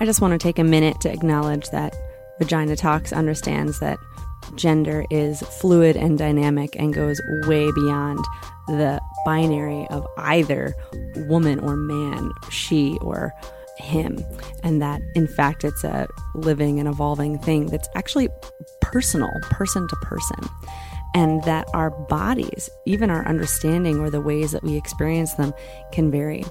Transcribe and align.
I 0.00 0.04
just 0.04 0.20
want 0.20 0.32
to 0.32 0.38
take 0.38 0.58
a 0.58 0.64
minute 0.64 1.00
to 1.02 1.12
acknowledge 1.12 1.70
that 1.70 1.94
Vagina 2.40 2.74
Talks 2.74 3.12
understands 3.12 3.78
that 3.78 3.98
gender 4.56 5.04
is 5.10 5.42
fluid 5.60 5.96
and 5.96 6.18
dynamic 6.18 6.74
and 6.76 6.92
goes 6.92 7.20
way 7.46 7.70
beyond 7.72 8.18
the 8.66 9.00
binary 9.24 9.86
of 9.90 10.06
either 10.18 10.74
woman 11.28 11.60
or 11.60 11.76
man, 11.76 12.32
she 12.50 12.98
or 13.00 13.32
him, 13.80 14.24
and 14.62 14.80
that 14.80 15.00
in 15.14 15.26
fact 15.26 15.64
it's 15.64 15.84
a 15.84 16.06
living 16.34 16.78
and 16.78 16.88
evolving 16.88 17.38
thing 17.38 17.66
that's 17.66 17.88
actually 17.94 18.28
personal, 18.80 19.30
person 19.50 19.86
to 19.88 19.96
person, 19.96 20.38
and 21.14 21.42
that 21.44 21.66
our 21.74 21.90
bodies, 21.90 22.70
even 22.86 23.10
our 23.10 23.26
understanding 23.26 24.00
or 24.00 24.10
the 24.10 24.20
ways 24.20 24.52
that 24.52 24.62
we 24.62 24.76
experience 24.76 25.34
them, 25.34 25.52
can 25.92 26.10
vary. 26.10 26.44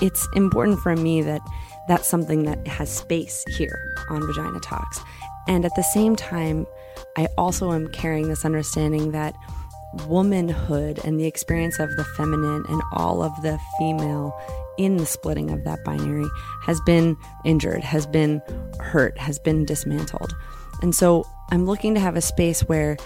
It's 0.00 0.26
important 0.34 0.80
for 0.80 0.96
me 0.96 1.22
that 1.22 1.40
that's 1.88 2.08
something 2.08 2.44
that 2.44 2.66
has 2.66 2.90
space 2.90 3.44
here 3.56 3.94
on 4.10 4.26
Vagina 4.26 4.60
Talks. 4.60 5.00
And 5.46 5.64
at 5.64 5.74
the 5.76 5.82
same 5.82 6.16
time, 6.16 6.66
I 7.16 7.28
also 7.36 7.72
am 7.72 7.88
carrying 7.88 8.28
this 8.28 8.44
understanding 8.44 9.12
that 9.12 9.34
womanhood 10.06 11.00
and 11.04 11.20
the 11.20 11.26
experience 11.26 11.78
of 11.78 11.94
the 11.96 12.04
feminine 12.16 12.64
and 12.68 12.82
all 12.92 13.22
of 13.22 13.32
the 13.42 13.58
female 13.78 14.36
in 14.78 14.96
the 14.96 15.06
splitting 15.06 15.50
of 15.50 15.64
that 15.64 15.84
binary 15.84 16.28
has 16.62 16.80
been 16.82 17.16
injured, 17.44 17.82
has 17.82 18.06
been 18.06 18.42
hurt, 18.80 19.16
has 19.18 19.38
been 19.38 19.64
dismantled. 19.64 20.34
And 20.82 20.94
so 20.94 21.26
I'm 21.50 21.66
looking 21.66 21.94
to 21.94 22.00
have 22.00 22.16
a 22.16 22.20
space 22.20 22.62
where 22.62 22.96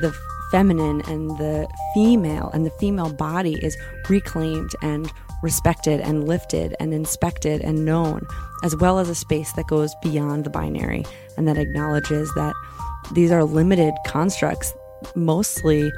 the 0.00 0.16
feminine 0.50 1.02
and 1.02 1.30
the 1.38 1.68
female 1.94 2.50
and 2.52 2.66
the 2.66 2.70
female 2.70 3.12
body 3.12 3.54
is 3.62 3.76
reclaimed 4.08 4.70
and 4.82 5.10
respected 5.42 6.00
and 6.00 6.26
lifted 6.26 6.74
and 6.80 6.92
inspected 6.92 7.60
and 7.62 7.84
known, 7.84 8.26
as 8.64 8.76
well 8.76 8.98
as 8.98 9.08
a 9.08 9.14
space 9.14 9.52
that 9.52 9.66
goes 9.68 9.94
beyond 10.02 10.44
the 10.44 10.50
binary 10.50 11.04
and 11.36 11.48
that 11.48 11.56
acknowledges 11.56 12.32
that 12.34 12.54
these 13.12 13.30
are 13.30 13.44
limited 13.44 13.94
constructs 14.06 14.74
mostly 15.14 15.90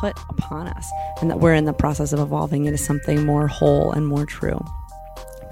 put 0.00 0.18
upon 0.30 0.66
us 0.66 0.90
and 1.20 1.30
that 1.30 1.40
we're 1.40 1.54
in 1.54 1.66
the 1.66 1.72
process 1.72 2.12
of 2.12 2.20
evolving 2.20 2.64
into 2.64 2.78
something 2.78 3.24
more 3.24 3.46
whole 3.46 3.92
and 3.92 4.06
more 4.06 4.24
true. 4.24 4.58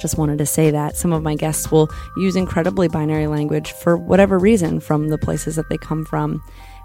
Just 0.00 0.16
wanted 0.16 0.38
to 0.38 0.46
say 0.46 0.70
that 0.70 0.96
some 0.96 1.12
of 1.12 1.22
my 1.22 1.34
guests 1.34 1.70
will 1.70 1.88
use 2.16 2.36
incredibly 2.36 2.88
binary 2.88 3.26
language 3.26 3.72
for 3.72 3.96
whatever 3.96 4.38
reason 4.38 4.80
from 4.80 5.08
the 5.08 5.18
places 5.18 5.56
that 5.56 5.68
they 5.68 5.76
come 5.78 6.04
from. 6.04 6.42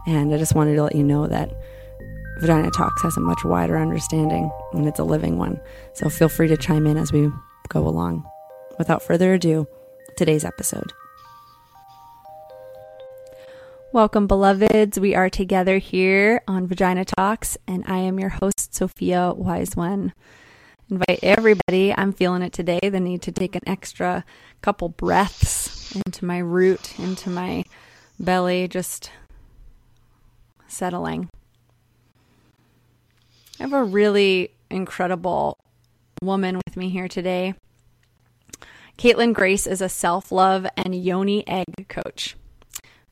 And 0.07 0.33
I 0.33 0.37
just 0.37 0.55
wanted 0.55 0.75
to 0.75 0.83
let 0.83 0.95
you 0.95 1.03
know 1.03 1.27
that 1.27 1.51
Vagina 2.39 2.71
Talks 2.71 3.03
has 3.03 3.15
a 3.15 3.21
much 3.21 3.45
wider 3.45 3.77
understanding 3.77 4.51
and 4.73 4.87
it's 4.87 4.99
a 4.99 5.03
living 5.03 5.37
one. 5.37 5.61
So 5.93 6.09
feel 6.09 6.29
free 6.29 6.47
to 6.47 6.57
chime 6.57 6.87
in 6.87 6.97
as 6.97 7.13
we 7.13 7.29
go 7.69 7.87
along. 7.87 8.27
Without 8.77 9.03
further 9.03 9.35
ado, 9.35 9.67
today's 10.17 10.43
episode. 10.43 10.91
Welcome, 13.93 14.25
beloveds. 14.25 14.99
We 14.99 15.13
are 15.13 15.29
together 15.29 15.77
here 15.77 16.41
on 16.47 16.65
Vagina 16.65 17.05
Talks, 17.05 17.59
and 17.67 17.83
I 17.85 17.99
am 17.99 18.19
your 18.19 18.29
host, 18.29 18.73
Sophia 18.73 19.31
Wise 19.35 19.75
One. 19.75 20.13
Invite 20.89 21.19
everybody, 21.21 21.93
I'm 21.95 22.11
feeling 22.11 22.41
it 22.41 22.53
today, 22.53 22.79
the 22.81 22.99
need 22.99 23.21
to 23.21 23.31
take 23.31 23.55
an 23.55 23.61
extra 23.67 24.25
couple 24.63 24.89
breaths 24.89 25.95
into 25.95 26.25
my 26.25 26.39
root, 26.39 26.97
into 26.97 27.29
my 27.29 27.65
belly, 28.19 28.67
just 28.67 29.11
settling. 30.67 31.29
I 33.59 33.63
have 33.63 33.73
a 33.73 33.83
really 33.83 34.55
incredible 34.71 35.59
woman 36.23 36.59
with 36.65 36.75
me 36.75 36.89
here 36.89 37.07
today. 37.07 37.53
Caitlin 38.97 39.35
Grace 39.35 39.67
is 39.67 39.81
a 39.81 39.89
self 39.89 40.31
love 40.31 40.65
and 40.75 40.95
yoni 40.95 41.47
egg 41.47 41.87
coach 41.89 42.35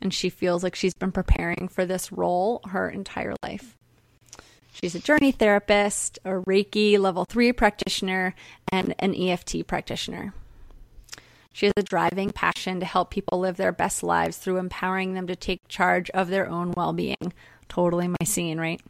and 0.02 0.14
she 0.14 0.30
feels 0.30 0.64
like 0.64 0.76
she's 0.76 0.94
been 0.94 1.12
preparing 1.12 1.68
for 1.68 1.86
this 1.86 2.12
role 2.12 2.62
her 2.70 2.90
entire 2.90 3.36
life. 3.44 3.78
She's 4.74 4.96
a 4.96 5.00
journey 5.00 5.32
therapist, 5.32 6.18
a 6.26 6.30
Reiki 6.30 6.98
level 6.98 7.26
three 7.26 7.52
practitioner, 7.52 8.34
and 8.72 8.96
an 9.00 9.14
EFT 9.14 9.68
practitioner. 9.68 10.34
She 11.54 11.66
has 11.66 11.74
a 11.76 11.84
driving 11.84 12.30
passion 12.32 12.80
to 12.80 12.86
help 12.86 13.12
people 13.12 13.40
live 13.40 13.58
their 13.58 13.74
best 13.74 14.04
lives 14.04 14.38
through 14.38 14.58
empowering 14.58 15.14
them 15.14 15.28
to 15.28 15.36
take 15.36 15.68
charge 15.68 16.10
of 16.12 16.30
their 16.30 16.50
own 16.50 16.72
well 16.72 16.94
being. 16.94 17.34
Totally 17.68 18.08
my 18.08 18.26
scene, 18.26 18.58
right? 18.60 18.82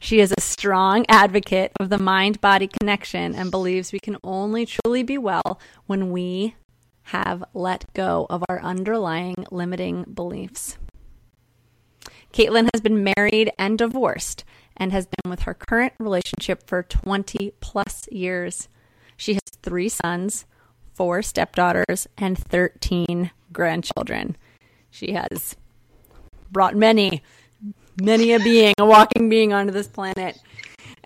She 0.00 0.20
is 0.20 0.32
a 0.36 0.40
strong 0.40 1.04
advocate 1.08 1.72
of 1.78 1.88
the 1.88 1.98
mind 1.98 2.40
body 2.40 2.66
connection 2.66 3.34
and 3.34 3.50
believes 3.50 3.92
we 3.92 4.00
can 4.00 4.16
only 4.22 4.66
truly 4.66 5.02
be 5.02 5.18
well 5.18 5.60
when 5.86 6.10
we 6.10 6.54
have 7.08 7.42
let 7.54 7.92
go 7.94 8.26
of 8.28 8.44
our 8.48 8.60
underlying 8.60 9.46
limiting 9.50 10.04
beliefs. 10.04 10.76
Caitlin 12.32 12.68
has 12.74 12.82
been 12.82 13.02
married 13.16 13.50
and 13.58 13.78
divorced 13.78 14.44
and 14.76 14.92
has 14.92 15.06
been 15.06 15.30
with 15.30 15.40
her 15.40 15.54
current 15.54 15.94
relationship 15.98 16.66
for 16.66 16.82
20 16.82 17.52
plus 17.60 18.06
years. 18.12 18.68
She 19.16 19.32
has 19.32 19.40
three 19.62 19.88
sons, 19.88 20.44
four 20.94 21.22
stepdaughters, 21.22 22.06
and 22.18 22.38
13 22.38 23.30
grandchildren. 23.52 24.36
She 24.90 25.12
has 25.12 25.56
brought 26.50 26.76
many, 26.76 27.22
many 28.00 28.32
a 28.32 28.38
being, 28.38 28.74
a 28.78 28.84
walking 28.84 29.30
being 29.30 29.54
onto 29.54 29.72
this 29.72 29.88
planet. 29.88 30.38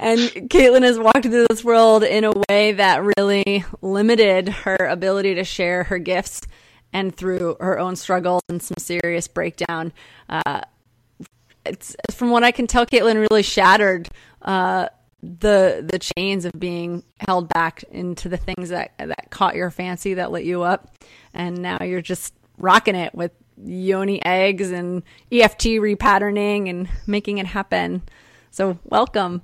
And 0.03 0.19
Caitlin 0.51 0.83
has 0.83 0.99
walked 0.99 1.23
through 1.23 1.47
this 1.49 1.63
world 1.63 2.03
in 2.03 2.25
a 2.25 2.33
way 2.49 2.73
that 2.73 3.05
really 3.17 3.65
limited 3.83 4.49
her 4.49 4.75
ability 4.75 5.37
to 5.37 5.45
share 5.45 5.85
her 5.85 5.99
gifts 6.01 6.43
and 6.93 7.15
through 7.15 7.57
her 7.61 7.79
own 7.79 7.95
struggles 7.95 8.43
and 8.49 8.61
some 8.61 8.75
serious 8.79 9.29
breakdown. 9.29 9.93
Uh, 10.29 10.63
it's 11.65 11.95
from 12.11 12.31
what 12.31 12.43
I 12.43 12.51
can 12.51 12.67
tell, 12.67 12.85
Caitlin 12.85 13.25
really 13.31 13.45
shattered 13.45 14.09
uh, 14.43 14.89
the 15.23 15.87
the 15.89 16.01
chains 16.01 16.47
of 16.47 16.53
being 16.59 17.05
held 17.29 17.49
back 17.49 17.85
into 17.85 18.29
the 18.29 18.37
things 18.37 18.71
that 18.71 18.95
that 18.99 19.31
caught 19.31 19.55
your 19.55 19.71
fancy, 19.71 20.15
that 20.15 20.33
lit 20.33 20.45
you 20.45 20.63
up, 20.63 20.97
and 21.33 21.63
now 21.63 21.79
you're 21.81 22.03
just 22.03 22.35
rocking 22.59 22.97
it 22.97 23.15
with 23.15 23.31
yoni 23.65 24.21
eggs 24.25 24.73
and 24.73 25.05
EFT 25.31 25.67
repatterning 25.79 26.69
and 26.69 26.89
making 27.07 27.39
it 27.39 27.47
happen. 27.47 28.03
So 28.51 28.81
welcome. 28.83 29.43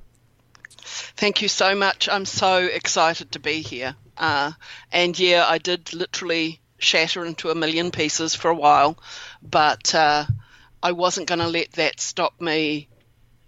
Thank 1.16 1.42
you 1.42 1.48
so 1.48 1.74
much. 1.74 2.08
I'm 2.08 2.24
so 2.24 2.58
excited 2.58 3.32
to 3.32 3.40
be 3.40 3.60
here. 3.62 3.94
Uh, 4.16 4.52
and 4.92 5.18
yeah, 5.18 5.44
I 5.46 5.58
did 5.58 5.92
literally 5.94 6.60
shatter 6.78 7.24
into 7.24 7.50
a 7.50 7.54
million 7.54 7.90
pieces 7.90 8.34
for 8.34 8.50
a 8.50 8.54
while, 8.54 8.98
but 9.42 9.94
uh, 9.94 10.24
I 10.82 10.92
wasn't 10.92 11.28
going 11.28 11.40
to 11.40 11.48
let 11.48 11.72
that 11.72 12.00
stop 12.00 12.40
me 12.40 12.88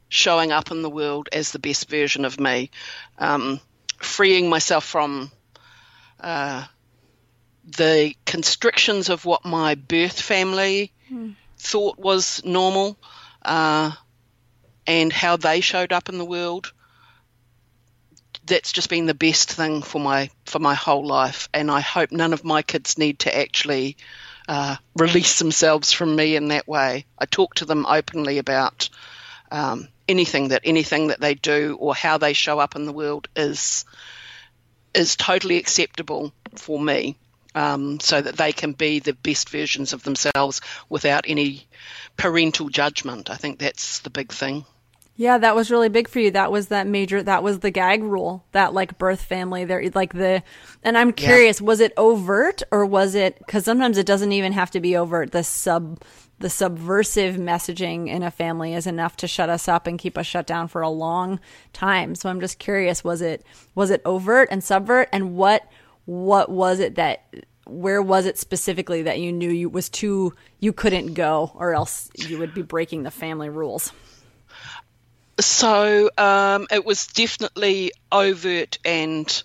showing 0.09 0.51
up 0.53 0.71
in 0.71 0.83
the 0.83 0.91
world 0.91 1.29
as 1.33 1.53
the 1.53 1.59
best 1.59 1.89
version 1.89 2.25
of 2.25 2.41
me, 2.41 2.71
um, 3.19 3.61
freeing 3.99 4.49
myself 4.49 4.85
from 4.85 5.31
uh, 6.19 6.65
the 7.77 8.15
constrictions 8.27 9.09
of 9.09 9.25
what 9.25 9.45
my 9.45 9.77
birth 9.77 10.21
family 10.21 10.93
thought 11.59 11.99
was 11.99 12.45
normal, 12.45 12.99
uh, 13.43 13.93
and 14.87 15.13
how 15.13 15.37
they 15.37 15.61
showed 15.61 15.93
up 15.93 16.09
in 16.09 16.19
the 16.19 16.25
world. 16.25 16.73
That's 18.51 18.73
just 18.73 18.91
been 18.91 19.07
the 19.07 19.15
best 19.15 19.53
thing 19.53 19.83
for 19.83 20.01
my 20.01 20.29
for 20.45 20.59
my 20.59 20.75
whole 20.75 21.07
life, 21.07 21.49
and 21.55 21.71
I 21.71 21.81
hope 21.81 22.11
none 22.11 22.33
of 22.33 22.43
my 22.45 22.63
kids 22.63 22.99
need 22.99 23.21
to 23.21 23.37
actually 23.37 23.97
uh, 24.49 24.75
release 24.97 25.39
themselves 25.39 25.93
from 25.93 26.17
me 26.17 26.35
in 26.35 26.49
that 26.49 26.67
way. 26.67 27.07
I 27.17 27.27
talk 27.27 27.55
to 27.55 27.65
them 27.65 27.87
openly 27.87 28.39
about 28.39 28.89
um, 29.53 29.87
anything 30.09 30.49
that 30.49 30.63
anything 30.65 31.07
that 31.09 31.21
they 31.21 31.35
do 31.35 31.77
or 31.79 31.95
how 31.95 32.19
they 32.19 32.33
show 32.33 32.59
up 32.59 32.75
in 32.75 32.87
the 32.87 32.93
world 32.93 33.29
is 33.37 33.85
is 34.95 35.15
totally 35.15 35.57
acceptable 35.57 36.33
for 36.57 36.81
me, 36.81 37.17
um, 37.55 38.01
so 38.01 38.21
that 38.21 38.37
they 38.37 38.53
can 38.53 38.73
be 38.73 38.99
the 38.99 39.13
best 39.13 39.49
versions 39.51 39.93
of 39.93 40.03
themselves 40.03 40.61
without 40.89 41.25
any 41.29 41.69
parental 42.17 42.69
judgment. 42.69 43.31
I 43.31 43.37
think 43.37 43.61
that's 43.61 44.01
the 44.01 44.11
big 44.11 44.33
thing. 44.33 44.65
Yeah, 45.17 45.37
that 45.37 45.55
was 45.55 45.71
really 45.71 45.91
big 45.91 46.09
for 46.09 46.19
you. 46.19 46.31
That 46.31 46.51
was 46.51 46.69
that 46.69 46.87
major. 46.87 47.23
That 47.23 47.43
was 47.43 47.59
the 47.59 47.71
gag 47.71 48.03
rule. 48.03 48.47
That 48.53 48.73
like 48.73 48.97
birth 48.97 49.21
family. 49.21 49.65
There, 49.67 49.83
like 49.95 50.15
the. 50.15 50.43
And 50.83 50.97
I'm 50.97 51.13
curious, 51.13 51.61
was 51.61 51.81
it 51.81 51.93
overt 51.99 52.63
or 52.71 52.87
was 52.87 53.15
it? 53.15 53.39
Because 53.39 53.65
sometimes 53.65 53.99
it 53.99 54.07
doesn't 54.07 54.33
even 54.33 54.53
have 54.53 54.71
to 54.71 54.81
be 54.81 54.97
overt. 54.97 55.33
The 55.33 55.45
sub, 55.45 56.03
the 56.39 56.49
subversive 56.49 57.37
messaging 57.37 58.09
in 58.09 58.23
a 58.23 58.31
family 58.31 58.73
is 58.73 58.87
enough 58.87 59.17
to 59.19 59.29
shut 59.29 59.51
us 59.51 59.69
up 59.69 59.87
and 59.87 59.99
keep 59.99 60.17
us 60.17 60.27
shut 60.27 60.47
down 60.47 60.69
for 60.69 60.81
a 60.81 60.89
long 60.89 61.39
time. 61.75 62.15
So 62.15 62.31
I'm 62.31 62.41
just 62.41 62.59
curious, 62.59 63.05
was 63.05 63.21
it 63.21 63.45
was 63.75 63.91
it 63.91 64.01
overt 64.07 64.49
and 64.51 64.65
subvert, 64.65 65.11
and 65.13 65.35
what 65.37 65.71
what 66.07 66.49
was 66.49 66.81
it 66.81 66.95
that 66.95 67.25
where 67.67 68.01
was 68.01 68.25
it 68.25 68.39
specifically 68.39 69.03
that 69.03 69.21
you 69.21 69.33
knew 69.33 69.51
you 69.51 69.69
was 69.69 69.91
too 69.91 70.35
you 70.61 70.73
couldn't 70.73 71.13
go 71.13 71.53
or 71.55 71.75
else 71.75 72.11
you 72.17 72.39
would 72.39 72.55
be 72.55 72.63
breaking 72.63 73.03
the 73.03 73.11
family 73.11 73.51
rules? 73.51 73.93
So 75.41 76.11
um, 76.17 76.67
it 76.71 76.85
was 76.85 77.07
definitely 77.07 77.93
overt 78.13 78.79
and 78.85 79.43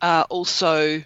uh, 0.00 0.24
also 0.28 1.02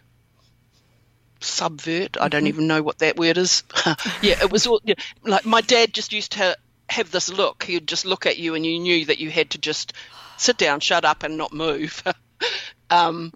subvert. 1.40 2.16
I 2.20 2.28
don't 2.28 2.46
even 2.46 2.66
know 2.66 2.82
what 2.82 2.98
that 2.98 3.16
word 3.16 3.38
is. 3.38 3.62
yeah, 4.22 4.34
it 4.40 4.50
was 4.50 4.66
all, 4.66 4.80
yeah, 4.84 4.94
like 5.24 5.44
my 5.44 5.60
dad 5.60 5.92
just 5.92 6.12
used 6.12 6.32
to 6.32 6.56
have 6.88 7.10
this 7.10 7.32
look. 7.32 7.64
He'd 7.64 7.86
just 7.88 8.04
look 8.04 8.26
at 8.26 8.38
you 8.38 8.54
and 8.54 8.64
you 8.64 8.78
knew 8.78 9.06
that 9.06 9.18
you 9.18 9.30
had 9.30 9.50
to 9.50 9.58
just 9.58 9.92
sit 10.36 10.56
down, 10.58 10.80
shut 10.80 11.04
up, 11.04 11.22
and 11.22 11.36
not 11.36 11.52
move. 11.52 12.02
um, 12.90 13.30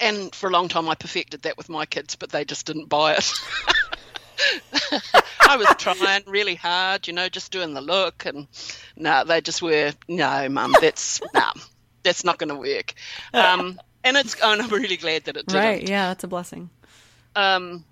And 0.00 0.34
for 0.34 0.48
a 0.48 0.52
long 0.52 0.68
time, 0.68 0.88
I 0.88 0.94
perfected 0.94 1.42
that 1.42 1.58
with 1.58 1.68
my 1.68 1.86
kids, 1.86 2.16
but 2.16 2.30
they 2.30 2.44
just 2.44 2.66
didn't 2.66 2.88
buy 2.88 3.14
it. 3.14 3.32
I 5.40 5.56
was 5.56 5.68
trying 5.78 6.24
really 6.26 6.54
hard, 6.54 7.06
you 7.06 7.12
know, 7.12 7.28
just 7.28 7.52
doing 7.52 7.74
the 7.74 7.80
look, 7.80 8.26
and 8.26 8.48
no, 8.96 9.24
they 9.24 9.40
just 9.40 9.62
were 9.62 9.92
no, 10.08 10.48
mum, 10.48 10.74
that's 10.80 11.20
no, 11.34 11.52
that's 12.02 12.24
not 12.24 12.38
going 12.38 12.48
to 12.48 12.56
work. 12.56 12.94
Um, 13.32 13.80
and 14.04 14.16
it's, 14.16 14.34
and 14.42 14.62
I'm 14.62 14.70
really 14.70 14.96
glad 14.96 15.24
that 15.24 15.36
it 15.36 15.46
didn't. 15.46 15.62
Right. 15.62 15.88
Yeah, 15.88 16.08
that's 16.08 16.24
a 16.24 16.28
blessing. 16.28 16.70
Um, 17.36 17.84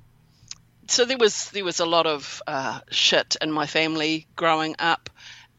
so 0.89 1.05
there 1.05 1.19
was 1.19 1.51
there 1.51 1.65
was 1.65 1.81
a 1.81 1.87
lot 1.87 2.07
of 2.07 2.43
uh, 2.47 2.81
shit 2.91 3.37
in 3.41 3.53
my 3.53 3.67
family 3.67 4.27
growing 4.37 4.77
up, 4.79 5.09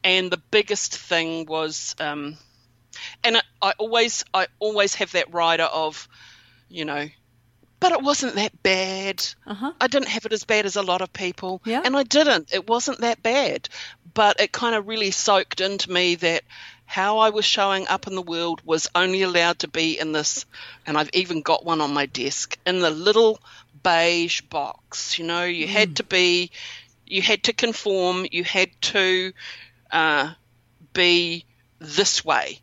and 0.04 0.30
the 0.30 0.42
biggest 0.52 0.96
thing 0.96 1.46
was, 1.46 1.96
um, 2.00 2.38
and 3.24 3.38
I, 3.38 3.42
I 3.62 3.74
always 3.78 4.26
I 4.34 4.48
always 4.60 4.96
have 4.96 5.14
that 5.14 5.34
rider 5.34 5.64
of, 5.64 6.08
you 6.70 6.86
know, 6.86 7.08
but 7.82 7.92
it 7.92 8.02
wasn't 8.02 8.36
that 8.36 8.64
bad. 8.64 9.26
Uh-huh. 9.46 9.74
I 9.82 9.88
didn't 9.88 10.08
have 10.08 10.26
it 10.26 10.32
as 10.32 10.46
bad 10.46 10.66
as 10.66 10.78
a 10.78 10.82
lot 10.84 11.02
of 11.02 11.12
people, 11.12 11.62
Yeah. 11.66 11.82
and 11.84 11.98
I 11.98 12.04
didn't. 12.04 12.54
It 12.54 12.68
wasn't 12.70 13.00
that 13.02 13.22
bad, 13.22 13.68
but 14.14 14.40
it 14.40 14.54
kind 14.54 14.76
of 14.76 14.88
really 14.88 15.12
soaked 15.12 15.60
into 15.60 15.92
me 15.92 16.16
that 16.16 16.44
how 16.86 17.20
I 17.20 17.30
was 17.32 17.44
showing 17.46 17.88
up 17.88 18.06
in 18.08 18.16
the 18.16 18.22
world 18.22 18.62
was 18.66 18.88
only 18.94 19.22
allowed 19.24 19.60
to 19.60 19.68
be 19.68 19.98
in 20.00 20.12
this, 20.12 20.46
and 20.86 20.98
I've 20.98 21.10
even 21.14 21.42
got 21.42 21.66
one 21.66 21.82
on 21.82 21.94
my 21.94 22.06
desk 22.06 22.58
in 22.66 22.80
the 22.80 22.92
little 22.92 23.40
beige 23.84 24.42
box. 24.42 25.18
You 25.18 25.26
know, 25.26 25.44
you 25.46 25.68
had 25.68 25.96
to 25.98 26.04
be, 26.04 26.52
you 27.08 27.22
had 27.22 27.44
to 27.44 27.54
conform, 27.54 28.26
you 28.32 28.44
had 28.44 28.70
to 28.82 29.32
uh, 29.92 30.34
be 30.94 31.46
this 31.80 32.24
way, 32.24 32.60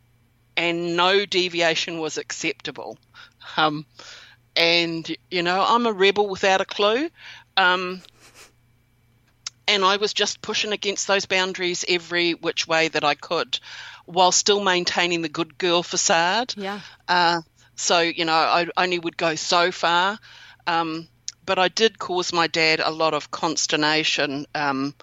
and 0.55 0.95
no 0.95 1.25
deviation 1.25 1.99
was 1.99 2.17
acceptable. 2.17 2.97
Um, 3.57 3.85
and 4.59 5.15
you 5.31 5.41
know, 5.41 5.65
I'm 5.65 5.87
a 5.87 5.93
rebel 5.93 6.27
without 6.27 6.61
a 6.61 6.65
clue. 6.65 7.09
Um, 7.57 8.01
and 9.67 9.85
I 9.85 9.97
was 9.97 10.13
just 10.13 10.41
pushing 10.41 10.73
against 10.73 11.07
those 11.07 11.25
boundaries 11.25 11.85
every 11.87 12.33
which 12.33 12.67
way 12.67 12.89
that 12.89 13.03
I 13.03 13.15
could, 13.15 13.59
while 14.05 14.31
still 14.31 14.61
maintaining 14.61 15.21
the 15.21 15.29
good 15.29 15.57
girl 15.57 15.81
facade. 15.81 16.53
Yeah. 16.57 16.81
Uh, 17.07 17.41
so 17.75 18.01
you 18.01 18.25
know, 18.25 18.33
I 18.33 18.67
only 18.75 18.99
would 18.99 19.15
go 19.15 19.35
so 19.35 19.71
far, 19.71 20.19
um, 20.67 21.07
but 21.45 21.57
I 21.57 21.69
did 21.69 21.97
cause 21.97 22.33
my 22.33 22.47
dad 22.47 22.81
a 22.81 22.91
lot 22.91 23.13
of 23.13 23.31
consternation. 23.31 24.45
Um, 24.53 24.93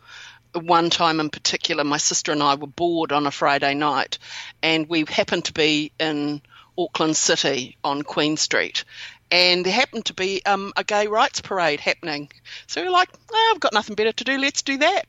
one 0.53 0.91
time 0.91 1.20
in 1.20 1.31
particular, 1.31 1.85
my 1.85 1.99
sister 1.99 2.32
and 2.32 2.43
I 2.43 2.55
were 2.56 2.67
bored 2.67 3.12
on 3.12 3.26
a 3.26 3.31
Friday 3.31 3.75
night, 3.75 4.19
and 4.62 4.87
we 4.88 5.05
happened 5.08 5.47
to 5.47 5.53
be 5.53 5.93
in 5.99 6.43
Auckland 6.79 7.17
City 7.17 7.76
on 7.82 8.03
Queen 8.03 8.37
Street. 8.37 8.85
And 9.31 9.67
there 9.67 9.73
happened 9.73 10.05
to 10.06 10.14
be 10.14 10.44
um, 10.46 10.73
a 10.76 10.84
gay 10.84 11.08
rights 11.08 11.40
parade 11.40 11.81
happening. 11.81 12.31
So 12.69 12.82
we're 12.82 12.90
like, 12.90 13.08
oh, 13.32 13.52
I've 13.55 13.61
got 13.61 13.73
nothing 13.73 13.96
better 13.96 14.12
to 14.12 14.25
do, 14.25 14.38
let's 14.38 14.62
do 14.62 14.78
that. 14.78 15.02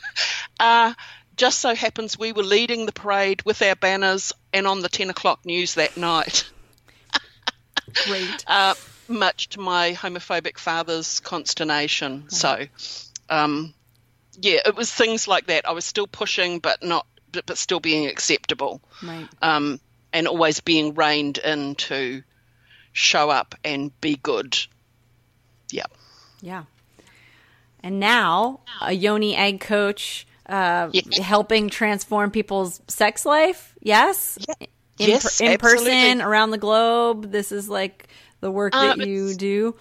uh, 0.60 0.94
just 1.36 1.60
so 1.60 1.74
happens 1.74 2.18
we 2.18 2.32
were 2.32 2.42
leading 2.42 2.86
the 2.86 2.92
parade 2.92 3.42
with 3.44 3.60
our 3.62 3.76
banners 3.76 4.32
and 4.52 4.66
on 4.66 4.80
the 4.80 4.88
10 4.88 5.10
o'clock 5.10 5.44
news 5.44 5.74
that 5.74 5.96
night. 5.96 6.50
Great. 8.06 8.44
uh, 8.46 8.74
much 9.06 9.50
to 9.50 9.60
my 9.60 9.92
homophobic 9.92 10.58
father's 10.58 11.20
consternation. 11.20 12.28
So, 12.28 12.66
um, 13.28 13.74
yeah, 14.40 14.60
it 14.66 14.76
was 14.76 14.92
things 14.92 15.26
like 15.28 15.46
that. 15.46 15.68
I 15.68 15.72
was 15.72 15.84
still 15.84 16.06
pushing, 16.06 16.58
but 16.58 16.82
not, 16.82 17.06
but, 17.32 17.46
but 17.46 17.58
still 17.58 17.80
being 17.80 18.06
acceptable, 18.06 18.80
Right. 19.02 19.28
um, 19.42 19.80
and 20.12 20.26
always 20.28 20.60
being 20.60 20.94
reined 20.94 21.38
in 21.38 21.74
to 21.76 22.22
show 22.98 23.30
up 23.30 23.54
and 23.64 23.98
be 24.00 24.16
good. 24.22 24.58
Yeah. 25.70 25.86
Yeah. 26.40 26.64
And 27.82 28.00
now 28.00 28.60
a 28.80 28.92
yoni 28.92 29.36
egg 29.36 29.60
coach 29.60 30.26
uh, 30.48 30.90
Yeah. 30.92 31.22
helping 31.22 31.68
transform 31.70 32.30
people's 32.30 32.80
sex 32.88 33.24
life. 33.24 33.74
Yes. 33.80 34.38
In, 34.58 34.66
Yes, 34.98 35.40
in 35.40 35.58
person 35.58 36.20
around 36.20 36.50
the 36.50 36.58
globe. 36.58 37.30
This 37.30 37.52
is 37.52 37.68
like 37.68 38.08
the 38.40 38.50
work 38.50 38.72
that 38.72 38.98
Uh, 38.98 39.04
you 39.04 39.34
do. 39.34 39.76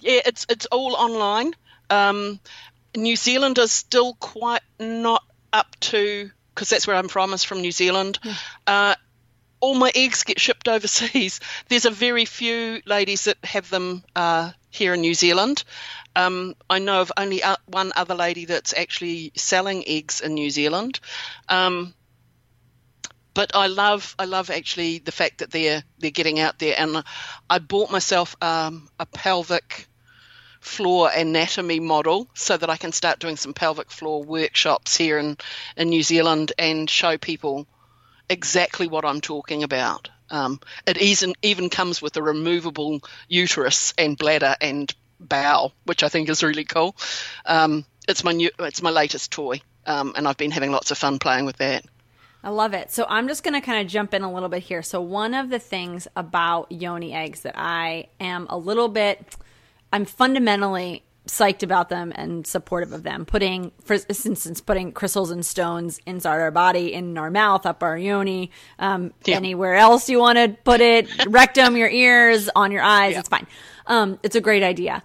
Yeah, 0.00 0.20
it's 0.24 0.46
it's 0.48 0.64
all 0.66 0.94
online. 0.96 1.52
Um, 1.90 2.40
New 2.96 3.16
Zealand 3.16 3.58
is 3.58 3.72
still 3.72 4.14
quite 4.14 4.62
not 4.80 5.22
up 5.52 5.76
to 5.80 6.30
because 6.54 6.70
that's 6.70 6.86
where 6.86 6.96
I'm 6.96 7.08
from. 7.08 7.34
Is 7.34 7.44
from 7.44 7.60
New 7.60 7.72
Zealand. 7.72 8.18
Uh, 8.66 8.94
all 9.60 9.74
my 9.74 9.90
eggs 9.94 10.22
get 10.22 10.40
shipped 10.40 10.68
overseas. 10.68 11.40
There's 11.68 11.84
a 11.84 11.90
very 11.90 12.24
few 12.24 12.80
ladies 12.86 13.24
that 13.24 13.38
have 13.44 13.68
them 13.70 14.04
uh, 14.14 14.52
here 14.70 14.94
in 14.94 15.00
New 15.00 15.14
Zealand. 15.14 15.64
Um, 16.14 16.54
I 16.68 16.78
know 16.78 17.00
of 17.00 17.12
only 17.16 17.42
uh, 17.42 17.56
one 17.66 17.92
other 17.96 18.14
lady 18.14 18.44
that's 18.44 18.74
actually 18.74 19.32
selling 19.36 19.84
eggs 19.86 20.20
in 20.20 20.34
New 20.34 20.50
Zealand. 20.50 21.00
Um, 21.48 21.94
but 23.34 23.54
I 23.54 23.68
love 23.68 24.16
I 24.18 24.24
love 24.24 24.50
actually 24.50 24.98
the 24.98 25.12
fact 25.12 25.38
that 25.38 25.52
they're 25.52 25.84
they're 25.98 26.10
getting 26.10 26.40
out 26.40 26.58
there 26.58 26.74
and 26.76 27.04
I 27.48 27.58
bought 27.60 27.88
myself 27.88 28.36
um, 28.42 28.88
a 28.98 29.06
pelvic 29.06 29.86
floor 30.60 31.08
anatomy 31.14 31.78
model 31.78 32.28
so 32.34 32.56
that 32.56 32.68
I 32.68 32.76
can 32.76 32.90
start 32.90 33.20
doing 33.20 33.36
some 33.36 33.54
pelvic 33.54 33.92
floor 33.92 34.24
workshops 34.24 34.96
here 34.96 35.18
in, 35.18 35.36
in 35.76 35.88
New 35.88 36.02
Zealand 36.02 36.52
and 36.58 36.90
show 36.90 37.16
people 37.16 37.68
exactly 38.30 38.88
what 38.88 39.04
I'm 39.04 39.20
talking 39.20 39.62
about. 39.62 40.10
Um, 40.30 40.60
it 40.86 40.98
even, 40.98 41.34
even 41.42 41.70
comes 41.70 42.02
with 42.02 42.16
a 42.16 42.22
removable 42.22 43.00
uterus 43.28 43.94
and 43.96 44.16
bladder 44.16 44.56
and 44.60 44.94
bowel, 45.18 45.72
which 45.84 46.02
I 46.02 46.08
think 46.08 46.28
is 46.28 46.42
really 46.42 46.64
cool. 46.64 46.94
Um, 47.46 47.84
it's 48.06 48.24
my 48.24 48.32
new, 48.32 48.50
it's 48.58 48.82
my 48.82 48.90
latest 48.90 49.32
toy, 49.32 49.60
um, 49.86 50.12
and 50.16 50.28
I've 50.28 50.36
been 50.36 50.50
having 50.50 50.70
lots 50.70 50.90
of 50.90 50.98
fun 50.98 51.18
playing 51.18 51.46
with 51.46 51.56
that. 51.58 51.84
I 52.42 52.50
love 52.50 52.72
it. 52.72 52.92
So 52.92 53.04
I'm 53.08 53.26
just 53.26 53.42
going 53.42 53.54
to 53.54 53.60
kind 53.60 53.84
of 53.84 53.90
jump 53.90 54.14
in 54.14 54.22
a 54.22 54.32
little 54.32 54.48
bit 54.48 54.62
here. 54.62 54.82
So 54.82 55.00
one 55.00 55.34
of 55.34 55.50
the 55.50 55.58
things 55.58 56.06
about 56.14 56.70
yoni 56.70 57.12
eggs 57.12 57.40
that 57.40 57.54
I 57.56 58.06
am 58.20 58.46
a 58.48 58.56
little 58.56 58.88
bit, 58.88 59.36
I'm 59.92 60.04
fundamentally 60.04 61.02
psyched 61.28 61.62
about 61.62 61.88
them 61.88 62.12
and 62.16 62.46
supportive 62.46 62.92
of 62.92 63.04
them. 63.04 63.24
Putting, 63.24 63.70
for 63.84 63.94
instance, 63.94 64.60
putting 64.60 64.92
crystals 64.92 65.30
and 65.30 65.46
stones 65.46 66.00
inside 66.06 66.40
our 66.40 66.50
body, 66.50 66.92
in 66.92 67.16
our 67.16 67.30
mouth, 67.30 67.64
up 67.66 67.82
our 67.82 67.96
yoni, 67.96 68.50
um, 68.78 69.12
Yeah. 69.24 69.36
anywhere 69.36 69.76
else 69.76 70.08
you 70.08 70.18
want 70.18 70.38
to 70.38 70.56
put 70.64 70.80
it, 70.80 71.06
rectum, 71.28 71.76
your 71.76 71.88
ears, 71.90 72.48
on 72.56 72.72
your 72.72 72.82
eyes, 72.82 73.12
Yeah. 73.12 73.20
it's 73.20 73.28
fine. 73.28 73.46
Um, 73.86 74.18
it's 74.22 74.34
a 74.36 74.40
great 74.40 74.62
idea. 74.62 75.02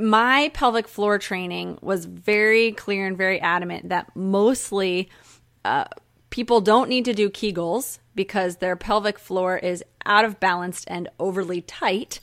my 0.00 0.48
pelvic 0.54 0.86
floor 0.86 1.18
training 1.18 1.76
was 1.82 2.04
very 2.04 2.70
clear 2.70 3.04
and 3.06 3.16
very 3.18 3.40
adamant 3.40 3.88
that 3.88 4.14
mostly 4.14 5.08
uh, 5.64 5.84
people 6.30 6.60
don't 6.60 6.88
need 6.88 7.04
to 7.04 7.12
do 7.12 7.28
Kegels 7.28 7.98
because 8.14 8.58
their 8.58 8.76
pelvic 8.76 9.18
floor 9.18 9.56
is 9.56 9.82
out 10.06 10.24
of 10.24 10.38
balance 10.38 10.84
and 10.86 11.08
overly 11.18 11.60
tight, 11.62 12.20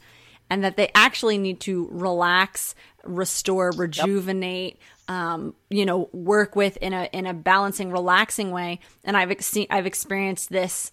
and 0.50 0.64
that 0.64 0.78
they 0.78 0.90
actually 0.96 1.38
need 1.38 1.60
to 1.60 1.90
relax, 1.92 2.76
restore, 3.06 3.72
rejuvenate. 3.76 4.80
Um, 5.08 5.54
you 5.70 5.86
know, 5.86 6.10
work 6.14 6.56
with 6.56 6.78
in 6.78 6.92
a 6.94 7.08
in 7.14 7.28
a 7.28 7.34
balancing, 7.34 7.92
relaxing 7.92 8.52
way. 8.52 8.80
And 9.04 9.16
I've 9.16 9.30
ex- 9.32 9.56
I've 9.70 9.86
experienced 9.86 10.50
this 10.50 10.92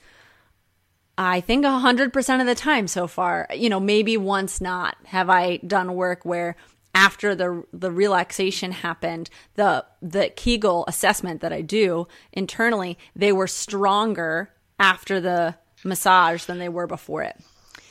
I 1.18 1.40
think 1.40 1.64
100% 1.64 2.40
of 2.40 2.46
the 2.46 2.54
time 2.54 2.88
so 2.88 3.06
far. 3.06 3.46
You 3.54 3.68
know, 3.68 3.80
maybe 3.80 4.16
once 4.16 4.60
not 4.60 4.96
have 5.04 5.28
I 5.28 5.58
done 5.58 5.94
work 5.94 6.24
where 6.24 6.56
after 6.94 7.34
the 7.34 7.64
the 7.72 7.90
relaxation 7.90 8.72
happened, 8.72 9.30
the 9.54 9.84
the 10.00 10.30
Kegel 10.34 10.84
assessment 10.88 11.40
that 11.40 11.52
I 11.52 11.62
do 11.62 12.06
internally, 12.32 12.98
they 13.16 13.32
were 13.32 13.46
stronger 13.46 14.50
after 14.78 15.20
the 15.20 15.54
massage 15.84 16.44
than 16.44 16.58
they 16.58 16.68
were 16.68 16.86
before 16.86 17.22
it. 17.22 17.38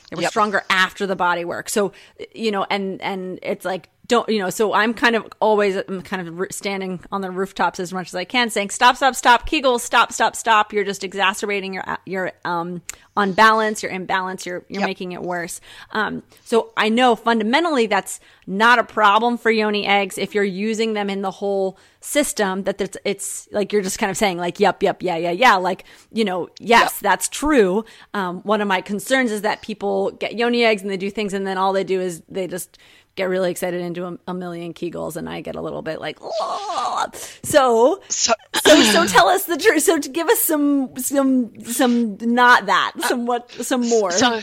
They 0.10 0.16
were 0.18 0.22
Yep. 0.24 0.32
stronger 0.32 0.64
after 0.70 1.08
the 1.08 1.16
body 1.16 1.46
work. 1.46 1.70
So, 1.70 1.94
you 2.36 2.52
know, 2.52 2.66
and 2.70 3.02
and 3.02 3.40
it's 3.42 3.66
like 3.66 3.90
don't 4.12 4.28
you 4.28 4.40
know? 4.40 4.50
So 4.50 4.74
I'm 4.74 4.94
kind 4.94 5.16
of 5.16 5.26
always 5.40 5.78
I'm 5.78 6.02
kind 6.02 6.28
of 6.28 6.48
standing 6.52 7.00
on 7.14 7.22
the 7.22 7.32
rooftops 7.32 7.80
as 7.80 7.94
much 7.94 8.08
as 8.10 8.16
I 8.16 8.26
can, 8.26 8.50
saying 8.50 8.70
stop, 8.72 8.98
stop, 8.98 9.16
stop, 9.16 9.46
Kegel, 9.46 9.80
stop, 9.80 10.12
stop, 10.12 10.36
stop. 10.36 10.74
You're 10.74 10.84
just 10.84 11.06
exacerbating 11.06 11.74
your 11.74 11.86
your 12.06 12.34
um 12.44 12.82
unbalance, 13.16 13.82
your 13.82 13.92
imbalance. 13.92 14.46
You're 14.46 14.66
you're 14.68 14.82
Yep. 14.82 14.88
making 14.88 15.12
it 15.14 15.22
worse. 15.22 15.62
Um, 15.92 16.24
so 16.44 16.72
I 16.76 16.90
know 16.90 17.16
fundamentally 17.16 17.86
that's 17.88 18.20
not 18.48 18.80
a 18.80 18.84
problem 18.84 19.38
for 19.38 19.50
yoni 19.50 19.88
eggs 19.88 20.18
if 20.18 20.36
you're 20.36 20.44
using 20.44 20.92
them 20.94 21.10
in 21.10 21.22
the 21.22 21.32
whole 21.32 21.78
system. 22.02 22.64
That 22.64 22.82
it's, 22.82 22.98
it's 23.06 23.48
like 23.54 23.72
you're 23.72 23.82
just 23.82 23.98
kind 23.98 24.10
of 24.10 24.18
saying 24.18 24.38
like, 24.38 24.60
yep, 24.60 24.84
yep, 24.84 25.02
yeah, 25.02 25.16
yeah, 25.16 25.32
yeah. 25.32 25.56
Like 25.56 25.86
you 26.12 26.26
know, 26.26 26.50
yes, 26.60 27.00
that's 27.00 27.30
true. 27.30 27.86
Um, 28.14 28.42
one 28.42 28.60
of 28.60 28.68
my 28.68 28.82
concerns 28.82 29.32
is 29.32 29.42
that 29.44 29.62
people 29.62 30.12
get 30.12 30.36
yoni 30.36 30.66
eggs 30.66 30.82
and 30.82 30.92
they 30.92 30.98
do 30.98 31.10
things, 31.10 31.34
and 31.34 31.48
then 31.48 31.58
all 31.58 31.72
they 31.72 31.86
do 31.86 32.02
is 32.02 32.24
they 32.28 32.48
just 32.48 32.78
get 33.16 33.26
really 33.26 33.52
excited 33.52 33.82
into 33.82 34.06
a, 34.06 34.18
a 34.28 34.34
million 34.34 34.74
kegels, 34.74 35.16
and 35.16 35.30
I 35.30 35.42
get 35.42 35.56
a 35.56 35.62
little 35.62 35.82
bit 35.82 36.00
like, 36.00 36.18
"Oh." 36.22 37.08
so 37.44 38.02
So, 38.10 38.34
so 38.56 38.82
so 38.84 39.06
tell 39.06 39.28
us 39.28 39.46
the 39.46 39.58
truth. 39.58 39.84
So 39.84 40.00
to 40.00 40.10
give 40.10 40.28
us 40.30 40.40
some 40.40 40.96
some 40.98 41.60
some 41.64 42.18
not 42.22 42.68
that 42.68 42.94
somewhat 43.02 43.52
some 43.52 43.88
more. 43.88 44.12
so 44.12 44.42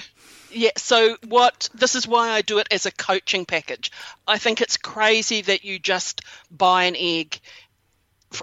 yeah 0.50 0.70
so 0.76 1.16
what 1.28 1.68
this 1.75 1.94
is 1.94 2.08
why 2.08 2.30
i 2.30 2.40
do 2.42 2.58
it 2.58 2.66
as 2.70 2.87
a 2.87 2.90
coaching 2.90 3.44
package 3.44 3.92
i 4.26 4.38
think 4.38 4.62
it's 4.62 4.78
crazy 4.78 5.42
that 5.42 5.62
you 5.62 5.78
just 5.78 6.22
buy 6.50 6.84
an 6.84 6.96
egg 6.96 7.38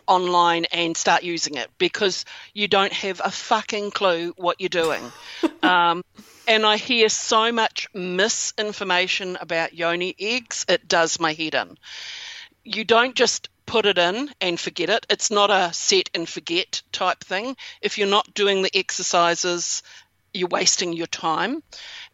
online 0.08 0.66
and 0.66 0.96
start 0.96 1.24
using 1.24 1.56
it 1.56 1.70
because 1.78 2.26
you 2.54 2.68
don't 2.68 2.94
have 2.94 3.22
a 3.24 3.32
fucking 3.32 3.92
clue 3.92 4.34
what 4.38 4.60
you're 4.60 4.70
doing 4.70 5.02
um, 5.64 6.04
and 6.48 6.66
i 6.66 6.78
hear 6.78 7.10
so 7.10 7.52
much 7.52 7.88
misinformation 7.94 9.38
about 9.42 9.74
yoni 9.74 10.16
eggs 10.20 10.66
it 10.68 10.88
does 10.88 11.20
my 11.20 11.34
head 11.34 11.56
in 11.56 11.78
you 12.64 12.84
don't 12.84 13.16
just 13.16 13.50
put 13.66 13.86
it 13.86 13.98
in 13.98 14.30
and 14.42 14.60
forget 14.60 14.90
it. 14.90 15.06
It's 15.10 15.32
not 15.32 15.50
a 15.50 15.74
set 15.74 16.10
and 16.14 16.28
forget 16.28 16.82
type 16.92 17.24
thing. 17.24 17.56
If 17.82 17.98
you're 17.98 18.08
not 18.08 18.34
doing 18.34 18.62
the 18.62 18.76
exercises, 18.76 19.84
you're 20.34 20.50
wasting 20.50 20.94
your 20.94 21.08
time. 21.08 21.64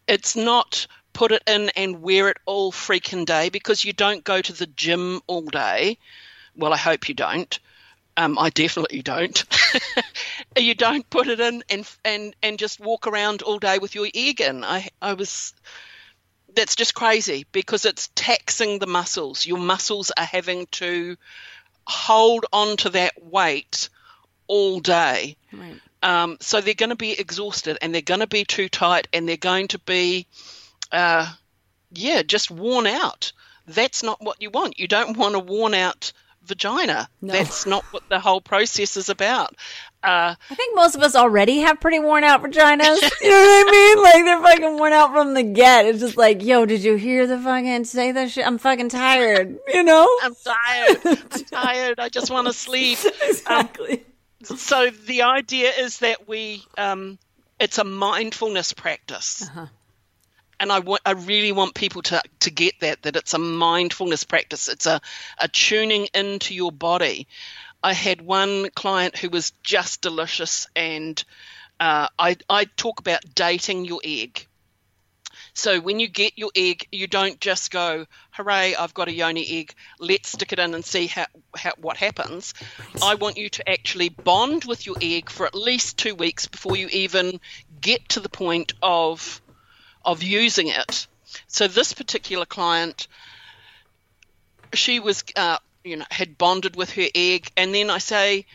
It's 0.06 0.36
not 0.36 0.86
put 1.12 1.32
it 1.32 1.42
in 1.46 1.70
and 1.70 2.02
wear 2.02 2.28
it 2.28 2.38
all 2.46 2.72
freaking 2.72 3.26
day 3.26 3.50
because 3.50 3.84
you 3.84 3.92
don't 3.92 4.24
go 4.24 4.40
to 4.40 4.52
the 4.52 4.66
gym 4.66 5.20
all 5.26 5.42
day. 5.42 5.98
Well, 6.56 6.72
I 6.72 6.78
hope 6.78 7.08
you 7.08 7.14
don't. 7.14 7.58
Um, 8.16 8.38
I 8.38 8.50
definitely 8.50 9.02
don't. 9.02 9.42
you 10.56 10.74
don't 10.74 11.08
put 11.08 11.28
it 11.28 11.40
in 11.40 11.64
and 11.70 11.90
and 12.04 12.36
and 12.42 12.58
just 12.58 12.78
walk 12.78 13.06
around 13.06 13.42
all 13.42 13.58
day 13.58 13.78
with 13.78 13.94
your 13.94 14.06
egg 14.14 14.40
in. 14.40 14.64
I 14.64 14.88
I 15.00 15.14
was 15.14 15.54
that's 16.54 16.76
just 16.76 16.94
crazy 16.94 17.46
because 17.52 17.84
it's 17.84 18.10
taxing 18.14 18.78
the 18.78 18.86
muscles. 18.86 19.46
Your 19.46 19.58
muscles 19.58 20.12
are 20.16 20.24
having 20.24 20.66
to 20.72 21.16
hold 21.86 22.46
on 22.52 22.76
to 22.78 22.90
that 22.90 23.14
weight 23.22 23.88
all 24.46 24.80
day. 24.80 25.36
Right. 25.52 25.80
Um, 26.02 26.36
so 26.40 26.60
they're 26.60 26.74
going 26.74 26.90
to 26.90 26.96
be 26.96 27.18
exhausted 27.18 27.78
and 27.80 27.94
they're 27.94 28.02
going 28.02 28.20
to 28.20 28.26
be 28.26 28.44
too 28.44 28.68
tight 28.68 29.08
and 29.12 29.28
they're 29.28 29.36
going 29.36 29.68
to 29.68 29.78
be, 29.78 30.26
uh, 30.90 31.32
yeah, 31.92 32.22
just 32.22 32.50
worn 32.50 32.86
out. 32.86 33.32
That's 33.66 34.02
not 34.02 34.20
what 34.20 34.42
you 34.42 34.50
want. 34.50 34.78
You 34.78 34.88
don't 34.88 35.16
want 35.16 35.36
a 35.36 35.38
worn 35.38 35.74
out 35.74 36.12
vagina. 36.44 37.08
No. 37.20 37.32
That's 37.32 37.66
not 37.66 37.84
what 37.92 38.08
the 38.08 38.20
whole 38.20 38.40
process 38.40 38.96
is 38.96 39.08
about. 39.08 39.54
Uh, 40.02 40.34
I 40.50 40.54
think 40.56 40.74
most 40.74 40.96
of 40.96 41.02
us 41.02 41.14
already 41.14 41.60
have 41.60 41.80
pretty 41.80 42.00
worn 42.00 42.24
out 42.24 42.42
vaginas. 42.42 43.00
you 43.20 43.30
know 43.30 43.36
what 43.36 43.68
I 43.68 43.70
mean? 43.70 44.02
Like 44.02 44.24
they're 44.24 44.42
fucking 44.42 44.78
worn 44.78 44.92
out 44.92 45.12
from 45.12 45.34
the 45.34 45.44
get. 45.44 45.86
It's 45.86 46.00
just 46.00 46.16
like, 46.16 46.42
yo, 46.42 46.66
did 46.66 46.82
you 46.82 46.96
hear 46.96 47.26
the 47.26 47.38
fucking 47.38 47.84
say 47.84 48.10
that 48.10 48.30
shit? 48.30 48.46
I'm 48.46 48.58
fucking 48.58 48.88
tired. 48.88 49.58
You 49.72 49.84
know? 49.84 50.08
I'm 50.22 50.34
tired. 50.34 51.00
I'm 51.04 51.44
tired. 51.44 52.00
I 52.00 52.08
just 52.08 52.30
want 52.30 52.48
to 52.48 52.52
sleep. 52.52 52.98
exactly. 53.22 54.02
so 54.42 54.90
the 54.90 55.22
idea 55.22 55.70
is 55.70 56.00
that 56.00 56.26
we 56.26 56.64
um, 56.76 57.18
it's 57.60 57.78
a 57.78 57.84
mindfulness 57.84 58.72
practice 58.72 59.48
and 60.62 60.70
I 61.04 61.10
really 61.12 61.52
want 61.52 61.74
people 61.74 62.02
to 62.02 62.22
to 62.40 62.50
get 62.50 62.80
that 62.80 63.02
that 63.02 63.16
it's 63.16 63.34
a 63.34 63.38
mindfulness 63.38 64.24
practice 64.24 64.68
it's 64.68 64.86
a, 64.86 65.00
a 65.38 65.48
tuning 65.48 66.06
into 66.14 66.54
your 66.54 66.72
body 66.72 67.26
I 67.82 67.92
had 67.92 68.22
one 68.22 68.70
client 68.70 69.18
who 69.18 69.28
was 69.28 69.52
just 69.62 70.02
delicious 70.02 70.68
and 70.76 71.22
uh, 71.80 72.08
I 72.18 72.36
I 72.48 72.64
talk 72.64 73.00
about 73.00 73.22
dating 73.34 73.84
your 73.84 74.00
egg 74.04 74.46
so 75.54 75.80
when 75.80 76.00
you 76.00 76.08
get 76.08 76.38
your 76.38 76.50
egg, 76.54 76.88
you 76.92 77.06
don't 77.06 77.38
just 77.38 77.70
go, 77.70 78.06
"Hooray! 78.30 78.74
I've 78.74 78.94
got 78.94 79.08
a 79.08 79.12
yoni 79.12 79.46
egg. 79.58 79.74
Let's 79.98 80.32
stick 80.32 80.52
it 80.52 80.58
in 80.58 80.74
and 80.74 80.82
see 80.82 81.06
how, 81.06 81.26
how 81.54 81.72
what 81.76 81.98
happens." 81.98 82.54
I 83.02 83.16
want 83.16 83.36
you 83.36 83.50
to 83.50 83.68
actually 83.68 84.08
bond 84.08 84.64
with 84.64 84.86
your 84.86 84.96
egg 85.02 85.28
for 85.28 85.44
at 85.44 85.54
least 85.54 85.98
two 85.98 86.14
weeks 86.14 86.46
before 86.46 86.76
you 86.76 86.88
even 86.88 87.38
get 87.80 88.08
to 88.10 88.20
the 88.20 88.30
point 88.30 88.72
of 88.82 89.42
of 90.04 90.22
using 90.22 90.68
it. 90.68 91.06
So 91.46 91.68
this 91.68 91.92
particular 91.92 92.44
client, 92.44 93.08
she 94.74 95.00
was, 95.00 95.24
uh, 95.36 95.58
you 95.84 95.96
know, 95.96 96.06
had 96.10 96.38
bonded 96.38 96.76
with 96.76 96.90
her 96.92 97.08
egg, 97.14 97.50
and 97.56 97.74
then 97.74 97.90
I 97.90 97.98
say, 97.98 98.46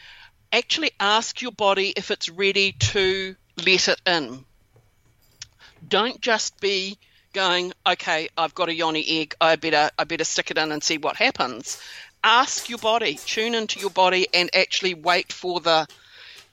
actually 0.52 0.92
ask 1.00 1.42
your 1.42 1.52
body 1.52 1.94
if 1.96 2.12
it's 2.12 2.30
ready 2.30 2.74
to 2.74 3.36
let 3.66 3.88
it 3.88 4.02
in. 4.06 4.46
Don't 5.88 6.22
just 6.22 6.60
be 6.60 6.98
going 7.34 7.72
okay 7.86 8.30
i've 8.38 8.56
got 8.56 8.68
a 8.70 8.74
yoni 8.74 9.06
egg 9.22 9.36
i 9.40 9.56
better 9.58 9.92
i 10.00 10.04
better 10.06 10.24
stick 10.24 10.50
it 10.50 10.58
in 10.58 10.72
and 10.72 10.84
see 10.84 10.98
what 10.98 11.16
happens. 11.16 11.80
Ask 12.24 12.68
your 12.70 12.80
body 12.80 13.20
tune 13.26 13.54
into 13.54 13.80
your 13.80 13.92
body 13.92 14.28
and 14.34 14.50
actually 14.56 14.96
wait 14.96 15.32
for 15.32 15.60
the 15.60 15.88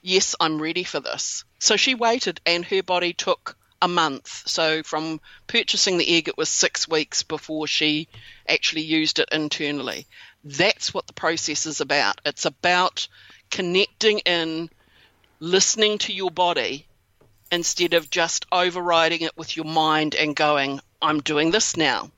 yes 0.01 0.35
i'm 0.39 0.61
ready 0.61 0.83
for 0.83 0.99
this. 0.99 1.43
So 1.59 1.75
she 1.75 1.95
waited 1.95 2.39
and 2.45 2.63
her 2.65 2.83
body 2.83 3.13
took 3.13 3.57
a 3.81 3.87
month 3.87 4.43
so 4.47 4.81
from 4.83 5.19
purchasing 5.47 5.97
the 5.97 6.17
egg 6.17 6.27
it 6.27 6.37
was 6.37 6.49
six 6.49 6.87
weeks 6.87 7.23
before 7.23 7.67
she 7.67 8.07
actually 8.47 8.81
used 8.81 9.19
it 9.19 9.29
internally 9.31 10.07
that's 10.43 10.93
what 10.93 11.05
the 11.07 11.13
process 11.13 11.65
is 11.65 11.81
about 11.81 12.19
it's 12.25 12.45
about 12.45 13.07
connecting 13.51 14.19
in 14.19 14.69
listening 15.39 15.97
to 15.97 16.13
your 16.13 16.31
body 16.31 16.87
instead 17.51 17.93
of 17.93 18.09
just 18.09 18.45
overriding 18.51 19.21
it 19.21 19.37
with 19.37 19.55
your 19.55 19.65
mind 19.65 20.15
and 20.15 20.35
going, 20.35 20.79
"I'm 21.01 21.21
doing 21.21 21.51
this 21.51 21.77
now." 21.77 22.11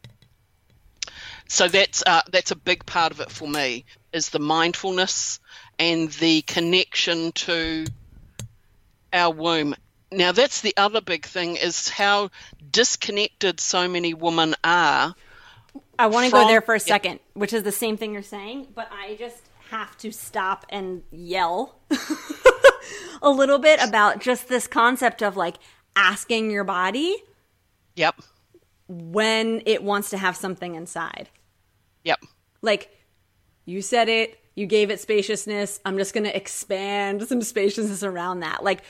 So 1.48 1.68
that's 1.68 2.04
uh, 2.06 2.22
that's 2.30 2.52
a 2.52 2.56
big 2.56 2.86
part 2.86 3.12
of 3.12 3.20
it 3.20 3.32
for 3.32 3.48
me 3.48 3.86
is 4.12 4.30
the 4.30 4.40
mindfulness 4.40 5.40
and 5.80 6.10
the 6.14 6.42
connection 6.42 7.32
to 7.34 7.86
our 9.14 9.34
womb. 9.34 9.76
Now 10.12 10.32
that's 10.32 10.62
the 10.62 10.74
other 10.78 11.02
big 11.02 11.26
thing 11.26 11.58
is 11.58 11.90
how 11.90 12.30
disconnected 12.72 13.60
so 13.60 13.88
many 13.88 14.14
women 14.14 14.56
are. 14.64 15.14
I 16.00 16.08
want 16.08 16.26
to 16.28 16.32
go 16.32 16.48
there 16.48 16.62
for 16.62 16.76
a 16.76 16.80
second, 16.80 17.20
which 17.34 17.54
is 17.54 17.64
the 17.64 17.72
same 17.72 17.98
thing 17.98 18.14
you're 18.14 18.22
saying, 18.22 18.68
but 18.74 18.90
I 18.92 19.16
just 19.16 19.44
have 19.70 19.98
to 19.98 20.12
stop 20.12 20.66
and 20.70 21.04
yell 21.12 21.76
a 23.22 23.30
little 23.30 23.60
bit 23.60 23.82
about 23.84 24.20
just 24.22 24.48
this 24.48 24.68
concept 24.68 25.22
of 25.22 25.36
like 25.36 25.58
asking 25.96 26.52
your 26.52 26.64
body 26.64 27.16
Yep, 27.96 28.22
when 28.88 29.62
it 29.66 29.84
wants 29.84 30.12
to 30.12 30.18
have 30.18 30.38
something 30.38 30.76
inside. 30.76 31.30
yep, 32.04 32.20
Like 32.62 32.90
you 33.66 33.82
said 33.82 34.08
it, 34.08 34.40
you 34.56 34.66
gave 34.68 34.90
it 34.90 35.00
spaciousness. 35.00 35.80
I'm 35.84 35.98
just 35.98 36.14
going 36.14 36.24
to 36.24 36.36
expand 36.36 37.28
some 37.28 37.42
spaciousness 37.42 38.04
around 38.04 38.40
that. 38.42 38.64
Like 38.64 38.82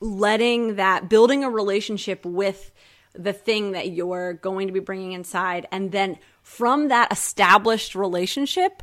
letting 0.00 0.76
that 0.76 1.08
building 1.08 1.44
a 1.44 1.50
relationship 1.50 2.24
with 2.24 2.70
the 3.14 3.32
thing 3.32 3.72
that 3.72 3.90
you're 3.90 4.34
going 4.34 4.66
to 4.66 4.72
be 4.72 4.80
bringing 4.80 5.12
inside. 5.12 5.66
And 5.72 5.92
then 5.92 6.18
from 6.42 6.88
that 6.88 7.12
established 7.12 7.94
relationship, 7.94 8.82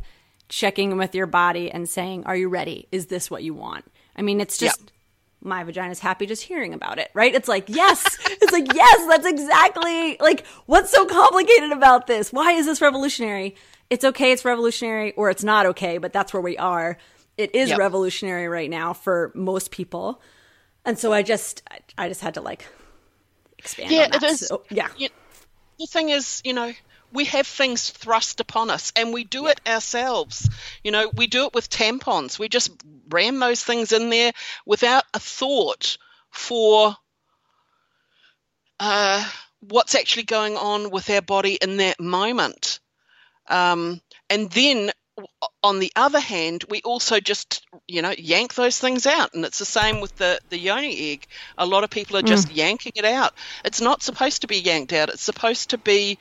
checking 0.49 0.91
in 0.91 0.97
with 0.97 1.13
your 1.15 1.27
body 1.27 1.69
and 1.71 1.87
saying, 1.87 2.25
Are 2.25 2.35
you 2.35 2.49
ready? 2.49 2.87
Is 2.91 3.07
this 3.07 3.29
what 3.29 3.43
you 3.43 3.53
want? 3.53 3.85
I 4.15 4.21
mean, 4.21 4.41
it's 4.41 4.57
just. 4.57 4.79
Yep. 4.79 4.89
My 5.43 5.63
vagina's 5.63 5.97
happy 5.97 6.27
just 6.27 6.43
hearing 6.43 6.71
about 6.75 6.99
it, 6.99 7.09
right? 7.15 7.33
It's 7.33 7.47
like, 7.47 7.65
yes, 7.67 8.05
it's 8.29 8.51
like, 8.53 8.71
yes, 8.75 9.07
that's 9.07 9.25
exactly 9.25 10.15
like 10.19 10.45
what's 10.67 10.91
so 10.91 11.03
complicated 11.07 11.71
about 11.71 12.05
this? 12.05 12.31
Why 12.31 12.51
is 12.51 12.67
this 12.67 12.79
revolutionary? 12.79 13.55
It's 13.89 14.05
okay, 14.05 14.33
it's 14.33 14.45
revolutionary, 14.45 15.13
or 15.13 15.31
it's 15.31 15.43
not 15.43 15.65
okay, 15.65 15.97
but 15.97 16.13
that's 16.13 16.31
where 16.31 16.43
we 16.43 16.59
are. 16.59 16.99
It 17.37 17.55
is 17.55 17.69
Yep. 17.69 17.79
revolutionary 17.79 18.47
right 18.49 18.69
now 18.69 18.93
for 18.93 19.31
most 19.33 19.71
people. 19.71 20.21
And 20.85 20.97
so 20.97 21.13
I 21.13 21.21
just, 21.21 21.63
I 21.97 22.07
just 22.07 22.21
had 22.21 22.33
to 22.35 22.41
like 22.41 22.67
expand 23.57 23.91
Yeah, 23.91 24.03
on 24.05 24.11
that. 24.11 24.23
it 24.23 24.27
is. 24.31 24.47
So, 24.47 24.63
yeah. 24.69 24.89
You- 24.97 25.09
the 25.79 25.87
thing 25.87 26.09
is, 26.09 26.41
you 26.45 26.53
know, 26.53 26.73
we 27.11 27.25
have 27.25 27.47
things 27.47 27.89
thrust 27.89 28.39
upon 28.39 28.69
us 28.69 28.93
and 28.95 29.13
we 29.13 29.23
do 29.23 29.47
it 29.47 29.59
ourselves. 29.67 30.49
You 30.83 30.91
know, 30.91 31.09
we 31.15 31.27
do 31.27 31.45
it 31.45 31.53
with 31.53 31.69
tampons. 31.69 32.37
We 32.37 32.49
just 32.49 32.71
ram 33.09 33.39
those 33.39 33.63
things 33.63 33.91
in 33.91 34.09
there 34.09 34.31
without 34.65 35.03
a 35.13 35.19
thought 35.19 35.97
for 36.29 36.95
uh, 38.79 39.27
what's 39.59 39.95
actually 39.95 40.23
going 40.23 40.55
on 40.55 40.89
with 40.91 41.09
our 41.09 41.21
body 41.21 41.55
in 41.61 41.77
that 41.77 41.99
moment. 41.99 42.79
Um, 43.47 44.01
and 44.29 44.49
then 44.51 44.91
on 45.63 45.79
the 45.79 45.91
other 45.95 46.19
hand, 46.19 46.65
we 46.69 46.81
also 46.81 47.19
just, 47.19 47.65
you 47.87 48.01
know, 48.01 48.13
yank 48.17 48.55
those 48.55 48.79
things 48.79 49.05
out. 49.05 49.33
And 49.33 49.45
it's 49.45 49.59
the 49.59 49.65
same 49.65 50.01
with 50.01 50.15
the, 50.17 50.39
the 50.49 50.57
yoni 50.57 51.11
egg. 51.11 51.27
A 51.57 51.65
lot 51.65 51.83
of 51.83 51.89
people 51.89 52.17
are 52.17 52.21
just 52.21 52.49
mm. 52.49 52.55
yanking 52.55 52.93
it 52.95 53.05
out. 53.05 53.33
It's 53.65 53.81
not 53.81 54.03
supposed 54.03 54.41
to 54.41 54.47
be 54.47 54.57
yanked 54.57 54.93
out, 54.93 55.09
it's 55.09 55.23
supposed 55.23 55.71
to 55.71 55.77
be 55.77 56.17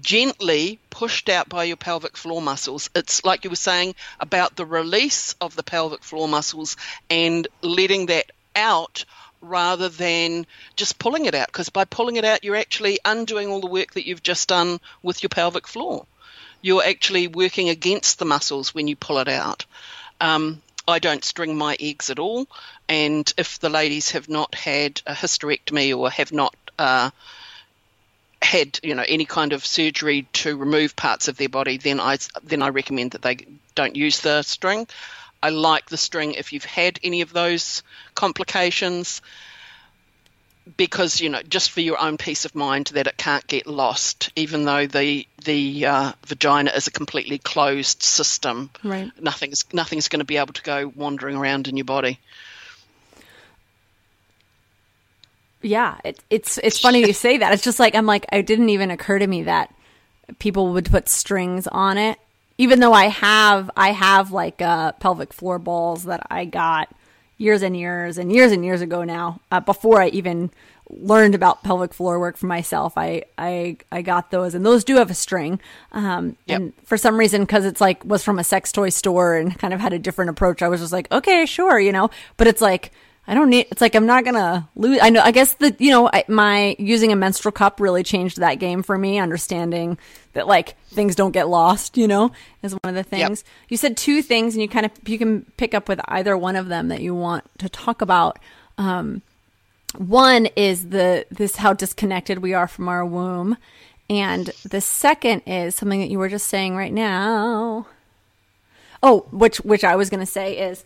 gently 0.00 0.78
pushed 0.88 1.28
out 1.28 1.48
by 1.48 1.64
your 1.64 1.76
pelvic 1.76 2.16
floor 2.16 2.40
muscles. 2.40 2.88
It's 2.94 3.24
like 3.24 3.44
you 3.44 3.50
were 3.50 3.56
saying 3.56 3.94
about 4.20 4.56
the 4.56 4.64
release 4.64 5.34
of 5.40 5.54
the 5.54 5.62
pelvic 5.62 6.02
floor 6.02 6.26
muscles 6.28 6.76
and 7.10 7.46
letting 7.60 8.06
that 8.06 8.30
out 8.56 9.04
rather 9.42 9.88
than 9.88 10.46
just 10.76 10.98
pulling 10.98 11.26
it 11.26 11.34
out. 11.34 11.48
Because 11.48 11.68
by 11.68 11.84
pulling 11.84 12.16
it 12.16 12.24
out, 12.24 12.44
you're 12.44 12.56
actually 12.56 13.00
undoing 13.04 13.48
all 13.48 13.60
the 13.60 13.66
work 13.66 13.92
that 13.94 14.06
you've 14.06 14.22
just 14.22 14.48
done 14.48 14.80
with 15.02 15.22
your 15.22 15.30
pelvic 15.30 15.66
floor. 15.66 16.06
You're 16.62 16.84
actually 16.84 17.26
working 17.26 17.68
against 17.68 18.18
the 18.18 18.24
muscles 18.24 18.74
when 18.74 18.88
you 18.88 18.96
pull 18.96 19.18
it 19.18 19.28
out. 19.28 19.66
Um, 20.20 20.62
I 20.88 20.98
don't 20.98 21.24
string 21.24 21.56
my 21.56 21.76
eggs 21.78 22.10
at 22.10 22.18
all, 22.18 22.46
and 22.88 23.32
if 23.36 23.58
the 23.60 23.68
ladies 23.68 24.12
have 24.12 24.28
not 24.28 24.54
had 24.54 25.00
a 25.06 25.14
hysterectomy 25.14 25.96
or 25.96 26.10
have 26.10 26.32
not 26.32 26.54
uh, 26.78 27.10
had 28.40 28.80
you 28.82 28.94
know 28.94 29.04
any 29.06 29.24
kind 29.24 29.52
of 29.52 29.64
surgery 29.64 30.26
to 30.32 30.56
remove 30.56 30.96
parts 30.96 31.28
of 31.28 31.36
their 31.36 31.48
body, 31.48 31.78
then 31.78 32.00
I 32.00 32.18
then 32.42 32.62
I 32.62 32.68
recommend 32.68 33.12
that 33.12 33.22
they 33.22 33.46
don't 33.74 33.96
use 33.96 34.20
the 34.20 34.42
string. 34.42 34.88
I 35.42 35.50
like 35.50 35.88
the 35.88 35.96
string 35.96 36.34
if 36.34 36.52
you've 36.52 36.64
had 36.64 36.98
any 37.02 37.20
of 37.20 37.32
those 37.32 37.82
complications 38.14 39.22
because 40.76 41.20
you 41.20 41.28
know 41.28 41.42
just 41.42 41.70
for 41.70 41.80
your 41.80 42.00
own 42.00 42.16
peace 42.16 42.44
of 42.44 42.54
mind 42.54 42.86
that 42.94 43.06
it 43.06 43.16
can't 43.16 43.46
get 43.46 43.66
lost 43.66 44.30
even 44.36 44.64
though 44.64 44.86
the 44.86 45.26
the 45.44 45.86
uh, 45.86 46.12
vagina 46.26 46.70
is 46.70 46.86
a 46.86 46.90
completely 46.90 47.38
closed 47.38 48.02
system 48.02 48.70
Right. 48.84 49.10
nothing's 49.20 49.64
nothing's 49.72 50.08
going 50.08 50.20
to 50.20 50.24
be 50.24 50.36
able 50.36 50.52
to 50.52 50.62
go 50.62 50.92
wandering 50.94 51.36
around 51.36 51.68
in 51.68 51.76
your 51.76 51.84
body 51.84 52.18
Yeah, 55.62 55.98
it, 56.04 56.18
it's 56.28 56.58
it's 56.58 56.78
funny 56.80 57.06
you 57.06 57.12
say 57.12 57.38
that. 57.38 57.52
It's 57.52 57.62
just 57.62 57.78
like 57.78 57.94
I'm 57.94 58.06
like 58.06 58.26
it 58.32 58.46
didn't 58.46 58.68
even 58.70 58.90
occur 58.90 59.18
to 59.18 59.26
me 59.26 59.44
that 59.44 59.72
people 60.38 60.72
would 60.72 60.90
put 60.90 61.08
strings 61.08 61.66
on 61.68 61.98
it. 61.98 62.18
Even 62.58 62.80
though 62.80 62.92
I 62.92 63.06
have 63.06 63.70
I 63.76 63.92
have 63.92 64.32
like 64.32 64.60
uh, 64.60 64.92
pelvic 64.92 65.32
floor 65.32 65.58
balls 65.58 66.04
that 66.04 66.26
I 66.30 66.44
got 66.44 66.88
years 67.42 67.62
and 67.62 67.76
years 67.76 68.18
and 68.18 68.32
years 68.32 68.52
and 68.52 68.64
years 68.64 68.80
ago 68.80 69.04
now. 69.04 69.40
Uh, 69.50 69.60
before 69.60 70.00
I 70.00 70.08
even 70.08 70.50
learned 70.88 71.34
about 71.34 71.62
pelvic 71.62 71.94
floor 71.94 72.18
work 72.20 72.36
for 72.36 72.46
myself, 72.46 72.94
I 72.96 73.24
I 73.36 73.78
I 73.90 74.02
got 74.02 74.30
those 74.30 74.54
and 74.54 74.64
those 74.64 74.84
do 74.84 74.96
have 74.96 75.10
a 75.10 75.14
string. 75.14 75.60
Um, 75.92 76.36
Yep. 76.46 76.60
And 76.60 76.72
for 76.84 76.96
some 76.96 77.16
reason, 77.18 77.42
because 77.42 77.64
it's 77.64 77.80
like 77.80 78.04
was 78.04 78.22
from 78.24 78.38
a 78.38 78.44
sex 78.44 78.72
toy 78.72 78.90
store 78.90 79.36
and 79.36 79.58
kind 79.58 79.74
of 79.74 79.80
had 79.80 79.92
a 79.92 79.98
different 79.98 80.30
approach, 80.30 80.62
I 80.62 80.68
was 80.68 80.80
just 80.80 80.92
like, 80.92 81.10
okay, 81.10 81.44
sure, 81.46 81.78
you 81.78 81.92
know. 81.92 82.10
But 82.36 82.46
it's 82.46 82.60
like 82.62 82.92
I 83.26 83.34
don't 83.34 83.50
need. 83.50 83.68
It's 83.70 83.80
like 83.80 83.94
I'm 83.94 84.06
not 84.06 84.24
gonna 84.24 84.68
lose. 84.74 84.98
I 85.00 85.10
know. 85.10 85.20
I 85.22 85.30
guess 85.30 85.54
the 85.54 85.74
you 85.78 85.90
know 85.90 86.10
I, 86.12 86.24
my 86.26 86.74
using 86.78 87.12
a 87.12 87.16
menstrual 87.16 87.52
cup 87.52 87.78
really 87.78 88.02
changed 88.02 88.38
that 88.38 88.56
game 88.56 88.82
for 88.82 88.98
me. 88.98 89.20
Understanding 89.20 89.96
that 90.32 90.48
like 90.48 90.76
things 90.88 91.14
don't 91.14 91.30
get 91.30 91.48
lost. 91.48 91.96
You 91.96 92.08
know, 92.08 92.32
is 92.62 92.72
one 92.72 92.80
of 92.84 92.94
the 92.94 93.04
things. 93.04 93.44
You 93.68 93.76
said 93.76 93.96
two 93.96 94.22
things, 94.22 94.54
and 94.54 94.62
you 94.62 94.68
kind 94.68 94.86
of 94.86 94.92
you 95.06 95.18
can 95.18 95.44
pick 95.56 95.72
up 95.72 95.88
with 95.88 96.00
either 96.06 96.36
one 96.36 96.56
of 96.56 96.68
them 96.68 96.88
that 96.88 97.00
you 97.00 97.14
want 97.14 97.44
to 97.58 97.68
talk 97.68 98.02
about. 98.02 98.40
Um, 98.76 99.22
one 99.96 100.46
is 100.56 100.88
the 100.88 101.24
this 101.30 101.56
how 101.56 101.74
disconnected 101.74 102.38
we 102.40 102.54
are 102.54 102.66
from 102.66 102.88
our 102.88 103.04
womb, 103.06 103.56
and 104.10 104.50
the 104.64 104.80
second 104.80 105.42
is 105.46 105.76
something 105.76 106.00
that 106.00 106.10
you 106.10 106.18
were 106.18 106.28
just 106.28 106.48
saying 106.48 106.76
right 106.76 106.92
now. 106.92 107.86
Oh, 109.00 109.26
which 109.30 109.58
which 109.58 109.84
I 109.84 109.94
was 109.94 110.10
to 110.10 110.26
say 110.26 110.58
is 110.58 110.84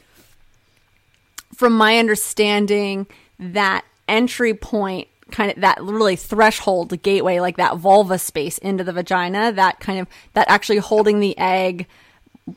from 1.57 1.73
my 1.73 1.99
understanding, 1.99 3.07
that 3.39 3.85
entry 4.07 4.55
point, 4.55 5.09
kind 5.33 5.51
of 5.51 5.61
that 5.61 5.83
really 5.83 6.15
threshold, 6.17 6.91
the 6.91 6.97
gateway, 6.97 7.41
like 7.41 7.57
that 7.57 7.79
vulva 7.79 8.19
space 8.19 8.59
into 8.59 8.85
the 8.85 8.93
vagina, 8.93 9.51
that 9.53 9.81
kind 9.81 9.99
of, 9.99 10.07
that 10.35 10.49
actually 10.49 10.79
holding 10.79 11.19
the 11.19 11.37
egg, 11.39 11.87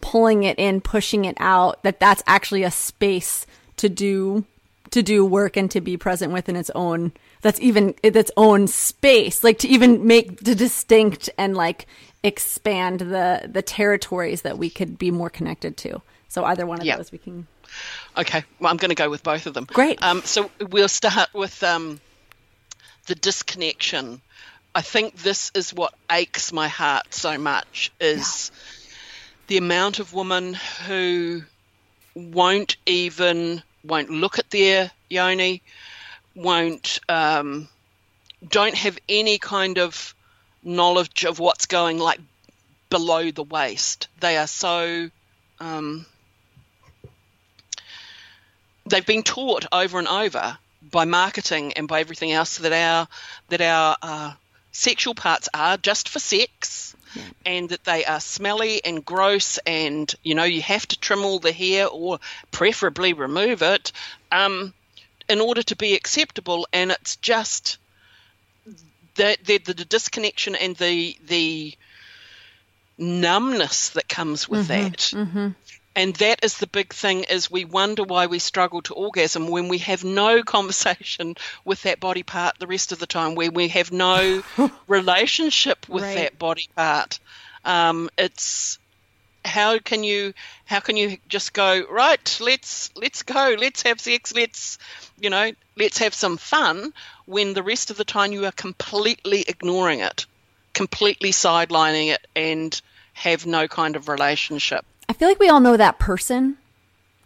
pulling 0.01 0.43
it 0.43 0.59
in, 0.59 0.81
pushing 0.81 1.25
it 1.25 1.35
out, 1.39 1.81
that 1.83 1.99
that's 1.99 2.21
actually 2.27 2.63
a 2.63 2.69
space 2.69 3.47
to 3.77 3.89
do, 3.89 4.45
to 4.91 5.01
do 5.01 5.25
work 5.25 5.57
and 5.57 5.71
to 5.71 5.81
be 5.81 5.97
present 5.97 6.31
within 6.31 6.55
its 6.55 6.69
own, 6.75 7.11
that's 7.41 7.59
even 7.61 7.95
its 8.03 8.31
own 8.37 8.67
space, 8.67 9.43
like 9.43 9.57
to 9.59 9.67
even 9.67 10.05
make 10.05 10.41
the 10.41 10.53
distinct 10.53 11.29
and 11.37 11.55
like 11.55 11.87
expand 12.21 12.99
the, 12.99 13.49
the 13.49 13.61
territories 13.61 14.41
that 14.41 14.57
we 14.57 14.69
could 14.69 14.99
be 14.99 15.09
more 15.09 15.29
connected 15.29 15.77
to. 15.77 16.01
So 16.27 16.43
either 16.43 16.67
one 16.67 16.79
of 16.79 16.85
Yeah. 16.85 16.97
those 16.97 17.11
we 17.11 17.17
can 17.17 17.47
Okay, 18.17 18.43
well, 18.59 18.71
I'm 18.71 18.77
going 18.77 18.89
to 18.89 18.95
go 18.95 19.09
with 19.09 19.23
both 19.23 19.45
of 19.45 19.53
them. 19.53 19.65
Great. 19.65 20.01
Um, 20.01 20.21
so 20.23 20.49
we'll 20.69 20.87
start 20.87 21.29
with 21.33 21.63
um, 21.63 21.99
the 23.07 23.15
disconnection. 23.15 24.21
I 24.73 24.81
think 24.81 25.15
this 25.15 25.51
is 25.55 25.73
what 25.73 25.93
aches 26.11 26.51
my 26.51 26.67
heart 26.67 27.13
so 27.13 27.37
much 27.37 27.91
is 27.99 28.51
the 29.47 29.57
amount 29.57 29.99
of 29.99 30.13
women 30.13 30.53
who 30.87 31.41
won't 32.13 32.77
even 32.85 33.63
won't 33.83 34.09
look 34.09 34.39
at 34.39 34.49
their 34.51 34.91
yoni, 35.09 35.61
won't 36.35 36.99
um, 37.09 37.67
don't 38.47 38.75
have 38.75 38.97
any 39.07 39.37
kind 39.37 39.79
of 39.79 40.13
knowledge 40.63 41.25
of 41.25 41.39
what's 41.39 41.65
going 41.65 41.97
like 41.97 42.19
below 42.89 43.31
the 43.31 43.43
waist. 43.43 44.07
They 44.19 44.37
are 44.37 44.47
so 44.47 45.09
um, 45.59 46.05
they've 48.89 49.05
been 49.05 49.23
taught 49.23 49.65
over 49.71 49.99
and 49.99 50.07
over 50.07 50.57
by 50.81 51.05
marketing 51.05 51.73
and 51.73 51.87
by 51.87 51.99
everything 51.99 52.31
else 52.31 52.57
that 52.57 52.73
our 52.73 53.07
that 53.49 53.61
our 53.61 53.97
uh, 54.01 54.33
sexual 54.71 55.15
parts 55.15 55.49
are 55.53 55.77
just 55.77 56.09
for 56.09 56.19
sex 56.19 56.95
and 57.45 57.69
that 57.69 57.83
they 57.83 58.05
are 58.05 58.19
smelly 58.19 58.83
and 58.85 59.03
gross 59.03 59.57
and 59.65 60.13
you 60.23 60.35
know 60.35 60.43
you 60.43 60.61
have 60.61 60.87
to 60.87 60.99
trim 60.99 61.23
all 61.23 61.39
the 61.39 61.51
hair 61.51 61.87
or 61.87 62.19
preferably 62.51 63.13
remove 63.13 63.61
it 63.61 63.91
um, 64.31 64.73
in 65.29 65.39
order 65.39 65.63
to 65.63 65.75
be 65.75 65.95
acceptable. 65.95 66.67
And 66.73 66.91
it's 66.91 67.15
just 67.17 67.77
the, 69.15 69.37
the, 69.45 69.57
the 69.59 69.85
disconnection 69.85 70.55
and 70.55 70.75
the 70.75 71.17
the 71.27 71.73
numbness 72.97 73.89
that 73.89 74.09
comes 74.09 74.49
with 74.49 74.67
that 74.67 75.13
and 75.99 76.15
that 76.15 76.45
is 76.45 76.57
the 76.57 76.67
big 76.67 76.93
thing 76.93 77.25
is 77.25 77.51
we 77.51 77.65
wonder 77.65 78.03
why 78.03 78.25
we 78.27 78.39
struggle 78.39 78.81
to 78.83 78.93
orgasm 78.93 79.49
when 79.49 79.67
we 79.67 79.79
have 79.79 80.03
no 80.05 80.41
conversation 80.55 81.35
with 81.65 81.83
that 81.83 81.99
body 81.99 82.23
part 82.23 82.57
the 82.57 82.67
rest 82.67 82.93
of 82.93 82.99
the 82.99 83.05
time 83.05 83.35
where 83.35 83.51
we 83.51 83.67
have 83.67 83.91
no 83.91 84.41
relationship 84.87 85.87
with 85.89 86.03
Right. 86.03 86.15
that 86.15 86.39
body 86.39 86.69
part 86.75 87.19
um, 87.65 88.09
it's 88.17 88.79
how 89.43 89.77
can 89.79 90.03
you 90.03 90.33
how 90.65 90.79
can 90.79 90.95
you 90.95 91.17
just 91.27 91.53
go 91.53 91.83
right 91.89 92.37
let's 92.41 92.89
let's 92.95 93.23
go 93.23 93.55
let's 93.59 93.81
have 93.83 93.99
sex 93.99 94.33
let's 94.33 94.77
you 95.19 95.29
know 95.29 95.51
let's 95.77 95.97
have 95.97 96.13
some 96.13 96.37
fun 96.37 96.93
when 97.25 97.53
the 97.53 97.63
rest 97.63 97.89
of 97.91 97.97
the 97.97 98.05
time 98.05 98.31
you 98.31 98.45
are 98.45 98.51
completely 98.53 99.43
ignoring 99.47 99.99
it 99.99 100.25
completely 100.73 101.31
sidelining 101.31 102.13
it 102.13 102.25
and 102.35 102.81
have 103.13 103.45
no 103.45 103.67
kind 103.67 103.95
of 103.95 104.07
relationship 104.07 104.85
I 105.09 105.13
feel 105.13 105.27
like 105.27 105.39
we 105.39 105.49
all 105.49 105.59
know 105.59 105.75
that 105.75 105.99
person 105.99 106.57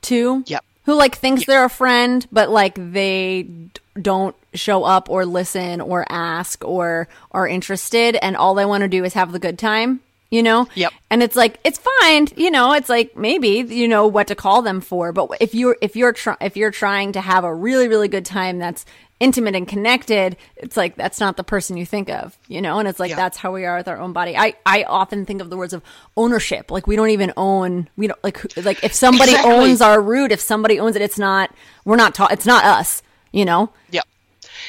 too. 0.02 0.44
Yep. 0.48 0.64
Who 0.86 0.96
like 0.96 1.16
thinks 1.18 1.46
they're 1.46 1.64
a 1.66 1.70
friend, 1.70 2.26
but 2.32 2.50
like 2.50 2.76
they 2.76 3.44
d- 3.44 3.70
don't 4.02 4.36
show 4.54 4.84
up 4.84 5.10
or 5.10 5.26
listen 5.26 5.80
or 5.82 6.06
ask 6.10 6.64
or 6.66 7.08
are 7.32 7.48
interested 7.48 8.16
and 8.22 8.36
all 8.36 8.54
they 8.56 8.66
want 8.66 8.82
to 8.82 8.88
do 8.88 9.04
is 9.04 9.14
have 9.14 9.32
the 9.32 9.40
good 9.40 9.58
time 9.58 10.00
you 10.30 10.44
know 10.44 10.68
Yep. 10.76 10.94
and 11.10 11.24
it's 11.24 11.36
like 11.36 11.60
it's 11.64 11.80
fine 12.02 12.28
you 12.36 12.52
know 12.52 12.74
it's 12.74 12.88
like 12.90 13.16
maybe 13.18 13.48
you 13.68 13.88
know 13.88 14.06
what 14.08 14.28
to 14.28 14.36
call 14.36 14.62
them 14.62 14.80
for 14.82 15.12
but 15.12 15.30
if 15.40 15.56
you're 15.56 15.76
if 15.82 15.96
you're 15.96 16.14
try- 16.14 16.38
if 16.42 16.56
you're 16.58 16.70
trying 16.72 17.14
to 17.14 17.22
have 17.22 17.44
a 17.44 17.54
really 17.54 17.88
really 17.88 18.08
good 18.08 18.26
time 18.26 18.60
that's 18.60 18.86
intimate 19.24 19.56
and 19.56 19.68
connected 19.68 20.36
it's 20.58 20.76
like 20.76 20.96
that's 20.96 21.20
not 21.20 21.38
the 21.38 21.44
person 21.44 21.78
you 21.78 21.86
think 21.86 22.10
of 22.10 22.38
you 22.48 22.62
know 22.62 22.78
and 22.80 22.88
it's 22.90 23.00
like 23.00 23.10
Yeah. 23.12 23.16
that's 23.24 23.38
how 23.38 23.52
we 23.54 23.64
are 23.66 23.78
with 23.78 23.88
our 23.88 23.98
own 23.98 24.12
body 24.12 24.36
i 24.36 24.54
i 24.66 24.84
often 24.84 25.26
think 25.26 25.40
of 25.42 25.50
the 25.50 25.58
words 25.58 25.74
of 25.74 25.82
ownership 26.18 26.70
like 26.72 26.86
we 26.88 26.96
don't 26.96 27.10
even 27.12 27.32
own 27.38 27.88
we 27.96 28.08
don't 28.08 28.22
like 28.24 28.38
like 28.58 28.84
if 28.84 28.94
somebody 28.94 29.32
Exactly. 29.32 29.54
owns 29.54 29.80
our 29.82 30.02
root 30.02 30.32
if 30.32 30.42
somebody 30.42 30.80
owns 30.80 30.96
it 30.98 31.02
it's 31.02 31.18
not 31.20 31.46
we're 31.86 31.96
not 31.96 32.14
ta- 32.16 32.30
it's 32.32 32.46
not 32.46 32.64
us 32.66 33.02
you 33.32 33.46
know 33.46 33.70
Yep. 33.92 34.06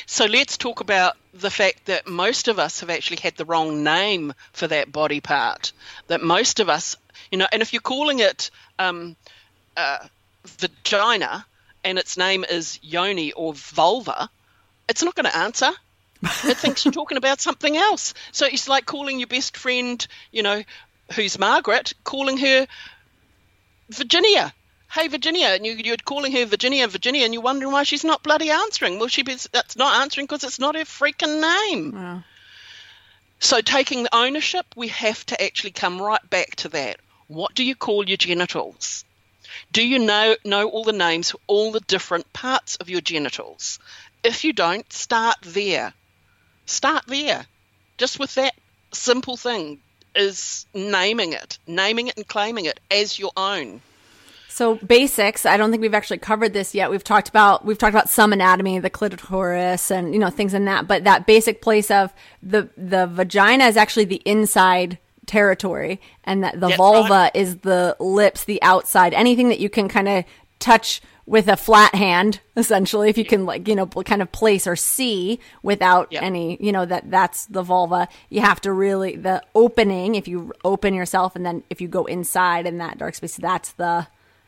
So 0.07 0.25
let's 0.27 0.57
talk 0.59 0.81
about 0.81 1.17
the 1.33 1.51
fact 1.51 1.87
that 1.87 2.07
most 2.07 2.49
of 2.49 2.59
us 2.59 2.81
have 2.81 2.91
actually 2.91 3.19
had 3.23 3.37
the 3.37 3.45
wrong 3.45 3.83
name 3.85 4.33
for 4.53 4.67
that 4.69 4.93
body 4.93 5.21
part. 5.21 5.73
That 6.09 6.21
most 6.23 6.61
of 6.61 6.69
us, 6.69 6.97
you 7.31 7.39
know, 7.39 7.47
and 7.53 7.63
if 7.63 7.73
you're 7.73 7.81
calling 7.95 8.19
it 8.19 8.51
um, 8.79 9.17
uh, 9.77 9.99
vagina 10.59 11.47
and 11.85 11.99
its 11.99 12.17
name 12.17 12.45
is 12.49 12.79
yoni 12.83 13.33
or 13.33 13.55
vulva, 13.55 14.29
it's 14.89 15.03
not 15.03 15.15
going 15.15 15.27
to 15.27 15.37
answer. 15.37 15.71
It 16.45 16.57
thinks 16.57 16.85
you're 16.85 16.93
talking 16.93 17.19
about 17.19 17.41
something 17.41 17.77
else. 17.77 18.15
So 18.33 18.47
it's 18.47 18.69
like 18.69 18.87
calling 18.87 19.19
your 19.19 19.27
best 19.27 19.57
friend, 19.57 20.05
you 20.33 20.43
know, 20.43 20.63
who's 21.15 21.39
Margaret, 21.39 21.93
calling 22.03 22.39
her 22.39 22.67
Virginia. 23.91 24.55
Hey, 24.91 25.09
Virginia, 25.09 25.49
and 25.49 25.67
you, 25.67 25.73
you're 25.73 25.97
calling 25.97 26.33
her 26.33 26.47
Virginia, 26.47 26.87
Virginia, 26.89 27.25
and 27.25 27.35
you're 27.35 27.43
wondering 27.43 27.73
why 27.73 27.83
she's 27.83 28.05
not 28.05 28.23
bloody 28.23 28.51
answering. 28.51 28.99
Well, 28.99 29.09
she 29.09 29.23
be, 29.23 29.37
that's 29.53 29.77
not 29.77 30.01
answering 30.03 30.27
because 30.27 30.45
it's 30.45 30.61
not 30.61 30.77
her 30.77 30.85
freaking 30.85 31.41
name. 31.41 31.93
So, 33.41 33.61
taking 33.61 34.05
the 34.05 34.15
ownership, 34.15 34.67
we 34.77 34.89
have 34.89 35.27
to 35.27 35.43
actually 35.43 35.73
come 35.73 36.01
right 36.01 36.31
back 36.31 36.55
to 36.57 36.69
that. 36.71 37.01
What 37.27 37.55
do 37.55 37.65
you 37.65 37.75
call 37.75 38.09
your 38.09 38.17
genitals? 38.17 39.05
Do 39.73 39.87
you 39.87 39.99
know 39.99 40.37
know 40.45 40.69
all 40.69 40.85
the 40.85 40.93
names 40.93 41.33
for 41.33 41.39
all 41.47 41.73
the 41.73 41.81
different 41.81 42.33
parts 42.33 42.77
of 42.77 42.89
your 42.89 43.01
genitals? 43.01 43.79
If 44.25 44.43
you 44.43 44.53
don't, 44.53 44.91
start 44.93 45.37
there. 45.43 45.93
Start 46.67 47.07
there. 47.07 47.47
Just 47.99 48.19
with 48.19 48.35
that 48.37 48.55
simple 48.93 49.37
thing 49.37 49.79
is 50.15 50.67
naming 50.75 51.33
it, 51.33 51.59
naming 51.67 52.09
it 52.09 52.17
and 52.17 52.27
claiming 52.27 52.65
it 52.65 52.81
as 52.91 53.19
your 53.19 53.33
own. 53.37 53.83
So 54.49 54.77
basics. 54.77 55.45
I 55.45 55.57
don't 55.57 55.71
think 55.71 55.81
we've 55.81 55.95
actually 55.95 56.19
covered 56.19 56.53
this 56.53 56.75
yet. 56.75 56.89
We've 56.89 57.03
talked 57.03 57.29
about 57.29 57.65
we've 57.65 57.77
talked 57.77 57.93
about 57.93 58.09
some 58.09 58.33
anatomy, 58.33 58.79
the 58.79 58.89
clitoris, 58.89 59.91
and 59.91 60.15
you 60.15 60.21
know 60.21 60.31
things 60.31 60.55
in 60.55 60.65
that. 60.67 60.87
But 60.87 61.03
that 61.05 61.27
basic 61.27 61.61
place 61.61 61.91
of 61.91 62.15
the 62.41 62.71
the 62.77 63.07
vagina 63.09 63.65
is 63.65 63.77
actually 63.77 64.05
the 64.05 64.23
inside 64.25 64.99
territory, 65.27 66.01
and 66.23 66.45
that 66.45 66.61
the 66.61 66.69
That's 66.69 66.77
vulva 66.77 67.09
right. 67.11 67.31
is 67.35 67.59
the 67.59 67.97
lips, 67.99 68.45
the 68.45 68.63
outside. 68.63 69.13
Anything 69.13 69.49
that 69.49 69.59
you 69.59 69.69
can 69.69 69.89
kind 69.89 70.09
of 70.09 70.25
touch 70.61 71.03
with 71.27 71.49
a 71.49 71.57
flat 71.57 71.95
hand, 71.95 72.41
essentially, 72.57 73.09
if 73.09 73.17
you 73.17 73.25
can 73.25 73.47
like 73.47 73.67
you 73.69 73.75
know 73.75 73.87
kind 73.87 74.21
of 74.23 74.31
place 74.33 74.67
or 74.67 74.77
see 74.77 75.41
without 75.63 76.13
Yep. 76.13 76.23
any 76.23 76.57
you 76.61 76.71
know 76.73 76.85
that 76.85 77.11
that's 77.11 77.47
the 77.47 77.63
vulva. 77.63 78.09
You 78.29 78.41
have 78.43 78.61
to 78.63 78.73
really 78.73 79.17
the 79.17 79.43
opening. 79.55 80.15
If 80.17 80.29
you 80.29 80.53
open 80.65 80.93
yourself, 80.95 81.35
and 81.37 81.45
then 81.47 81.63
if 81.71 81.81
you 81.81 81.89
go 81.89 82.05
inside 82.05 82.67
in 82.67 82.79
that 82.79 82.99
dark 82.99 83.15
space, 83.15 83.37
that's 83.37 83.73
the 83.73 84.07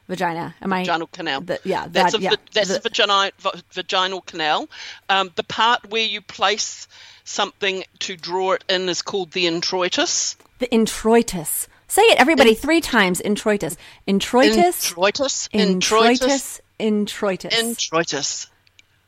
vagina. 0.08 0.54
Am 0.60 0.72
I 0.72 0.84
vaginal 0.84 1.08
canal. 1.10 1.40
The, 1.40 1.58
yeah, 1.64 1.86
that's 1.88 2.12
that- 2.12 2.20
a 2.20 2.24
yeah. 2.24 2.30
that's 2.52 2.68
The- 2.68 2.76
a 2.76 2.80
vaginal 2.80 3.30
vaginal 3.72 4.20
canal. 4.20 4.68
Um, 5.08 5.30
the 5.34 5.44
part 5.44 5.88
where 5.90 6.04
you 6.04 6.20
place 6.20 6.86
something 7.24 7.82
to 8.00 8.16
draw 8.16 8.52
it 8.52 8.64
in 8.68 8.88
is 8.88 9.02
called 9.02 9.32
the 9.32 9.46
introitus. 9.46 10.36
the 10.58 10.68
introitus. 10.68 11.66
Say 11.88 12.02
it, 12.02 12.18
everybody, 12.20 12.54
three 12.54 12.80
times. 12.80 13.20
Introitus. 13.24 13.76
Introitus. 14.08 14.92
Introitus. 14.92 15.48
Introitus. 15.50 16.60
Introitus. 16.78 17.52
Introitus. 17.52 18.46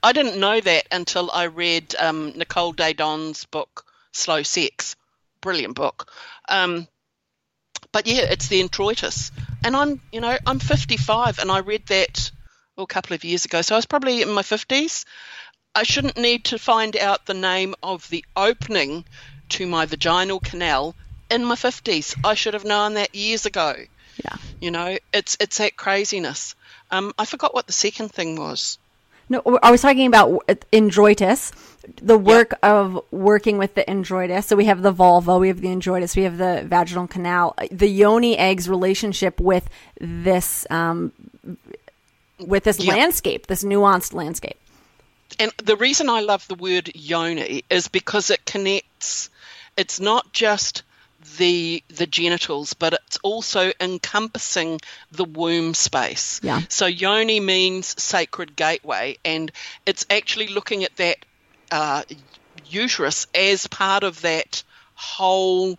I 0.03 0.13
didn't 0.13 0.39
know 0.39 0.61
that 0.61 0.87
until 0.93 1.31
I 1.31 1.45
read 1.45 1.95
um, 1.99 2.33
Nicole 2.37 2.73
Daedone's 2.73 3.45
book 3.47 3.85
Slow 4.13 4.43
Sex. 4.43 4.97
Brilliant 5.41 5.75
book. 5.75 6.11
Um, 6.49 6.87
but 7.93 8.07
yeah, 8.07 8.23
it's 8.23 8.49
the 8.49 8.63
introitus. 8.63 9.31
And 9.65 9.75
I'm, 9.77 10.01
you 10.13 10.21
know, 10.21 10.37
I'm 10.47 10.59
55 10.59 11.39
and 11.39 11.51
I 11.51 11.61
read 11.61 11.87
that 11.87 12.31
well, 12.77 12.85
a 12.85 12.87
couple 12.87 13.15
of 13.15 13.25
years 13.25 13.45
ago. 13.45 13.63
So 13.63 13.75
I 13.75 13.79
was 13.79 13.87
probably 13.87 14.23
in 14.23 14.31
my 14.31 14.43
50s. 14.43 15.05
I 15.75 15.83
shouldn't 15.83 16.17
need 16.17 16.45
to 16.47 16.59
find 16.59 16.97
out 16.97 17.27
the 17.27 17.35
name 17.35 17.75
of 17.83 18.09
the 18.09 18.25
opening 18.37 19.05
to 19.51 19.67
my 19.67 19.87
vaginal 19.87 20.41
canal 20.41 20.95
in 21.31 21.45
my 21.45 21.55
50s. 21.55 22.17
I 22.25 22.35
should 22.35 22.55
have 22.55 22.65
known 22.65 22.95
that 22.95 23.15
years 23.15 23.47
ago. 23.47 23.75
yeah. 24.25 24.37
You 24.61 24.71
know, 24.71 24.99
it's 25.13 25.37
it's 25.41 25.59
that 25.59 25.77
craziness. 25.77 26.55
Um, 26.91 27.13
I 27.19 27.25
forgot 27.25 27.55
what 27.55 27.67
the 27.67 27.73
second 27.73 28.13
thing 28.13 28.37
was. 28.37 28.79
No, 29.31 29.43
I 29.63 29.71
was 29.71 29.83
talking 29.83 30.07
about 30.07 30.47
introitus, 30.73 31.53
the 32.01 32.17
work 32.17 32.55
of 32.63 33.03
working 33.11 33.59
with 33.59 33.75
the 33.75 33.85
introitus. 33.85 34.45
So 34.45 34.57
we 34.57 34.65
have 34.65 34.81
the 34.81 34.91
vulva, 34.91 35.37
we 35.37 35.49
have 35.49 35.61
the 35.61 35.69
introitus, 35.69 36.17
we 36.17 36.23
have 36.23 36.39
the 36.39 36.65
vaginal 36.67 37.07
canal, 37.07 37.55
the 37.71 37.89
yoni 37.89 38.39
egg's 38.39 38.71
relationship 38.71 39.39
with 39.39 39.69
this, 40.01 40.67
um, 40.71 41.13
with 42.39 42.65
this 42.65 42.81
Yeah. 42.81 42.95
landscape, 42.95 43.49
this 43.49 43.65
nuanced 43.65 44.15
landscape. 44.15 44.57
And 45.39 45.53
the 45.63 45.77
reason 45.77 46.09
I 46.09 46.21
love 46.21 46.49
the 46.49 46.55
word 46.55 46.91
yoni 46.95 47.65
is 47.69 47.89
because 47.89 48.31
it 48.31 48.47
connects. 48.47 49.29
It's 49.77 50.01
not 50.01 50.33
just 50.33 50.85
the 51.37 51.83
the 51.89 52.07
genitals, 52.07 52.75
but 52.75 52.95
it's 52.95 53.19
also 53.23 53.73
encompassing 53.81 54.81
the 55.13 55.25
womb 55.25 55.75
space. 55.75 56.41
Yeah. 56.43 56.63
So 56.69 56.87
yoni 56.87 57.41
means 57.41 58.01
sacred 58.03 58.57
gateway, 58.57 59.19
and 59.25 59.51
it's 59.87 60.07
actually 60.11 60.49
looking 60.49 60.85
at 60.85 60.97
that 60.97 61.19
uh, 61.71 62.03
uterus 62.67 63.27
as 63.35 63.67
part 63.67 64.05
of 64.05 64.23
that 64.23 64.63
whole, 64.95 65.79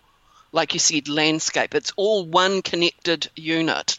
like 0.52 0.74
you 0.74 0.80
said, 0.80 1.08
landscape. 1.08 1.74
It's 1.74 1.92
all 1.96 2.24
one 2.24 2.62
connected 2.62 3.28
unit 3.36 3.98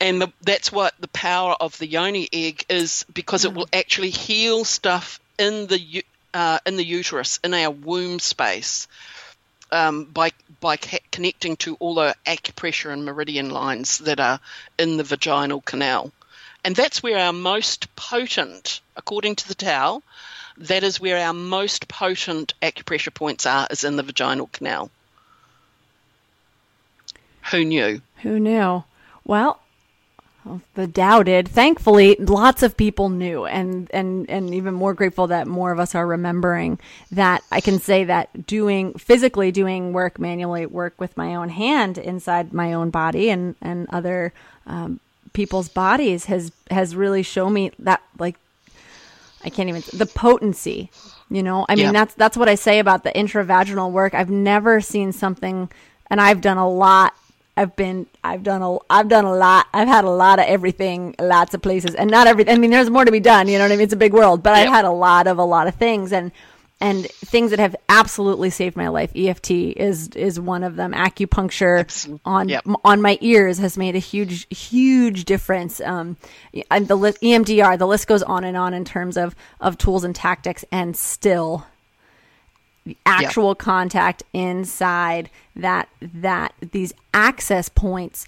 and 0.00 0.22
the, 0.22 0.32
that's 0.42 0.70
what 0.70 0.94
the 1.00 1.08
power 1.08 1.56
of 1.60 1.76
the 1.78 1.86
yoni 1.86 2.28
egg 2.32 2.64
is 2.68 3.04
because 3.12 3.44
it 3.44 3.52
will 3.52 3.68
actually 3.72 4.10
heal 4.10 4.64
stuff 4.64 5.20
in 5.38 5.66
the 5.66 6.04
uh, 6.34 6.58
in 6.66 6.76
the 6.76 6.84
uterus 6.84 7.40
in 7.42 7.54
our 7.54 7.70
womb 7.70 8.18
space 8.18 8.86
um, 9.70 10.04
by 10.04 10.32
by 10.60 10.76
ca- 10.76 10.98
connecting 11.10 11.56
to 11.58 11.76
all 11.76 11.94
the 11.94 12.14
acupressure 12.26 12.92
and 12.92 13.04
meridian 13.04 13.50
lines 13.50 13.98
that 13.98 14.20
are 14.20 14.40
in 14.78 14.96
the 14.96 15.04
vaginal 15.04 15.60
canal, 15.60 16.12
and 16.64 16.74
that's 16.74 17.02
where 17.02 17.18
our 17.18 17.32
most 17.32 17.94
potent, 17.96 18.80
according 18.96 19.36
to 19.36 19.48
the 19.48 19.54
Tao, 19.54 20.02
that 20.58 20.82
is 20.82 21.00
where 21.00 21.18
our 21.18 21.34
most 21.34 21.88
potent 21.88 22.54
acupressure 22.60 23.14
points 23.14 23.46
are 23.46 23.66
is 23.70 23.84
in 23.84 23.96
the 23.96 24.02
vaginal 24.02 24.48
canal. 24.52 24.90
Who 27.50 27.64
knew? 27.64 28.02
Who 28.22 28.38
knew? 28.40 28.84
Well, 29.24 29.60
the 30.74 30.86
doubted. 30.86 31.48
Thankfully, 31.48 32.16
lots 32.18 32.62
of 32.62 32.76
people 32.76 33.08
knew, 33.08 33.44
and 33.46 33.90
and 33.92 34.28
and 34.30 34.54
even 34.54 34.74
more 34.74 34.94
grateful 34.94 35.26
that 35.28 35.46
more 35.46 35.72
of 35.72 35.78
us 35.78 35.94
are 35.94 36.06
remembering 36.06 36.78
that. 37.10 37.42
I 37.50 37.60
can 37.60 37.78
say 37.80 38.04
that 38.04 38.46
doing 38.46 38.94
physically 38.94 39.50
doing 39.52 39.92
work 39.92 40.18
manually, 40.18 40.66
work 40.66 40.94
with 40.98 41.16
my 41.16 41.34
own 41.34 41.48
hand 41.50 41.98
inside 41.98 42.52
my 42.52 42.72
own 42.72 42.90
body 42.90 43.30
and 43.30 43.54
and 43.60 43.86
other 43.90 44.32
um, 44.66 45.00
people's 45.32 45.68
bodies 45.68 46.26
has 46.26 46.52
has 46.70 46.94
really 46.96 47.22
shown 47.22 47.52
me 47.52 47.72
that 47.78 48.02
like 48.18 48.36
I 49.44 49.50
can't 49.50 49.68
even 49.68 49.82
the 49.92 50.06
potency. 50.06 50.90
You 51.30 51.42
know, 51.42 51.66
I 51.68 51.74
mean 51.76 51.86
Yeah. 51.86 51.92
that's 51.92 52.14
that's 52.14 52.36
what 52.36 52.48
I 52.48 52.54
say 52.54 52.78
about 52.78 53.04
the 53.04 53.12
intravaginal 53.12 53.90
work. 53.90 54.14
I've 54.14 54.30
never 54.30 54.80
seen 54.80 55.12
something, 55.12 55.68
and 56.10 56.20
I've 56.20 56.40
done 56.40 56.56
a 56.56 56.68
lot. 56.68 57.14
I've 57.58 57.74
been, 57.76 58.06
I've 58.22 58.42
done 58.42 58.62
a, 58.62 58.78
I've 58.88 59.08
done 59.08 59.24
a 59.24 59.34
lot. 59.34 59.66
I've 59.74 59.88
had 59.88 60.04
a 60.04 60.10
lot 60.10 60.38
of 60.38 60.46
everything, 60.46 61.14
lots 61.20 61.54
of 61.54 61.60
places, 61.62 61.94
and 61.94 62.10
not 62.10 62.26
everything. 62.26 62.54
I 62.54 62.58
mean, 62.58 62.70
there's 62.70 62.90
more 62.90 63.04
to 63.04 63.10
be 63.12 63.20
done. 63.20 63.48
You 63.48 63.58
know 63.58 63.64
what 63.64 63.72
I 63.72 63.76
mean? 63.76 63.84
It's 63.84 63.92
a 63.92 63.96
big 63.96 64.12
world, 64.12 64.42
but 64.42 64.54
I've 64.54 64.68
had 64.68 64.84
a 64.84 64.90
lot 64.90 65.26
of 65.26 65.38
a 65.38 65.44
lot 65.44 65.66
of 65.66 65.74
things, 65.74 66.12
and 66.12 66.30
and 66.80 67.06
things 67.10 67.50
that 67.50 67.58
have 67.58 67.74
absolutely 67.88 68.50
saved 68.50 68.76
my 68.76 68.86
life. 68.86 69.10
EFT 69.16 69.50
is 69.50 70.08
is 70.10 70.38
one 70.38 70.62
of 70.62 70.76
them. 70.76 70.92
Acupuncture 70.92 71.80
Absolutely. 71.80 72.20
on 72.24 72.48
Yep. 72.48 72.64
on 72.84 73.02
my 73.02 73.18
ears 73.20 73.58
has 73.58 73.76
made 73.76 73.96
a 73.96 73.98
huge 73.98 74.46
huge 74.56 75.24
difference 75.24 75.80
um 75.80 76.16
and 76.70 76.86
the 76.86 76.94
list, 76.94 77.20
EMDR 77.20 77.76
the 77.78 77.86
list 77.86 78.06
goes 78.06 78.22
on 78.22 78.44
and 78.44 78.56
on 78.56 78.74
in 78.74 78.84
terms 78.84 79.16
of 79.16 79.34
of 79.60 79.76
tools 79.78 80.04
and 80.04 80.14
tactics 80.14 80.64
and 80.70 80.96
still 80.96 81.66
actual 83.06 83.54
contact 83.54 84.22
inside 84.32 85.30
that 85.56 85.88
that 86.00 86.52
these 86.60 86.92
access 87.12 87.68
points 87.68 88.26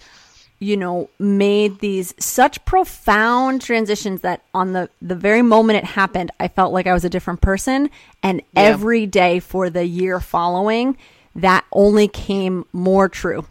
you 0.62 0.76
know, 0.76 1.08
made 1.18 1.78
these 1.80 2.14
such 2.18 2.62
profound 2.66 3.62
transitions 3.62 4.20
that 4.20 4.42
on 4.52 4.74
the 4.74 4.90
the 5.00 5.14
very 5.14 5.40
moment 5.40 5.78
it 5.78 5.84
happened, 5.84 6.30
I 6.38 6.48
felt 6.48 6.72
like 6.72 6.86
I 6.86 6.92
was 6.92 7.04
a 7.04 7.08
different 7.10 7.40
person. 7.40 7.90
And 8.22 8.42
Yeah. 8.52 8.68
every 8.68 9.06
day 9.06 9.40
for 9.40 9.70
the 9.70 9.86
year 9.86 10.20
following, 10.20 10.98
that 11.34 11.64
only 11.72 12.08
came 12.08 12.66
more 12.74 13.08
true. 13.08 13.46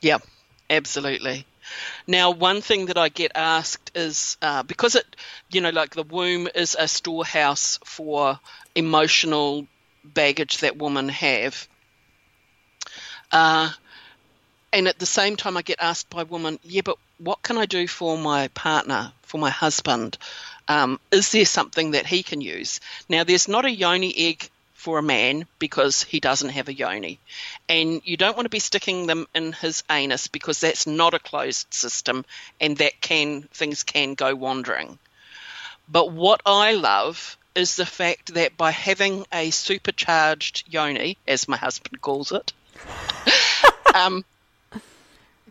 Yeah, 0.00 0.18
absolutely. 0.70 1.46
Now, 2.06 2.30
one 2.30 2.62
thing 2.62 2.86
that 2.86 2.98
I 2.98 3.08
get 3.10 3.32
asked 3.34 3.92
is 3.94 4.36
uh, 4.40 4.62
because 4.62 4.94
it, 4.94 5.04
you 5.50 5.60
know, 5.60 5.70
like 5.70 5.94
the 5.94 6.02
womb 6.02 6.48
is 6.54 6.76
a 6.78 6.88
storehouse 6.88 7.78
for 7.84 8.40
emotional 8.74 9.66
baggage 10.04 10.58
that 10.58 10.76
women 10.76 11.08
have. 11.08 11.68
Uh, 13.30 13.70
and 14.72 14.88
at 14.88 14.98
the 14.98 15.06
same 15.06 15.36
time, 15.36 15.56
I 15.56 15.62
get 15.62 15.78
asked 15.80 16.08
by 16.10 16.22
women, 16.22 16.58
yeah, 16.62 16.82
but 16.84 16.98
what 17.18 17.42
can 17.42 17.58
I 17.58 17.66
do 17.66 17.86
for 17.86 18.16
my 18.16 18.48
partner, 18.48 19.12
for 19.22 19.38
my 19.38 19.50
husband? 19.50 20.16
Um, 20.68 20.98
is 21.10 21.30
there 21.32 21.44
something 21.44 21.92
that 21.92 22.06
he 22.06 22.22
can 22.22 22.40
use? 22.40 22.80
Now, 23.08 23.24
there's 23.24 23.48
not 23.48 23.64
a 23.64 23.70
yoni 23.70 24.14
egg 24.16 24.48
for 24.82 24.98
a 24.98 25.02
man 25.02 25.46
because 25.60 26.02
he 26.02 26.18
doesn't 26.18 26.48
have 26.48 26.68
a 26.68 26.74
yoni. 26.74 27.20
And 27.68 28.02
you 28.04 28.16
don't 28.16 28.36
want 28.36 28.46
to 28.46 28.50
be 28.50 28.58
sticking 28.58 29.06
them 29.06 29.26
in 29.34 29.52
his 29.52 29.84
anus 29.88 30.26
because 30.26 30.60
that's 30.60 30.88
not 30.88 31.14
a 31.14 31.20
closed 31.20 31.72
system 31.72 32.24
and 32.60 32.76
that 32.78 33.00
can 33.00 33.42
things 33.42 33.84
can 33.84 34.14
go 34.14 34.34
wandering. 34.34 34.98
But 35.88 36.10
what 36.10 36.40
I 36.46 36.72
love 36.72 37.36
is 37.54 37.76
the 37.76 37.86
fact 37.86 38.34
that 38.34 38.56
by 38.56 38.70
having 38.70 39.26
a 39.32 39.50
supercharged 39.50 40.64
yoni, 40.72 41.18
as 41.26 41.48
my 41.48 41.56
husband 41.56 42.00
calls 42.00 42.32
it, 42.32 42.52
um, 43.94 44.24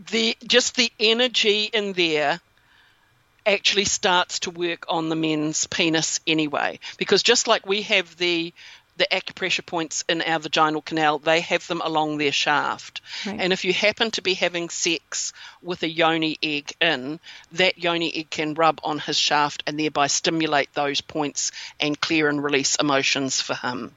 the 0.10 0.36
just 0.46 0.76
the 0.76 0.92
energy 1.00 1.66
in 1.66 1.94
there 1.94 2.42
actually 3.46 3.86
starts 3.86 4.40
to 4.40 4.52
work 4.52 4.86
on 4.88 5.10
the 5.10 5.16
men's 5.16 5.68
penis 5.68 6.20
anyway. 6.28 6.80
Because 6.98 7.24
just 7.24 7.48
like 7.48 7.66
we 7.66 7.82
have 7.84 8.16
the 8.18 8.54
the 8.98 9.08
acupressure 9.12 9.66
points 9.66 10.04
in 10.08 10.22
our 10.22 10.40
vaginal 10.40 10.82
canal, 10.82 11.20
they 11.20 11.42
have 11.42 11.66
them 11.68 11.82
along 11.84 12.18
their 12.18 12.32
shaft. 12.32 13.02
Right. 13.26 13.40
And 13.40 13.54
if 13.54 13.66
you 13.66 13.74
happen 13.74 14.12
to 14.12 14.22
be 14.22 14.34
having 14.34 14.70
sex 14.70 15.34
with 15.62 15.84
a 15.84 15.90
yoni 15.90 16.38
egg 16.44 16.74
in, 16.82 17.20
that 17.54 17.78
yoni 17.78 18.14
egg 18.16 18.30
can 18.30 18.54
rub 18.54 18.80
on 18.84 19.00
his 19.00 19.18
shaft 19.18 19.64
and 19.66 19.80
thereby 19.80 20.08
stimulate 20.08 20.74
those 20.74 21.02
points 21.02 21.52
and 21.80 22.00
clear 22.00 22.28
and 22.30 22.44
release 22.44 22.76
emotions 22.76 23.42
for 23.42 23.56
him. 23.56 23.92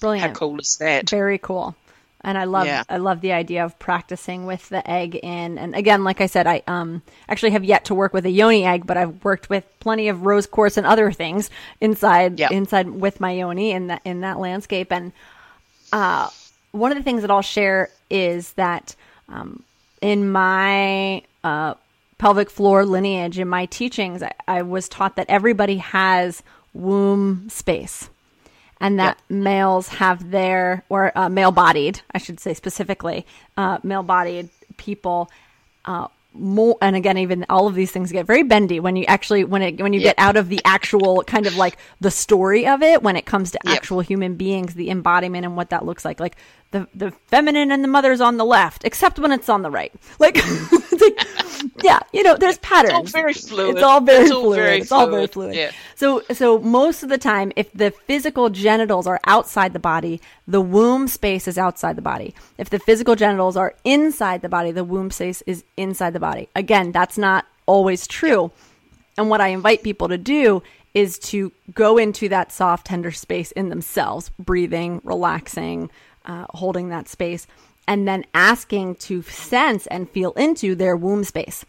Brilliant. 0.00 0.28
How 0.28 0.34
cool 0.34 0.58
is 0.60 0.78
that? 0.78 1.10
Very 1.10 1.38
cool. 1.38 1.74
And 2.22 2.36
I 2.36 2.44
love 2.44 2.66
Yeah. 2.66 2.82
I 2.88 2.98
love 2.98 3.20
the 3.22 3.32
idea 3.32 3.64
of 3.64 3.78
practicing 3.78 4.44
with 4.46 4.68
the 4.68 4.88
egg 4.88 5.14
in. 5.16 5.56
And 5.58 5.74
again, 5.74 6.04
like 6.04 6.20
I 6.20 6.26
said, 6.26 6.46
I 6.46 6.62
um 6.66 7.02
actually 7.28 7.52
have 7.52 7.64
yet 7.64 7.86
to 7.86 7.94
work 7.94 8.12
with 8.12 8.26
a 8.26 8.30
yoni 8.30 8.64
egg, 8.64 8.86
but 8.86 8.96
I've 8.96 9.24
worked 9.24 9.48
with 9.48 9.64
plenty 9.80 10.08
of 10.08 10.26
rose 10.26 10.46
quartz 10.46 10.76
and 10.76 10.86
other 10.86 11.12
things 11.12 11.48
inside 11.80 12.38
Yeah. 12.38 12.48
inside 12.50 12.90
with 12.90 13.20
my 13.20 13.32
yoni 13.32 13.70
in 13.70 13.86
that 13.88 14.02
in 14.04 14.20
that 14.20 14.38
landscape. 14.38 14.92
And 14.92 15.12
uh, 15.92 16.28
one 16.72 16.92
of 16.92 16.98
the 16.98 17.04
things 17.04 17.22
that 17.22 17.30
I'll 17.30 17.42
share 17.42 17.88
is 18.10 18.52
that 18.52 18.94
um, 19.28 19.62
in 20.00 20.30
my 20.30 21.22
uh, 21.42 21.74
pelvic 22.18 22.50
floor 22.50 22.84
lineage, 22.84 23.38
in 23.38 23.48
my 23.48 23.66
teachings, 23.66 24.22
I, 24.22 24.32
I 24.46 24.62
was 24.62 24.88
taught 24.88 25.16
that 25.16 25.26
everybody 25.28 25.78
has 25.78 26.42
womb 26.74 27.48
space 27.48 28.08
and 28.80 28.98
that 28.98 29.20
males 29.28 29.88
have 29.88 30.30
their 30.30 30.84
or 30.88 31.12
uh, 31.16 31.28
male 31.28 31.52
bodied 31.52 32.00
i 32.14 32.18
should 32.18 32.40
say 32.40 32.54
specifically 32.54 33.26
uh, 33.56 33.78
male 33.82 34.02
bodied 34.02 34.48
people 34.76 35.30
uh, 35.84 36.06
more 36.32 36.76
and 36.80 36.94
again 36.94 37.18
even 37.18 37.44
all 37.48 37.66
of 37.66 37.74
these 37.74 37.90
things 37.90 38.12
get 38.12 38.24
very 38.24 38.44
bendy 38.44 38.78
when 38.78 38.94
you 38.94 39.04
actually 39.06 39.42
when 39.42 39.62
it 39.62 39.80
when 39.82 39.92
you 39.92 39.98
get 39.98 40.14
out 40.16 40.36
of 40.36 40.48
the 40.48 40.60
actual 40.64 41.24
kind 41.24 41.46
of 41.46 41.56
like 41.56 41.76
the 42.00 42.10
story 42.10 42.68
of 42.68 42.82
it 42.82 43.02
when 43.02 43.16
it 43.16 43.26
comes 43.26 43.50
to 43.50 43.58
Yep. 43.64 43.74
actual 43.74 44.00
human 44.00 44.36
beings 44.36 44.74
the 44.74 44.90
embodiment 44.90 45.44
and 45.44 45.56
what 45.56 45.70
that 45.70 45.84
looks 45.84 46.04
like. 46.04 46.20
Like 46.20 46.36
the 46.70 46.86
the 46.94 47.10
feminine 47.26 47.72
and 47.72 47.82
the 47.82 47.88
mother's 47.88 48.20
on 48.20 48.36
the 48.36 48.44
left 48.44 48.84
except 48.84 49.18
when 49.18 49.32
it's 49.32 49.48
on 49.48 49.62
the 49.62 49.70
right. 49.72 49.92
Like 50.20 50.36
yeah 51.82 52.00
you 52.12 52.22
know 52.22 52.36
there's 52.36 52.58
patterns 52.58 52.92
It's 52.92 53.14
all 53.14 53.20
very 53.22 53.32
fluid. 53.34 53.76
it's 53.76 53.82
all 53.82 54.00
very 54.00 54.22
It's 54.24 54.30
all 54.32 54.42
fluid 54.42 54.56
very 54.56 54.78
it's 54.78 54.92
all 54.92 55.06
very 55.06 55.26
fluid, 55.26 55.52
fluid 55.52 55.54
yeah. 55.56 55.70
so 55.94 56.22
so 56.32 56.58
most 56.58 57.02
of 57.02 57.08
the 57.08 57.18
time 57.18 57.52
if 57.56 57.72
the 57.72 57.90
physical 57.90 58.50
genitals 58.50 59.06
are 59.06 59.20
outside 59.26 59.72
the 59.72 59.78
body, 59.78 60.20
the 60.46 60.60
womb 60.60 61.08
space 61.08 61.46
is 61.48 61.56
outside 61.58 61.96
the 61.96 62.02
body. 62.02 62.34
If 62.58 62.70
the 62.70 62.78
physical 62.78 63.14
genitals 63.16 63.56
are 63.56 63.74
inside 63.84 64.42
the 64.42 64.48
body, 64.48 64.72
the 64.72 64.84
womb 64.84 65.10
space 65.10 65.42
is 65.42 65.64
inside 65.76 66.12
the 66.12 66.20
body. 66.20 66.48
Again, 66.56 66.92
that's 66.92 67.16
not 67.18 67.46
always 67.66 68.06
true. 68.06 68.50
And 69.16 69.28
what 69.30 69.40
I 69.40 69.48
invite 69.48 69.82
people 69.82 70.08
to 70.08 70.18
do 70.18 70.62
is 70.94 71.18
to 71.20 71.52
go 71.72 71.98
into 71.98 72.28
that 72.30 72.50
soft, 72.52 72.86
tender 72.86 73.12
space 73.12 73.52
in 73.52 73.68
themselves, 73.68 74.30
breathing, 74.38 75.00
relaxing, 75.04 75.90
uh, 76.26 76.46
holding 76.50 76.88
that 76.88 77.08
space, 77.08 77.46
and 77.90 78.06
then 78.06 78.24
asking 78.32 78.94
to 78.94 79.20
sense 79.22 79.88
and 79.88 80.08
feel 80.08 80.30
into 80.34 80.76
their 80.76 80.96
womb 80.96 81.24
space 81.24 81.66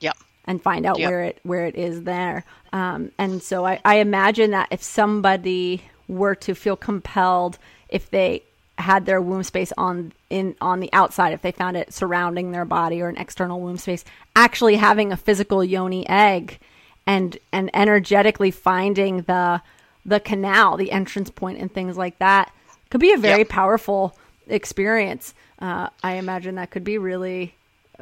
Yep. 0.00 0.16
and 0.46 0.60
find 0.60 0.84
out 0.84 0.98
Yep. 0.98 1.08
where 1.08 1.22
it 1.22 1.38
where 1.44 1.64
it 1.66 1.76
is 1.76 2.02
there. 2.02 2.44
Um, 2.72 3.12
and 3.18 3.40
so 3.40 3.64
I, 3.64 3.80
I 3.84 3.96
imagine 3.98 4.50
that 4.50 4.66
if 4.72 4.82
somebody 4.82 5.82
were 6.08 6.34
to 6.34 6.54
feel 6.56 6.76
compelled, 6.76 7.58
if 7.88 8.10
they 8.10 8.42
had 8.76 9.06
their 9.06 9.20
womb 9.22 9.44
space 9.44 9.72
on 9.78 10.12
in 10.28 10.56
on 10.60 10.80
the 10.80 10.92
outside, 10.92 11.32
if 11.32 11.42
they 11.42 11.52
found 11.52 11.76
it 11.76 11.94
surrounding 11.94 12.50
their 12.50 12.64
body 12.64 13.00
or 13.00 13.08
an 13.08 13.16
external 13.16 13.60
womb 13.60 13.76
space, 13.78 14.04
actually 14.34 14.74
having 14.74 15.12
a 15.12 15.16
physical 15.16 15.62
yoni 15.62 16.04
egg 16.08 16.58
and 17.06 17.38
and 17.52 17.70
energetically 17.74 18.50
finding 18.50 19.18
the 19.22 19.62
the 20.04 20.18
canal, 20.18 20.76
the 20.76 20.90
entrance 20.90 21.30
point, 21.30 21.58
and 21.60 21.72
things 21.72 21.96
like 21.96 22.18
that 22.18 22.52
could 22.90 23.00
be 23.00 23.12
a 23.12 23.16
very 23.18 23.42
Yep. 23.42 23.48
powerful 23.50 24.18
experience. 24.48 25.32
Uh, 25.58 25.88
I 26.02 26.14
imagine 26.14 26.56
that 26.56 26.70
could 26.70 26.84
be 26.84 26.98
really 26.98 27.54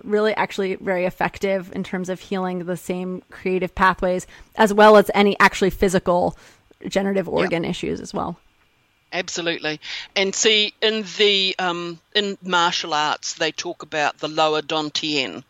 really 0.03 0.35
actually 0.35 0.75
very 0.77 1.05
effective 1.05 1.71
in 1.75 1.85
terms 1.85 2.09
of 2.09 2.19
healing 2.19 2.65
the 2.65 2.77
same 2.79 3.23
creative 3.31 3.75
pathways 3.75 4.27
as 4.57 4.73
well 4.73 4.97
as 4.97 5.11
any 5.15 5.39
actually 5.39 5.69
physical 5.69 6.35
generative 6.89 7.29
organ 7.29 7.65
issues 7.65 8.01
as 8.01 8.15
well. 8.15 8.39
Absolutely. 9.13 9.79
And 10.17 10.35
see, 10.35 10.73
in 10.81 11.05
the 11.19 11.55
um, 11.59 12.01
in 12.15 12.39
martial 12.43 12.95
arts, 12.95 13.35
they 13.35 13.53
talk 13.53 13.83
about 13.83 14.19
the 14.19 14.29
lower 14.29 14.63
dantian, 14.63 15.45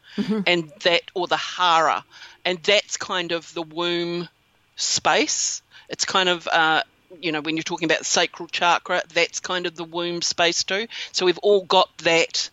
and 0.47 0.73
that 0.83 1.03
or 1.15 1.29
the 1.29 1.37
hara, 1.37 2.05
and 2.45 2.59
that's 2.59 2.97
kind 2.97 3.31
of 3.31 3.55
the 3.55 3.62
womb 3.62 4.29
space. 4.75 5.62
It's 5.88 6.05
kind 6.05 6.29
of 6.29 6.49
uh, 6.49 6.83
you 7.20 7.33
know 7.33 7.40
when 7.40 7.57
you're 7.57 7.62
talking 7.62 7.87
about 7.87 7.98
the 8.01 8.05
sacral 8.05 8.48
chakra, 8.48 9.03
that's 9.12 9.40
kind 9.40 9.66
of 9.66 9.77
the 9.77 9.85
womb 9.85 10.22
space 10.22 10.64
too. 10.64 10.87
So 11.12 11.27
we've 11.27 11.38
all 11.38 11.64
got 11.64 11.96
that 11.98 12.51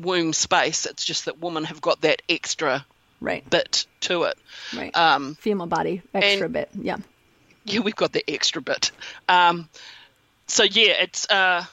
womb 0.00 0.32
space. 0.32 0.86
It's 0.86 1.04
just 1.04 1.24
that 1.26 1.40
women 1.40 1.64
have 1.64 1.80
got 1.80 2.00
that 2.02 2.22
extra 2.28 2.84
Right. 3.20 3.48
bit 3.48 3.86
to 4.00 4.24
it. 4.24 4.36
Right. 4.76 4.94
Um, 4.96 5.34
Female 5.36 5.66
body 5.66 6.02
extra 6.12 6.44
and- 6.44 6.52
bit. 6.52 6.68
Yeah. 6.74 6.96
yeah, 7.64 7.80
we've 7.80 7.96
got 7.96 8.12
the 8.12 8.24
extra 8.28 8.60
bit. 8.60 8.90
Um, 9.28 9.68
so 10.46 10.62
yeah, 10.64 10.94
it's 11.02 11.28
uh, 11.30 11.64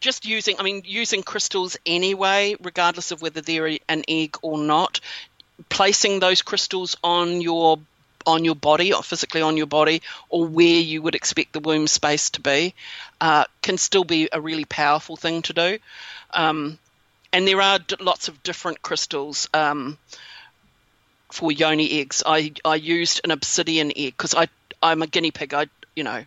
just 0.00 0.24
using. 0.24 0.56
I 0.58 0.62
mean, 0.62 0.82
using 0.86 1.22
crystals 1.22 1.76
anyway, 1.84 2.56
regardless 2.62 3.10
of 3.10 3.20
whether 3.20 3.40
they're 3.40 3.66
an 3.88 4.04
egg 4.08 4.36
or 4.42 4.58
not. 4.58 5.00
Placing 5.68 6.20
those 6.20 6.40
crystals 6.40 6.96
on 7.02 7.40
your 7.42 7.78
on 8.28 8.44
your 8.44 8.54
body, 8.54 8.92
or 8.92 9.02
physically 9.02 9.42
on 9.42 9.56
your 9.56 9.66
body, 9.66 10.02
or 10.28 10.46
where 10.46 10.80
you 10.80 11.02
would 11.02 11.14
expect 11.14 11.52
the 11.52 11.60
womb 11.60 11.86
space 11.88 12.30
to 12.30 12.40
be, 12.40 12.74
uh, 13.20 13.44
can 13.62 13.78
still 13.78 14.04
be 14.04 14.28
a 14.32 14.40
really 14.40 14.64
powerful 14.64 15.16
thing 15.16 15.42
to 15.42 15.52
do. 15.52 15.78
Um, 16.32 16.78
and 17.32 17.48
there 17.48 17.60
are 17.60 17.78
d- 17.78 17.96
lots 18.00 18.28
of 18.28 18.42
different 18.42 18.82
crystals. 18.82 19.48
Um, 19.52 19.98
for 21.32 21.52
yoni 21.52 22.00
eggs. 22.00 22.22
I, 22.24 22.52
I 22.64 22.76
used 22.76 23.20
an 23.24 23.30
obsidian 23.30 23.92
egg 23.94 24.14
because 24.16 24.34
I'm 24.82 25.02
a 25.02 25.06
guinea 25.06 25.30
pig. 25.30 25.54
I 25.54 25.66
you 25.94 26.04
know 26.04 26.24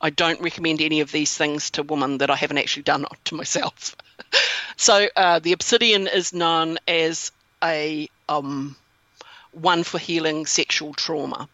I 0.00 0.10
don't 0.10 0.40
recommend 0.40 0.80
any 0.80 1.00
of 1.00 1.10
these 1.10 1.36
things 1.36 1.70
to 1.70 1.82
women 1.82 2.18
that 2.18 2.30
I 2.30 2.36
haven't 2.36 2.58
actually 2.58 2.82
done 2.82 3.06
to 3.24 3.34
myself. 3.34 3.96
so 4.76 5.08
uh, 5.16 5.38
the 5.38 5.52
obsidian 5.52 6.06
is 6.06 6.32
known 6.32 6.78
as 6.86 7.32
a 7.62 8.08
um, 8.28 8.76
one 9.54 9.82
for 9.84 9.98
healing 9.98 10.46
sexual 10.46 10.94
trauma. 10.94 11.48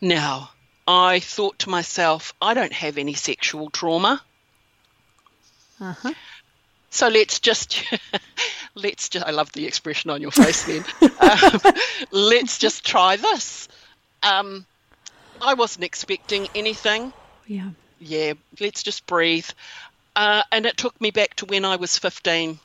Now 0.00 0.50
I 0.86 1.20
thought 1.20 1.60
to 1.60 1.70
myself, 1.70 2.34
I 2.40 2.54
don't 2.54 2.72
have 2.72 2.98
any 2.98 3.14
sexual 3.14 3.70
trauma. 3.70 4.22
Uh-huh. 5.80 6.12
So 6.90 7.08
let's 7.08 7.38
just 7.40 7.84
let's 8.74 9.08
just 9.08 9.26
I 9.26 9.30
love 9.30 9.52
the 9.52 9.66
expression 9.66 10.10
on 10.10 10.22
your 10.22 10.30
face 10.30 10.64
then. 10.64 10.84
um, 11.20 11.60
let's 12.10 12.58
just 12.58 12.84
try 12.84 13.16
this. 13.16 13.68
Um, 14.22 14.66
I 15.40 15.54
wasn't 15.54 15.84
expecting 15.84 16.48
anything. 16.54 17.12
Yeah. 17.46 17.70
Yeah, 18.00 18.34
let's 18.60 18.82
just 18.82 19.06
breathe. 19.06 19.48
Uh, 20.16 20.42
and 20.50 20.66
it 20.66 20.76
took 20.76 21.00
me 21.00 21.10
back 21.10 21.34
to 21.36 21.46
when 21.46 21.64
I 21.64 21.76
was 21.76 21.98
15. 21.98 22.58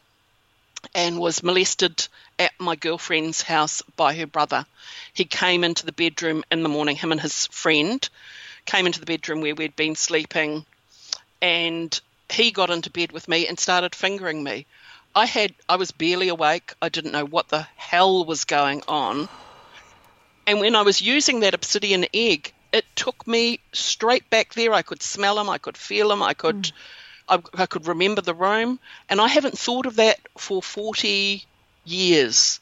And 0.94 1.20
was 1.20 1.44
molested 1.44 2.08
at 2.40 2.52
my 2.60 2.76
girlfriend's 2.76 3.42
house 3.42 3.82
by 3.96 4.14
her 4.16 4.28
brother. 4.28 4.66
He 5.14 5.26
came 5.26 5.64
into 5.64 5.86
the 5.86 5.92
bedroom 5.92 6.44
in 6.52 6.64
the 6.64 6.70
morning, 6.70 6.96
him 6.96 7.12
and 7.12 7.22
his 7.22 7.48
friend 7.48 8.08
came 8.66 8.86
into 8.86 9.00
the 9.00 9.06
bedroom 9.06 9.42
where 9.42 9.56
we'd 9.56 9.76
been 9.76 9.96
sleeping, 9.96 10.66
and 11.42 12.00
he 12.30 12.52
got 12.52 12.70
into 12.70 12.90
bed 12.90 13.12
with 13.12 13.28
me 13.28 13.48
and 13.48 13.60
started 13.60 13.96
fingering 13.96 14.44
me. 14.44 14.66
I 15.16 15.26
had 15.26 15.54
I 15.70 15.76
was 15.76 15.92
barely 15.92 16.30
awake. 16.30 16.74
I 16.82 16.90
didn't 16.90 17.12
know 17.12 17.26
what 17.26 17.50
the 17.50 17.68
hell 17.76 18.26
was 18.26 18.46
going 18.46 18.82
on. 18.88 19.30
And 20.48 20.60
when 20.60 20.76
I 20.76 20.82
was 20.82 21.02
using 21.02 21.42
that 21.42 21.54
obsidian 21.54 22.06
egg, 22.14 22.54
it 22.72 22.86
took 22.96 23.28
me 23.28 23.60
straight 23.72 24.30
back 24.30 24.54
there. 24.54 24.74
I 24.74 24.82
could 24.82 25.04
smell 25.04 25.40
him, 25.40 25.50
I 25.50 25.60
could 25.60 25.78
feel 25.78 26.12
him, 26.12 26.24
I 26.24 26.34
could 26.34 26.64
mm. 26.64 26.72
I, 27.28 27.42
I 27.54 27.66
could 27.66 27.88
remember 27.88 28.22
the 28.22 28.34
room, 28.34 28.80
and 29.10 29.22
I 29.22 29.28
haven't 29.28 29.58
thought 29.58 29.86
of 29.86 29.96
that 29.98 30.20
for 30.38 30.62
40 30.62 31.46
years. 31.86 32.60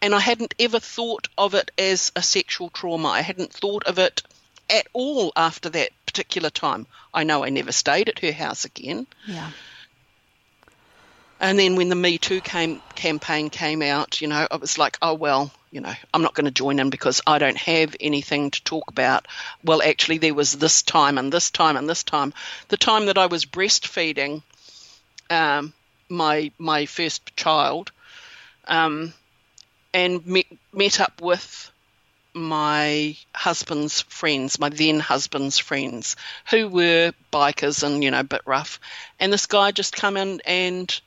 And 0.00 0.14
I 0.14 0.20
hadn't 0.20 0.54
ever 0.58 0.78
thought 0.78 1.28
of 1.36 1.54
it 1.54 1.70
as 1.76 2.12
a 2.14 2.22
sexual 2.22 2.70
trauma. 2.70 3.08
I 3.08 3.20
hadn't 3.20 3.52
thought 3.52 3.84
of 3.84 3.98
it 3.98 4.22
at 4.70 4.86
all 4.92 5.32
after 5.34 5.68
that 5.70 5.90
particular 6.06 6.50
time. 6.50 6.86
I 7.12 7.24
know 7.24 7.42
I 7.42 7.48
never 7.48 7.72
stayed 7.72 8.08
at 8.08 8.20
her 8.20 8.32
house 8.32 8.64
again. 8.64 9.06
Yeah. 9.26 9.50
And 11.40 11.58
then 11.58 11.76
when 11.76 11.88
the 11.88 11.94
Me 11.94 12.18
Too 12.18 12.40
came, 12.40 12.82
campaign 12.94 13.50
came 13.50 13.82
out, 13.82 14.20
you 14.20 14.28
know, 14.28 14.46
I 14.50 14.56
was 14.56 14.78
like, 14.78 14.98
oh, 15.02 15.14
well, 15.14 15.52
you 15.70 15.80
know, 15.80 15.92
I'm 16.14 16.22
not 16.22 16.34
going 16.34 16.46
to 16.46 16.50
join 16.50 16.78
in 16.78 16.90
because 16.90 17.20
I 17.26 17.38
don't 17.38 17.56
have 17.58 17.94
anything 18.00 18.50
to 18.50 18.64
talk 18.64 18.88
about. 18.88 19.26
Well, 19.62 19.82
actually, 19.82 20.18
there 20.18 20.34
was 20.34 20.52
this 20.52 20.82
time 20.82 21.18
and 21.18 21.32
this 21.32 21.50
time 21.50 21.76
and 21.76 21.88
this 21.88 22.02
time. 22.02 22.32
The 22.68 22.76
time 22.76 23.06
that 23.06 23.18
I 23.18 23.26
was 23.26 23.44
breastfeeding 23.44 24.42
um, 25.30 25.72
my 26.08 26.50
my 26.58 26.86
first 26.86 27.36
child, 27.36 27.92
um, 28.66 29.12
and 29.92 30.26
met, 30.26 30.46
met 30.72 31.00
up 31.00 31.20
with 31.20 31.70
my 32.32 33.16
husband's 33.34 34.02
friends, 34.02 34.58
my 34.58 34.68
then 34.68 35.00
husband's 35.00 35.58
friends, 35.58 36.16
who 36.50 36.68
were 36.68 37.12
bikers 37.32 37.82
and 37.82 38.02
you 38.02 38.10
know 38.10 38.20
a 38.20 38.24
bit 38.24 38.42
rough, 38.46 38.80
and 39.20 39.32
this 39.32 39.46
guy 39.46 39.70
just 39.70 39.94
come 39.94 40.16
in 40.16 40.40
and 40.46 41.00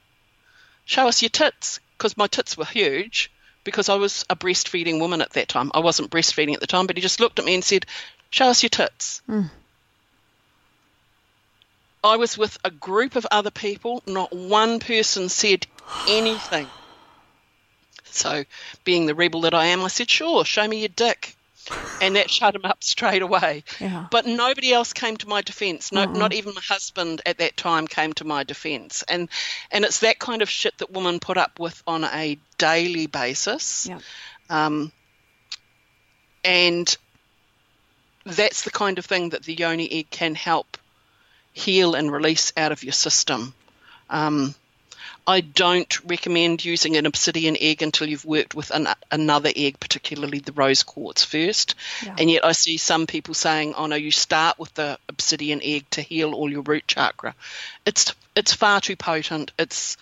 show 0.85 1.07
us 1.07 1.21
your 1.21 1.29
tits 1.29 1.79
because 1.97 2.17
my 2.17 2.27
tits 2.27 2.57
were 2.57 2.65
huge 2.65 3.31
because 3.63 3.89
I 3.89 3.95
was 3.95 4.25
a 4.29 4.35
breastfeeding 4.35 4.99
woman 4.99 5.21
at 5.21 5.31
that 5.33 5.47
time. 5.47 5.71
I 5.73 5.79
wasn't 5.79 6.11
breastfeeding 6.11 6.53
at 6.53 6.59
the 6.59 6.67
time, 6.67 6.87
but 6.87 6.97
he 6.97 7.01
just 7.01 7.19
looked 7.19 7.39
at 7.39 7.45
me 7.45 7.53
and 7.53 7.63
said, 7.63 7.85
Show 8.29 8.47
us 8.47 8.63
your 8.63 8.69
tits. 8.69 9.21
Mm. 9.29 9.49
I 12.03 12.15
was 12.17 12.37
with 12.37 12.57
a 12.63 12.71
group 12.71 13.15
of 13.15 13.27
other 13.29 13.51
people. 13.51 14.01
Not 14.07 14.33
one 14.33 14.79
person 14.79 15.29
said 15.29 15.67
anything. 16.07 16.67
So, 18.05 18.45
being 18.83 19.05
the 19.05 19.15
rebel 19.15 19.41
that 19.41 19.53
I 19.53 19.67
am, 19.67 19.83
I 19.83 19.87
said, 19.87 20.09
Sure, 20.09 20.43
show 20.45 20.67
me 20.67 20.79
your 20.79 20.89
dick 20.89 21.35
and 22.01 22.15
that 22.15 22.29
shut 22.29 22.55
him 22.55 22.65
up 22.65 22.83
straight 22.83 23.21
away. 23.21 23.63
Yeah. 23.79 24.07
But 24.09 24.25
nobody 24.25 24.73
else 24.73 24.93
came 24.93 25.17
to 25.17 25.27
my 25.27 25.41
defense. 25.41 25.91
No, 25.91 26.05
not 26.05 26.33
even 26.33 26.53
my 26.53 26.61
husband 26.61 27.21
at 27.25 27.37
that 27.39 27.57
time 27.57 27.87
came 27.87 28.13
to 28.13 28.25
my 28.25 28.43
defense. 28.43 29.03
And 29.07 29.29
and 29.71 29.85
it's 29.85 29.99
that 29.99 30.19
kind 30.19 30.41
of 30.41 30.49
shit 30.49 30.77
that 30.79 30.91
women 30.91 31.19
put 31.19 31.37
up 31.37 31.59
with 31.59 31.81
on 31.87 32.03
a 32.03 32.37
daily 32.57 33.07
basis. 33.07 33.87
Yeah. 33.87 33.99
Um, 34.49 34.91
and 36.43 36.95
that's 38.25 38.63
the 38.63 38.71
kind 38.71 38.97
of 38.97 39.05
thing 39.05 39.29
that 39.29 39.43
the 39.43 39.53
yoni 39.53 39.91
egg 39.91 40.09
can 40.09 40.35
help 40.35 40.77
heal 41.53 41.95
and 41.95 42.11
release 42.11 42.53
out 42.57 42.71
of 42.71 42.83
your 42.83 42.93
system. 42.93 43.53
Um, 44.09 44.55
I 45.27 45.41
don't 45.41 46.03
recommend 46.05 46.65
using 46.65 46.97
an 46.97 47.05
obsidian 47.05 47.55
egg 47.59 47.81
until 47.81 48.07
you've 48.07 48.25
worked 48.25 48.55
with 48.55 48.71
an, 48.71 48.87
another 49.11 49.51
egg, 49.55 49.79
particularly 49.79 50.39
the 50.39 50.51
rose 50.51 50.83
quartz 50.83 51.23
first. 51.23 51.75
Yeah. 52.03 52.15
And 52.17 52.29
yet 52.29 52.45
I 52.45 52.53
see 52.53 52.77
some 52.77 53.07
people 53.07 53.33
saying, 53.33 53.75
"Oh 53.75 53.85
no, 53.85 53.95
you 53.95 54.11
start 54.11 54.57
with 54.57 54.73
the 54.73 54.97
obsidian 55.07 55.61
egg 55.63 55.85
to 55.91 56.01
heal 56.01 56.33
all 56.33 56.51
your 56.51 56.63
root 56.63 56.87
chakra." 56.87 57.35
It's 57.85 58.13
it's 58.35 58.53
far 58.53 58.81
too 58.81 58.95
potent. 58.95 59.51
It's 59.59 59.97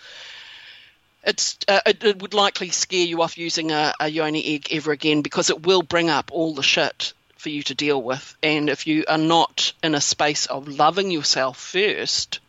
it's 1.23 1.57
uh, 1.67 1.81
it, 1.85 2.03
it, 2.03 2.21
would 2.21 2.33
likely 2.33 2.69
scare 2.69 3.05
you 3.05 3.21
off 3.21 3.37
using 3.37 3.71
a, 3.71 3.93
a 3.99 4.07
yoni 4.07 4.55
egg 4.55 4.69
ever 4.71 4.91
again 4.91 5.21
because 5.21 5.49
it 5.49 5.65
will 5.65 5.81
bring 5.81 6.09
up 6.09 6.31
all 6.31 6.53
the 6.53 6.63
shit 6.63 7.13
for 7.37 7.49
you 7.49 7.63
to 7.63 7.75
deal 7.75 8.01
with. 8.01 8.37
And 8.41 8.69
if 8.69 8.87
you 8.87 9.05
are 9.07 9.17
not 9.17 9.73
in 9.83 9.95
a 9.95 10.01
space 10.01 10.45
of 10.45 10.67
loving 10.67 11.11
yourself 11.11 11.57
first, 11.57 12.39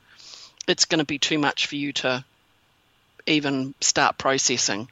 it's 0.68 0.85
going 0.85 0.98
to 1.00 1.04
be 1.04 1.18
too 1.18 1.38
much 1.38 1.66
for 1.66 1.76
you 1.76 1.92
to 1.94 2.24
even 3.31 3.75
start 3.81 4.19
processing. 4.19 4.88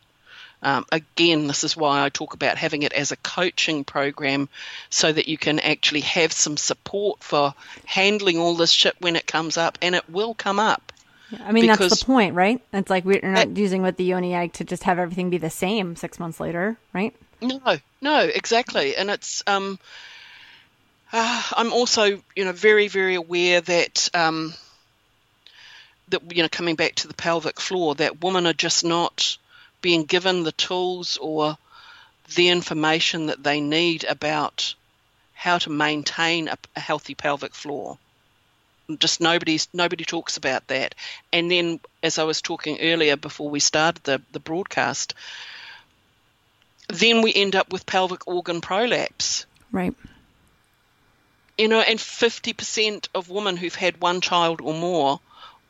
Um, 0.63 0.87
again, 0.91 1.47
this 1.47 1.63
is 1.63 1.77
why 1.77 2.05
I 2.05 2.09
talk 2.09 2.35
about 2.35 2.59
having 2.59 2.83
it 2.83 2.93
as 2.93 3.13
a 3.13 3.17
coaching 3.17 3.85
program 3.85 4.49
so 4.91 5.13
that 5.13 5.29
you 5.29 5.39
can 5.39 5.61
actually 5.61 6.01
have 6.01 6.33
some 6.33 6.57
support 6.57 7.23
for 7.23 7.55
handling 7.85 8.39
all 8.39 8.57
this 8.57 8.73
shit 8.73 8.97
when 9.01 9.15
it 9.15 9.27
comes 9.27 9.57
up, 9.57 9.79
and 9.83 9.95
it 9.95 10.09
will 10.11 10.35
come 10.35 10.59
up. 10.59 10.93
Yeah, 11.31 11.45
I 11.47 11.53
mean, 11.53 11.67
that's 11.67 12.01
the 12.01 12.05
point, 12.05 12.35
right? 12.35 12.61
It's 12.73 12.91
like 12.91 13.05
we're 13.05 13.21
not 13.23 13.57
using 13.57 13.83
with 13.83 13.99
the 13.99 14.05
yoni 14.05 14.35
egg 14.35 14.55
to 14.55 14.65
just 14.65 14.85
have 14.85 14.99
everything 14.99 15.31
be 15.31 15.39
the 15.39 15.51
same 15.51 15.95
six 15.95 16.19
months 16.19 16.41
later, 16.41 16.77
right? 16.93 17.15
No, 17.41 17.61
no, 18.01 18.21
exactly. 18.21 18.97
And 18.97 19.11
it's, 19.11 19.45
um, 19.47 19.79
uh, 21.13 21.43
I'm 21.57 21.73
also, 21.73 22.21
you 22.35 22.45
know, 22.45 22.53
very, 22.53 22.89
very 22.89 23.15
aware 23.15 23.61
that. 23.61 24.09
Um, 24.15 24.55
that 26.11 26.37
you 26.37 26.43
know 26.43 26.49
coming 26.49 26.77
back 26.77 26.95
to 26.97 27.09
the 27.09 27.15
pelvic 27.15 27.61
floor 27.61 27.95
that 27.97 28.23
women 28.23 28.47
are 28.47 28.53
just 28.53 28.85
not 28.85 29.37
being 29.81 30.05
given 30.05 30.43
the 30.43 30.53
tools 30.53 31.17
or 31.19 31.57
the 32.35 32.49
information 32.49 33.27
that 33.27 33.43
they 33.43 33.61
need 33.61 34.05
about 34.05 34.75
how 35.35 35.59
to 35.59 35.71
maintain 35.71 36.49
a, 36.49 36.59
a 36.77 36.81
healthy 36.81 37.15
pelvic 37.15 37.55
floor. 37.55 37.97
Just 38.99 39.21
nobody's 39.21 39.69
nobody 39.73 40.05
talks 40.05 40.37
about 40.37 40.67
that. 40.69 40.95
And 41.33 41.51
then 41.51 41.81
as 42.03 42.19
i 42.19 42.25
was 42.25 42.43
talking 42.43 42.81
earlier 42.81 43.17
before 43.17 43.51
we 43.51 43.61
started 43.61 44.03
the, 44.05 44.23
the 44.33 44.41
broadcast 44.41 45.15
then 46.89 47.21
we 47.21 47.35
end 47.35 47.55
up 47.55 47.71
with 47.71 47.85
pelvic 47.87 48.27
organ 48.27 48.61
prolapse. 48.61 49.47
Right. 49.71 49.95
You 51.59 51.69
know 51.69 51.81
and 51.81 51.99
50% 51.99 53.09
of 53.15 53.29
women 53.29 53.57
who've 53.57 53.75
had 53.75 54.01
one 54.01 54.21
child 54.21 54.61
or 54.61 54.75
more 54.75 55.21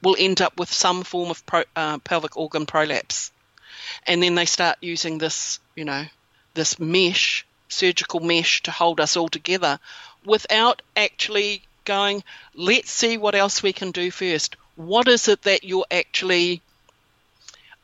will 0.02 0.16
end 0.18 0.40
up 0.40 0.58
with 0.58 0.72
some 0.72 1.02
form 1.02 1.30
of 1.30 1.44
pro, 1.46 1.64
uh, 1.76 1.98
pelvic 1.98 2.37
organ 2.37 2.66
prolapse. 2.66 3.32
And 4.06 4.22
then 4.22 4.34
they 4.34 4.44
start 4.44 4.78
using 4.80 5.18
this, 5.18 5.61
you 5.74 5.84
know, 5.84 6.04
this 6.54 6.78
mesh, 6.78 7.46
surgical 7.68 8.20
mesh 8.20 8.62
to 8.62 8.70
hold 8.70 9.00
us 9.00 9.16
all 9.16 9.28
together 9.28 9.78
without 10.24 10.82
actually 10.96 11.62
going, 11.84 12.22
let's 12.54 12.90
see 12.90 13.16
what 13.16 13.34
else 13.34 13.62
we 13.62 13.72
can 13.72 13.90
do 13.90 14.11
first. 14.11 14.56
What 14.76 15.08
is 15.08 15.28
it 15.28 15.42
that 15.42 15.64
you're 15.64 15.87
actually 15.90 16.62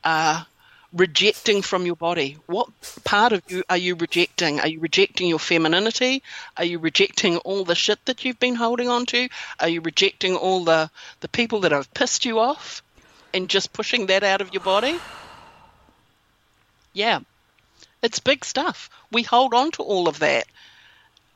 uh, 0.03 0.43
rejecting 0.95 1.61
from 1.61 1.85
your 1.85 1.95
body? 1.95 2.37
What 2.45 2.69
part 3.03 3.33
of 3.33 3.43
you 3.47 3.63
are 3.69 3.77
you 3.77 3.95
rejecting? 3.95 4.61
Are 4.61 4.67
you 4.67 4.79
rejecting 4.79 5.27
your 5.27 5.39
femininity? 5.39 6.23
Are 6.57 6.63
you 6.63 6.79
rejecting 6.79 7.37
all 7.37 7.65
the 7.65 7.75
shit 7.75 8.03
that 8.05 8.23
you've 8.23 8.39
been 8.39 8.55
holding 8.55 8.89
on 8.89 9.05
to? 9.07 9.27
Are 9.59 9.67
you 9.67 9.81
rejecting 9.81 10.35
all 10.35 10.63
the, 10.63 10.89
the 11.19 11.27
people 11.27 11.61
that 11.61 11.71
have 11.71 11.93
pissed 11.93 12.25
you 12.25 12.39
off 12.39 12.81
and 13.33 13.49
just 13.49 13.73
pushing 13.73 14.07
that 14.07 14.23
out 14.23 14.41
of 14.41 14.53
your 14.53 14.63
body? 14.63 14.97
Yeah. 16.93 17.19
It's 18.01 18.19
big 18.19 18.45
stuff. 18.45 18.89
We 19.11 19.23
hold 19.23 19.53
on 19.53 19.71
to 19.71 19.83
all 19.83 20.07
of 20.07 20.19
that. 20.19 20.47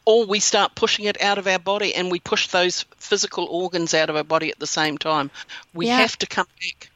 Or 0.05 0.25
we 0.25 0.39
start 0.39 0.73
pushing 0.73 1.05
it 1.05 1.21
out 1.21 1.37
of 1.37 1.45
our 1.45 1.59
body 1.59 1.93
and 1.93 2.09
we 2.09 2.19
push 2.19 2.47
those 2.47 2.85
physical 2.97 3.45
organs 3.45 3.93
out 3.93 4.09
of 4.09 4.15
our 4.15 4.23
body 4.23 4.49
at 4.49 4.57
the 4.57 4.65
same 4.65 4.97
time. 4.97 5.29
We 5.73 5.87
yeah. 5.87 5.97
have 5.97 6.17
to 6.19 6.25
come 6.25 6.47
back 6.61 6.88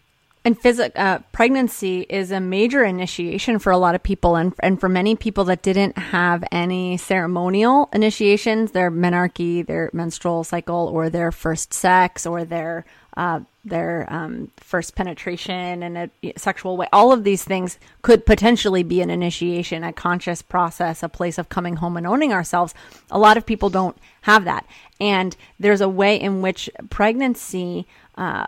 and 0.45 0.59
phys- 0.59 0.91
uh, 0.95 1.19
pregnancy 1.31 2.01
is 2.09 2.31
a 2.31 2.39
major 2.39 2.83
initiation 2.83 3.59
for 3.59 3.71
a 3.71 3.77
lot 3.77 3.95
of 3.95 4.03
people, 4.03 4.35
and 4.35 4.53
and 4.59 4.79
for 4.79 4.89
many 4.89 5.15
people 5.15 5.45
that 5.45 5.61
didn't 5.61 5.97
have 5.97 6.43
any 6.51 6.97
ceremonial 6.97 7.89
initiations, 7.93 8.71
their 8.71 8.91
menarche, 8.91 9.65
their 9.65 9.89
menstrual 9.93 10.43
cycle, 10.43 10.89
or 10.93 11.09
their 11.09 11.31
first 11.31 11.73
sex, 11.73 12.25
or 12.25 12.43
their 12.43 12.85
uh, 13.15 13.39
their 13.63 14.05
um, 14.09 14.51
first 14.57 14.95
penetration 14.95 15.81
in 15.81 15.95
a 15.95 16.09
sexual 16.35 16.75
way. 16.75 16.87
All 16.91 17.13
of 17.13 17.23
these 17.23 17.45
things 17.45 17.79
could 18.01 18.25
potentially 18.25 18.83
be 18.83 18.99
an 19.01 19.09
initiation, 19.09 19.85
a 19.85 19.93
conscious 19.93 20.41
process, 20.41 21.03
a 21.03 21.09
place 21.09 21.37
of 21.37 21.47
coming 21.47 21.77
home 21.77 21.95
and 21.95 22.05
owning 22.05 22.33
ourselves. 22.33 22.73
A 23.11 23.19
lot 23.19 23.37
of 23.37 23.45
people 23.45 23.69
don't 23.69 23.97
have 24.23 24.43
that, 24.43 24.65
and 24.99 25.37
there's 25.57 25.81
a 25.81 25.89
way 25.89 26.19
in 26.19 26.41
which 26.41 26.69
pregnancy. 26.89 27.87
Uh, 28.17 28.47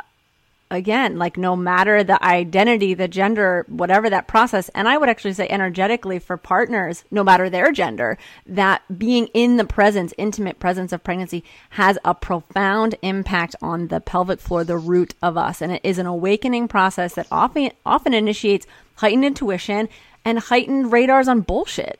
again, 0.71 1.17
like 1.17 1.37
no 1.37 1.55
matter 1.55 2.03
the 2.03 2.23
identity, 2.23 2.93
the 2.93 3.07
gender, 3.07 3.65
whatever 3.67 4.09
that 4.09 4.27
process, 4.27 4.69
and 4.69 4.87
I 4.87 4.97
would 4.97 5.09
actually 5.09 5.33
say 5.33 5.47
energetically 5.49 6.19
for 6.19 6.37
partners, 6.37 7.03
no 7.11 7.23
matter 7.23 7.49
their 7.49 7.71
gender, 7.71 8.17
that 8.47 8.81
being 8.97 9.27
in 9.27 9.57
the 9.57 9.65
presence, 9.65 10.13
intimate 10.17 10.59
presence 10.59 10.91
of 10.91 11.03
pregnancy 11.03 11.43
has 11.71 11.97
a 12.03 12.15
profound 12.15 12.95
impact 13.01 13.55
on 13.61 13.87
the 13.87 14.01
pelvic 14.01 14.39
floor, 14.39 14.63
the 14.63 14.77
root 14.77 15.13
of 15.21 15.37
us. 15.37 15.61
And 15.61 15.71
it 15.71 15.81
is 15.83 15.99
an 15.99 16.05
awakening 16.05 16.67
process 16.67 17.13
that 17.15 17.27
often, 17.31 17.71
often 17.85 18.13
initiates 18.13 18.65
heightened 18.95 19.25
intuition 19.25 19.89
and 20.23 20.39
heightened 20.39 20.91
radars 20.91 21.27
on 21.27 21.41
bullshit. 21.41 21.99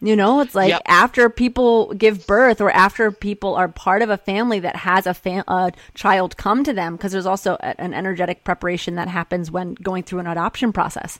You 0.00 0.14
know, 0.14 0.40
it's 0.40 0.54
like 0.54 0.68
Yep. 0.70 0.82
after 0.86 1.30
people 1.30 1.94
give 1.94 2.26
birth 2.26 2.60
or 2.60 2.70
after 2.70 3.10
people 3.10 3.54
are 3.54 3.66
part 3.68 4.02
of 4.02 4.10
a 4.10 4.18
family 4.18 4.60
that 4.60 4.76
has 4.76 5.06
a, 5.06 5.14
fam- 5.14 5.44
a 5.48 5.72
child 5.94 6.36
come 6.36 6.62
to 6.64 6.72
them, 6.74 6.96
because 6.96 7.12
there's 7.12 7.24
also 7.26 7.54
a- 7.60 7.80
an 7.80 7.94
energetic 7.94 8.44
preparation 8.44 8.96
that 8.96 9.08
happens 9.08 9.50
when 9.50 9.72
going 9.74 10.02
through 10.02 10.18
an 10.20 10.26
adoption 10.26 10.70
process. 10.72 11.18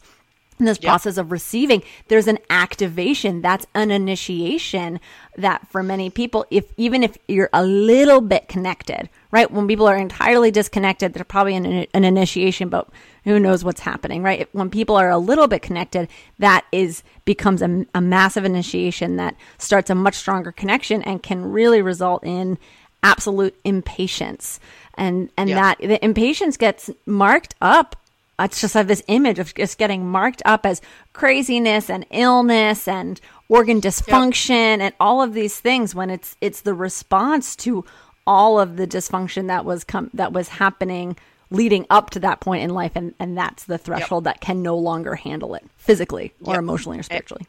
In 0.58 0.64
this 0.64 0.78
process 0.78 1.18
of 1.18 1.30
receiving, 1.32 1.82
there's 2.08 2.26
an 2.26 2.38
activation. 2.48 3.42
That's 3.42 3.66
an 3.74 3.90
initiation 3.90 5.00
that 5.36 5.68
for 5.68 5.82
many 5.82 6.08
people, 6.08 6.46
if 6.50 6.72
even 6.78 7.02
if 7.02 7.18
you're 7.28 7.50
a 7.52 7.62
little 7.62 8.22
bit 8.22 8.48
connected, 8.48 9.10
right? 9.30 9.50
When 9.50 9.68
people 9.68 9.86
are 9.86 9.96
entirely 9.96 10.50
disconnected, 10.50 11.12
they're 11.12 11.24
probably 11.24 11.56
an, 11.56 11.66
an 11.92 12.04
initiation, 12.04 12.70
but 12.70 12.88
who 13.24 13.38
knows 13.38 13.64
what's 13.64 13.80
happening, 13.80 14.22
right? 14.22 14.48
When 14.52 14.70
people 14.70 14.96
are 14.96 15.10
a 15.10 15.18
little 15.18 15.46
bit 15.46 15.60
connected, 15.60 16.08
that 16.38 16.64
is 16.72 17.02
becomes 17.26 17.60
a, 17.60 17.84
a 17.94 18.00
massive 18.00 18.46
initiation 18.46 19.16
that 19.16 19.36
starts 19.58 19.90
a 19.90 19.94
much 19.94 20.14
stronger 20.14 20.52
connection 20.52 21.02
and 21.02 21.22
can 21.22 21.44
really 21.44 21.82
result 21.82 22.24
in 22.24 22.56
absolute 23.02 23.54
impatience. 23.64 24.58
And 24.94 25.28
and 25.36 25.50
Yeah. 25.50 25.56
that 25.74 25.78
the 25.80 26.02
impatience 26.04 26.56
gets 26.56 26.88
marked 27.04 27.54
up. 27.60 27.94
It's 28.38 28.60
just 28.60 28.74
like 28.74 28.86
this 28.86 29.02
image 29.08 29.38
of 29.38 29.54
just 29.54 29.78
getting 29.78 30.06
marked 30.06 30.42
up 30.44 30.66
as 30.66 30.82
craziness 31.14 31.88
and 31.88 32.04
illness 32.10 32.86
and 32.86 33.20
organ 33.48 33.80
dysfunction 33.80 34.80
and 34.80 34.92
all 35.00 35.22
of 35.22 35.32
these 35.32 35.58
things 35.58 35.94
when 35.94 36.10
it's 36.10 36.36
it's 36.40 36.60
the 36.60 36.74
response 36.74 37.56
to 37.56 37.84
all 38.26 38.58
of 38.60 38.76
the 38.76 38.86
dysfunction 38.86 39.46
that 39.46 39.64
was 39.64 39.84
com- 39.84 40.10
that 40.12 40.32
was 40.32 40.48
happening 40.48 41.16
leading 41.50 41.86
up 41.88 42.10
to 42.10 42.18
that 42.20 42.40
point 42.40 42.62
in 42.62 42.70
life 42.70 42.92
and 42.96 43.14
and 43.20 43.38
that's 43.38 43.64
the 43.64 43.78
threshold 43.78 44.24
that 44.24 44.40
can 44.40 44.62
no 44.62 44.76
longer 44.76 45.14
handle 45.14 45.54
it 45.54 45.64
physically 45.76 46.32
or 46.44 46.54
Yep. 46.54 46.58
emotionally 46.58 46.98
or 46.98 47.02
spiritually. 47.04 47.46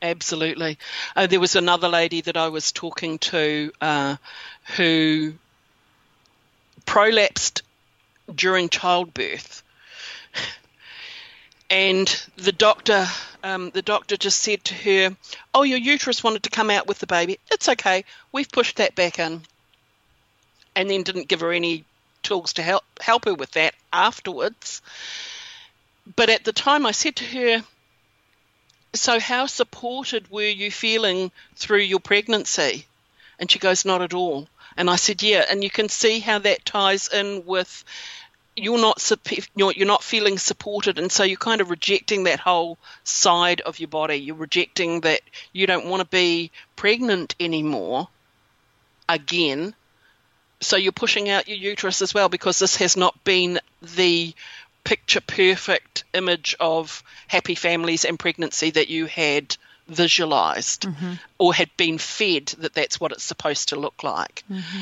Absolutely. 0.00 0.78
Uh, 1.14 1.26
there 1.26 1.40
was 1.40 1.54
another 1.56 1.88
lady 1.88 2.20
that 2.22 2.36
I 2.36 2.48
was 2.48 2.72
talking 2.72 3.18
to 3.18 3.72
uh, 3.80 4.16
who 4.76 5.34
prolapsed 6.86 7.62
during 8.34 8.68
childbirth, 8.68 9.62
and 11.70 12.26
the 12.36 12.52
doctor, 12.52 13.06
um, 13.42 13.70
the 13.70 13.82
doctor 13.82 14.16
just 14.16 14.40
said 14.40 14.64
to 14.64 14.74
her, 14.74 15.16
"Oh, 15.54 15.62
your 15.62 15.78
uterus 15.78 16.24
wanted 16.24 16.44
to 16.44 16.50
come 16.50 16.70
out 16.70 16.86
with 16.86 16.98
the 16.98 17.06
baby. 17.06 17.38
It's 17.50 17.68
okay. 17.68 18.04
We've 18.32 18.50
pushed 18.50 18.76
that 18.76 18.94
back 18.94 19.18
in." 19.18 19.42
And 20.74 20.90
then 20.90 21.02
didn't 21.02 21.28
give 21.28 21.40
her 21.40 21.52
any 21.52 21.84
tools 22.22 22.54
to 22.54 22.62
help 22.62 22.84
help 23.00 23.24
her 23.24 23.34
with 23.34 23.52
that 23.52 23.74
afterwards. 23.92 24.82
But 26.16 26.30
at 26.30 26.44
the 26.44 26.52
time, 26.52 26.86
I 26.86 26.92
said 26.92 27.16
to 27.16 27.24
her, 27.24 27.64
so 28.94 29.20
how 29.20 29.46
supported 29.46 30.30
were 30.30 30.42
you 30.42 30.70
feeling 30.70 31.30
through 31.56 31.80
your 31.80 32.00
pregnancy 32.00 32.86
and 33.38 33.50
she 33.50 33.58
goes 33.58 33.84
not 33.84 34.02
at 34.02 34.14
all 34.14 34.48
and 34.76 34.88
i 34.88 34.96
said 34.96 35.22
yeah 35.22 35.44
and 35.50 35.62
you 35.62 35.70
can 35.70 35.88
see 35.88 36.20
how 36.20 36.38
that 36.38 36.64
ties 36.64 37.08
in 37.08 37.44
with 37.44 37.84
you're 38.62 38.80
not 38.80 39.12
you're, 39.54 39.86
not 39.86 40.02
feeling 40.02 40.38
supported 40.38 40.98
and 40.98 41.10
so 41.10 41.24
you're 41.24 41.36
kind 41.36 41.60
of 41.60 41.70
rejecting 41.70 42.24
that 42.24 42.40
whole 42.40 42.78
side 43.04 43.60
of 43.62 43.78
your 43.78 43.88
body. 43.88 44.16
You're 44.16 44.36
rejecting 44.36 45.00
that 45.02 45.20
you 45.52 45.66
don't 45.66 45.86
want 45.86 46.00
to 46.00 46.08
be 46.08 46.50
pregnant 46.76 47.34
anymore 47.40 48.08
again. 49.08 49.74
So 50.60 50.76
you're 50.76 50.92
pushing 50.92 51.28
out 51.28 51.48
your 51.48 51.58
uterus 51.58 52.02
as 52.02 52.12
well 52.12 52.28
because 52.28 52.58
this 52.58 52.76
has 52.76 52.96
not 52.96 53.22
been 53.24 53.60
the 53.80 54.34
picture 54.84 55.20
perfect 55.20 56.04
image 56.14 56.56
of 56.58 57.02
happy 57.28 57.54
families 57.54 58.04
and 58.04 58.18
pregnancy 58.18 58.70
that 58.70 58.88
you 58.88 59.06
had 59.06 59.56
visualized 59.86 60.82
mm-hmm. 60.82 61.14
or 61.38 61.54
had 61.54 61.70
been 61.76 61.98
fed 61.98 62.46
that 62.58 62.74
that's 62.74 63.00
what 63.00 63.12
it's 63.12 63.24
supposed 63.24 63.70
to 63.70 63.76
look 63.76 64.02
like. 64.02 64.44
Mm-hmm. 64.50 64.80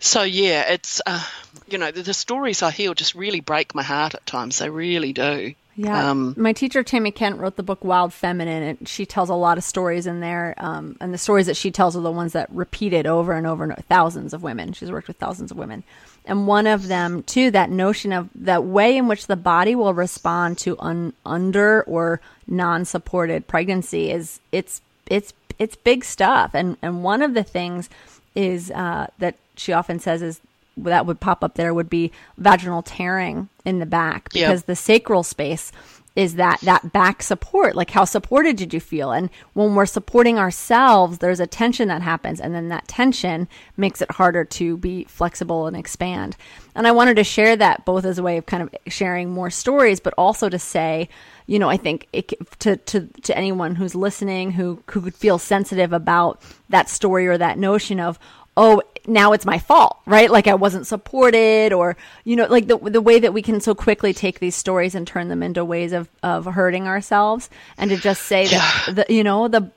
So 0.00 0.22
yeah, 0.22 0.72
it's 0.72 1.00
uh, 1.06 1.24
you 1.68 1.78
know 1.78 1.90
the, 1.90 2.02
the 2.02 2.14
stories 2.14 2.62
I 2.62 2.70
hear 2.70 2.94
just 2.94 3.14
really 3.14 3.40
break 3.40 3.74
my 3.74 3.82
heart 3.82 4.14
at 4.14 4.26
times. 4.26 4.58
They 4.58 4.70
really 4.70 5.12
do. 5.12 5.54
Yeah. 5.76 6.10
Um, 6.10 6.34
My 6.36 6.52
teacher, 6.52 6.84
Tami 6.84 7.14
Kent, 7.14 7.38
wrote 7.38 7.56
the 7.56 7.62
book 7.62 7.84
Wild 7.84 8.12
Feminine, 8.12 8.62
and 8.62 8.88
she 8.88 9.06
tells 9.06 9.30
a 9.30 9.34
lot 9.34 9.56
of 9.56 9.64
stories 9.64 10.06
in 10.06 10.20
there. 10.20 10.54
Um, 10.58 10.96
and 11.00 11.14
the 11.14 11.18
stories 11.18 11.46
that 11.46 11.56
she 11.56 11.70
tells 11.70 11.96
are 11.96 12.02
the 12.02 12.10
ones 12.10 12.34
that 12.34 12.50
repeated 12.52 13.06
over 13.06 13.32
and 13.32 13.46
over 13.46 13.64
and 13.64 13.72
over, 13.72 13.82
thousands 13.82 14.34
of 14.34 14.42
women. 14.42 14.74
She's 14.74 14.90
worked 14.90 15.08
with 15.08 15.16
thousands 15.16 15.50
of 15.50 15.56
women. 15.56 15.82
And 16.26 16.46
one 16.46 16.66
of 16.66 16.88
them, 16.88 17.22
too, 17.22 17.50
that 17.52 17.70
notion 17.70 18.12
of 18.12 18.28
that 18.34 18.64
way 18.64 18.96
in 18.96 19.08
which 19.08 19.26
the 19.26 19.36
body 19.36 19.74
will 19.74 19.94
respond 19.94 20.58
to 20.58 20.78
un, 20.80 21.14
under 21.24 21.82
or 21.84 22.20
non 22.46 22.84
supported 22.84 23.46
pregnancy 23.46 24.10
is 24.10 24.38
it's, 24.52 24.82
it's, 25.06 25.32
it's 25.58 25.76
big 25.76 26.04
stuff. 26.04 26.50
And, 26.52 26.76
and 26.82 27.02
one 27.02 27.22
of 27.22 27.32
the 27.32 27.44
things 27.44 27.88
is 28.34 28.70
uh, 28.70 29.06
that 29.18 29.36
she 29.60 29.72
often 29.72 29.98
says 29.98 30.22
is 30.22 30.40
that 30.76 31.06
would 31.06 31.20
pop 31.20 31.44
up 31.44 31.54
there 31.54 31.74
would 31.74 31.90
be 31.90 32.10
vaginal 32.38 32.82
tearing 32.82 33.48
in 33.64 33.78
the 33.78 33.86
back 33.86 34.32
because 34.32 34.64
the 34.64 34.76
sacral 34.76 35.22
space 35.22 35.72
is 36.16 36.34
that 36.34 36.60
that 36.62 36.92
back 36.92 37.22
support. 37.22 37.76
Like 37.76 37.90
how 37.90 38.04
supported 38.04 38.56
did 38.56 38.74
you 38.74 38.80
feel? 38.80 39.12
And 39.12 39.30
when 39.52 39.74
we're 39.74 39.86
supporting 39.86 40.38
ourselves 40.38 41.18
there's 41.18 41.40
a 41.40 41.46
tension 41.46 41.88
that 41.88 42.02
happens 42.02 42.40
and 42.40 42.54
then 42.54 42.68
that 42.68 42.88
tension 42.88 43.48
makes 43.76 44.02
it 44.02 44.10
harder 44.12 44.44
to 44.44 44.76
be 44.76 45.04
flexible 45.04 45.66
and 45.66 45.76
expand. 45.76 46.36
And 46.74 46.86
i 46.86 46.92
wanted 46.92 47.16
to 47.16 47.24
share 47.24 47.56
that 47.56 47.84
both 47.84 48.04
as 48.04 48.18
a 48.18 48.22
way 48.22 48.38
of 48.38 48.46
kind 48.46 48.62
of 48.62 48.74
sharing 48.88 49.30
more 49.30 49.50
stories 49.50 50.00
but 50.00 50.14
also 50.16 50.48
to 50.48 50.58
say 50.58 51.08
you 51.46 51.58
know 51.58 51.68
i 51.68 51.76
think 51.76 52.06
it, 52.12 52.32
to, 52.60 52.76
to 52.76 53.06
to 53.22 53.36
anyone 53.36 53.74
who's 53.74 53.94
listening 53.94 54.52
who 54.52 54.82
who 54.86 55.00
could 55.02 55.14
feel 55.14 55.38
sensitive 55.38 55.92
about 55.92 56.40
that 56.68 56.88
story 56.88 57.26
or 57.26 57.36
that 57.36 57.58
notion 57.58 58.00
of 58.00 58.18
oh 58.56 58.80
now 59.06 59.32
it's 59.32 59.46
my 59.46 59.58
fault 59.58 59.98
right? 60.06 60.30
Like 60.30 60.46
i 60.46 60.54
wasn't 60.54 60.86
supported 60.86 61.72
or 61.72 61.96
you 62.24 62.36
know 62.36 62.46
like 62.46 62.66
the 62.66 62.76
the 62.78 63.00
way 63.00 63.18
that 63.20 63.32
we 63.32 63.42
can 63.42 63.60
so 63.60 63.74
quickly 63.74 64.12
take 64.12 64.38
these 64.40 64.54
stories 64.56 64.94
and 64.94 65.06
turn 65.06 65.28
them 65.28 65.42
into 65.42 65.64
ways 65.64 65.92
of 65.92 66.08
of 66.22 66.44
hurting 66.46 66.86
ourselves 66.86 67.48
and 67.78 67.90
to 67.90 67.96
just 67.96 68.22
say 68.22 68.46
that 68.48 68.88
the 68.94 69.06
you 69.14 69.22
know 69.24 69.48
the 69.48 69.70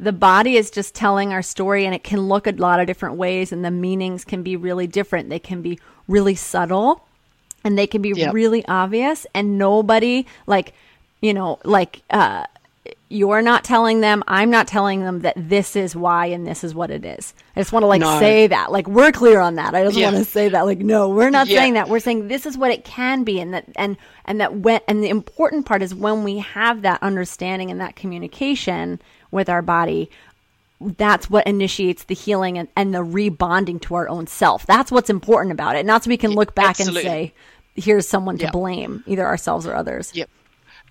the 0.00 0.12
body 0.12 0.56
is 0.56 0.70
just 0.70 0.94
telling 0.94 1.32
our 1.32 1.42
story 1.42 1.84
and 1.86 1.94
it 1.94 2.02
can 2.02 2.20
look 2.20 2.46
a 2.48 2.50
lot 2.52 2.80
of 2.80 2.86
different 2.86 3.14
ways 3.16 3.52
and 3.52 3.64
the 3.64 3.70
meanings 3.70 4.24
can 4.24 4.42
be 4.42 4.56
really 4.56 4.88
different. 4.88 5.28
They 5.28 5.38
can 5.38 5.62
be 5.62 5.78
really 6.08 6.34
subtle 6.34 7.04
and 7.62 7.78
they 7.78 7.86
can 7.86 8.02
be 8.02 8.10
Yep. 8.10 8.34
really 8.34 8.66
obvious 8.66 9.24
and 9.34 9.56
nobody 9.56 10.26
like 10.48 10.74
you 11.20 11.32
know 11.32 11.60
like 11.64 12.02
uh 12.10 12.44
you're 13.08 13.40
not 13.42 13.64
telling 13.64 14.00
them 14.00 14.22
i'm 14.28 14.50
not 14.50 14.66
telling 14.66 15.02
them 15.04 15.20
that 15.20 15.34
this 15.36 15.74
is 15.76 15.96
why 15.96 16.26
and 16.26 16.46
this 16.46 16.62
is 16.64 16.74
what 16.74 16.90
it 16.90 17.04
is 17.04 17.32
i 17.56 17.60
just 17.60 17.72
want 17.72 17.82
to 17.82 17.86
like 17.86 18.00
No. 18.00 18.18
say 18.18 18.46
that 18.46 18.70
like 18.72 18.86
we're 18.86 19.12
clear 19.12 19.40
on 19.40 19.54
that 19.54 19.74
i 19.74 19.82
just 19.84 19.96
Yeah. 19.96 20.10
want 20.12 20.24
to 20.24 20.30
say 20.30 20.48
that 20.50 20.62
like 20.66 20.78
no 20.78 21.08
we're 21.08 21.30
not 21.30 21.46
Yeah. 21.46 21.60
saying 21.60 21.74
that 21.74 21.88
we're 21.88 22.00
saying 22.00 22.28
this 22.28 22.44
is 22.46 22.58
what 22.58 22.70
it 22.70 22.84
can 22.84 23.24
be 23.24 23.40
and 23.40 23.54
that 23.54 23.64
and 23.76 23.96
and 24.26 24.40
that 24.40 24.56
when 24.56 24.80
and 24.88 25.02
the 25.02 25.08
important 25.08 25.64
part 25.66 25.82
is 25.82 25.94
when 25.94 26.24
we 26.24 26.38
have 26.38 26.82
that 26.82 27.02
understanding 27.02 27.70
and 27.70 27.80
that 27.80 27.96
communication 27.96 29.00
with 29.30 29.48
our 29.48 29.62
body 29.62 30.10
that's 30.80 31.30
what 31.30 31.46
initiates 31.46 32.04
the 32.04 32.14
healing 32.14 32.58
and, 32.58 32.68
and 32.76 32.92
the 32.92 32.98
rebonding 32.98 33.80
to 33.82 33.94
our 33.94 34.06
own 34.08 34.26
self. 34.26 34.66
That's 34.66 34.92
what's 34.92 35.08
important 35.08 35.52
about 35.52 35.76
it. 35.76 35.86
Not 35.86 36.04
so 36.04 36.08
we 36.10 36.16
can 36.18 36.32
look 36.32 36.54
back 36.54 36.70
absolutely. 36.80 37.00
and 37.00 37.08
say, 37.08 37.34
here's 37.74 38.06
someone 38.06 38.36
to 38.38 38.50
blame, 38.50 39.02
either 39.06 39.24
ourselves 39.24 39.66
or 39.66 39.74
others. 39.74 40.10
Yep. 40.14 40.28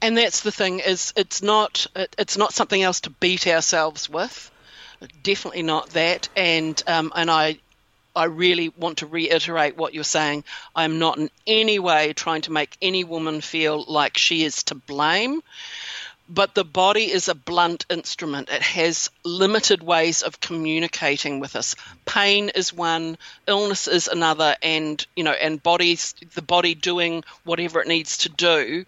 And 0.04 0.18
that's 0.18 0.42
the 0.42 0.52
thing 0.52 0.80
is 0.80 1.14
it's 1.16 1.42
not 1.42 1.88
it's 1.96 2.36
not 2.36 2.52
something 2.54 2.84
else 2.84 3.00
to 3.02 3.10
beat 3.10 3.48
ourselves 3.48 4.10
with. 4.10 4.52
Definitely 5.24 5.64
not 5.64 5.92
that. 5.92 6.28
And 6.36 6.84
um, 6.88 7.14
and 7.16 7.32
I 7.32 7.60
I 8.14 8.26
really 8.26 8.68
want 8.68 8.98
to 8.98 9.08
reiterate 9.08 9.78
what 9.78 9.94
you're 9.94 10.04
saying. 10.04 10.44
I'm 10.76 11.00
not 11.00 11.20
in 11.20 11.30
any 11.48 11.80
way 11.80 12.12
trying 12.12 12.42
to 12.42 12.52
make 12.52 12.76
any 12.82 13.06
woman 13.06 13.40
feel 13.40 13.82
like 13.88 14.18
she 14.18 14.44
is 14.44 14.64
to 14.64 14.76
blame. 14.76 15.42
But 16.28 16.54
the 16.54 16.66
body 16.66 17.10
is 17.10 17.30
a 17.30 17.36
blunt 17.36 17.86
instrument. 17.90 18.50
It 18.50 18.62
has 18.62 19.10
limited 19.24 19.82
ways 19.82 20.22
of 20.22 20.42
communicating 20.42 21.40
with 21.40 21.56
us. 21.56 21.78
Pain 22.06 22.50
is 22.50 22.74
one, 22.74 23.18
illness 23.48 23.88
is 23.88 24.10
another, 24.10 24.58
and 24.62 25.06
you 25.16 25.24
know, 25.24 25.32
and 25.32 25.64
bodies 25.64 26.14
the 26.36 26.42
body 26.42 26.76
doing 26.76 27.24
whatever 27.46 27.80
it 27.82 27.88
needs 27.88 28.18
to 28.20 28.30
do 28.30 28.86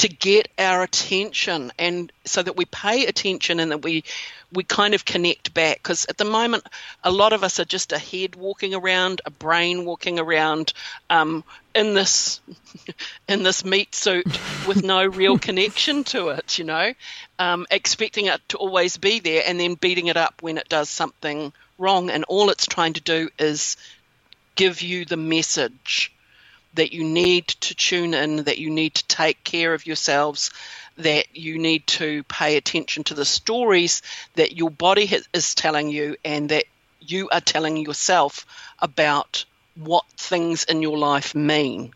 to 0.00 0.08
get 0.08 0.48
our 0.58 0.82
attention 0.82 1.70
and 1.78 2.10
so 2.24 2.42
that 2.42 2.56
we 2.56 2.64
pay 2.64 3.04
attention 3.04 3.60
and 3.60 3.70
that 3.70 3.82
we 3.82 4.02
we 4.50 4.64
kind 4.64 4.94
of 4.94 5.04
connect 5.04 5.52
back. 5.52 5.76
Because 5.76 6.06
at 6.06 6.16
the 6.16 6.24
moment 6.24 6.64
a 7.04 7.10
lot 7.10 7.34
of 7.34 7.44
us 7.44 7.60
are 7.60 7.66
just 7.66 7.92
a 7.92 7.98
head 7.98 8.34
walking 8.34 8.74
around 8.74 9.20
a 9.26 9.30
brain 9.30 9.84
walking 9.84 10.18
around 10.18 10.72
um, 11.10 11.44
in 11.74 11.92
this 11.92 12.40
in 13.28 13.42
this 13.42 13.62
meat 13.62 13.94
suit 13.94 14.26
with 14.66 14.82
no 14.82 15.04
real 15.04 15.38
connection 15.48 16.02
to 16.04 16.30
it 16.30 16.58
you 16.58 16.64
know? 16.64 16.94
Um, 17.38 17.66
expecting 17.70 18.24
it 18.24 18.40
to 18.48 18.56
always 18.56 18.96
be 18.96 19.20
there 19.20 19.42
and 19.46 19.60
then 19.60 19.74
beating 19.74 20.06
it 20.06 20.16
up 20.16 20.40
when 20.40 20.56
it 20.56 20.70
does 20.70 20.88
something 20.88 21.52
wrong. 21.76 22.08
And 22.08 22.24
all 22.24 22.48
it's 22.48 22.66
trying 22.66 22.94
to 22.94 23.02
do 23.02 23.28
is 23.38 23.76
give 24.54 24.80
you 24.80 25.04
the 25.04 25.18
message 25.18 26.10
that 26.74 26.92
you 26.92 27.04
need 27.04 27.48
to 27.48 27.74
tune 27.74 28.14
in, 28.14 28.44
that 28.44 28.58
you 28.58 28.70
need 28.70 28.94
to 28.94 29.06
take 29.06 29.42
care 29.44 29.74
of 29.74 29.86
yourselves, 29.86 30.50
that 30.98 31.36
you 31.36 31.58
need 31.58 31.86
to 31.86 32.22
pay 32.24 32.56
attention 32.56 33.04
to 33.04 33.14
the 33.14 33.24
stories 33.24 34.02
that 34.34 34.56
your 34.56 34.70
body 34.70 35.10
is 35.32 35.54
telling 35.54 35.88
you 35.88 36.16
and 36.24 36.50
that 36.50 36.64
you 37.00 37.28
are 37.30 37.40
telling 37.40 37.76
yourself 37.76 38.46
about 38.78 39.44
what 39.74 40.04
things 40.16 40.64
in 40.64 40.82
your 40.82 40.98
life 40.98 41.34
mean. 41.34 41.92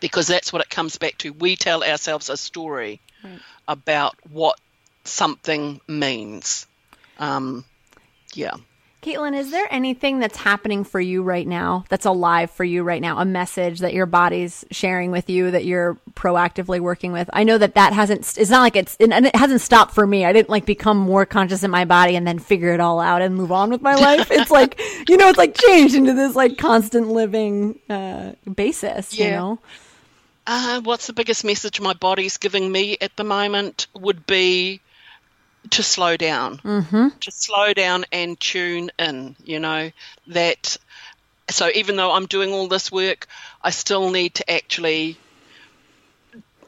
Because 0.00 0.26
that's 0.26 0.52
what 0.52 0.62
it 0.62 0.70
comes 0.70 0.98
back 0.98 1.18
to. 1.18 1.32
We 1.32 1.56
tell 1.56 1.82
ourselves 1.82 2.28
a 2.28 2.36
story 2.36 3.00
right. 3.24 3.40
about 3.66 4.16
what 4.30 4.58
something 5.04 5.80
means. 5.88 6.66
Um, 7.18 7.64
yeah. 8.34 8.54
Caitlin, 9.00 9.38
is 9.38 9.52
there 9.52 9.66
anything 9.70 10.18
that's 10.18 10.36
happening 10.36 10.82
for 10.82 11.00
you 11.00 11.22
right 11.22 11.46
now 11.46 11.84
that's 11.88 12.04
alive 12.04 12.50
for 12.50 12.64
you 12.64 12.82
right 12.82 13.00
now? 13.00 13.18
A 13.18 13.24
message 13.24 13.78
that 13.78 13.94
your 13.94 14.06
body's 14.06 14.64
sharing 14.72 15.12
with 15.12 15.30
you 15.30 15.52
that 15.52 15.64
you're 15.64 15.96
proactively 16.14 16.80
working 16.80 17.12
with? 17.12 17.30
I 17.32 17.44
know 17.44 17.58
that 17.58 17.76
that 17.76 17.92
hasn't, 17.92 18.36
it's 18.36 18.50
not 18.50 18.60
like 18.60 18.74
it's, 18.74 18.96
and 18.96 19.12
it 19.12 19.36
hasn't 19.36 19.60
stopped 19.60 19.94
for 19.94 20.04
me. 20.04 20.24
I 20.24 20.32
didn't 20.32 20.48
like 20.50 20.66
become 20.66 20.96
more 20.96 21.24
conscious 21.24 21.62
in 21.62 21.70
my 21.70 21.84
body 21.84 22.16
and 22.16 22.26
then 22.26 22.40
figure 22.40 22.72
it 22.72 22.80
all 22.80 22.98
out 22.98 23.22
and 23.22 23.36
move 23.36 23.52
on 23.52 23.70
with 23.70 23.82
my 23.82 23.94
life. 24.16 24.32
It's 24.32 24.50
like, 24.50 24.80
you 25.08 25.16
know, 25.16 25.28
it's 25.28 25.38
like 25.38 25.56
changed 25.56 25.94
into 25.94 26.14
this 26.14 26.34
like 26.34 26.58
constant 26.58 27.06
living 27.06 27.78
uh, 27.88 28.32
basis, 28.52 29.16
yeah. 29.16 29.24
you 29.24 29.30
know? 29.30 29.58
Uh, 30.44 30.80
what's 30.80 31.06
the 31.06 31.12
biggest 31.12 31.44
message 31.44 31.80
my 31.80 31.92
body's 31.92 32.38
giving 32.38 32.72
me 32.72 32.96
at 33.00 33.14
the 33.16 33.22
moment 33.22 33.86
would 33.94 34.26
be 34.26 34.80
to 35.70 35.82
slow 35.82 36.16
down, 36.16 36.58
mm-hmm. 36.58 37.08
to 37.20 37.30
slow 37.30 37.72
down 37.74 38.04
and 38.12 38.38
tune 38.38 38.90
in. 38.98 39.36
You 39.44 39.60
know 39.60 39.90
that. 40.28 40.76
So 41.50 41.70
even 41.74 41.96
though 41.96 42.12
I'm 42.12 42.26
doing 42.26 42.52
all 42.52 42.68
this 42.68 42.92
work, 42.92 43.26
I 43.62 43.70
still 43.70 44.10
need 44.10 44.34
to 44.34 44.50
actually 44.50 45.16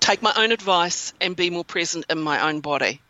take 0.00 0.22
my 0.22 0.32
own 0.36 0.52
advice 0.52 1.12
and 1.20 1.36
be 1.36 1.50
more 1.50 1.64
present 1.64 2.06
in 2.08 2.20
my 2.20 2.48
own 2.48 2.60
body. 2.60 3.00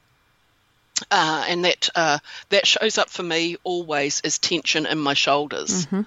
Uh, 1.11 1.45
and 1.49 1.64
that 1.64 1.88
uh, 1.95 2.18
that 2.51 2.66
shows 2.66 2.99
up 2.99 3.09
for 3.09 3.22
me 3.22 3.57
always 3.64 4.20
as 4.20 4.38
tension 4.38 4.84
in 4.84 4.99
my 4.99 5.14
shoulders. 5.14 5.86
Mm-hmm. 5.86 6.03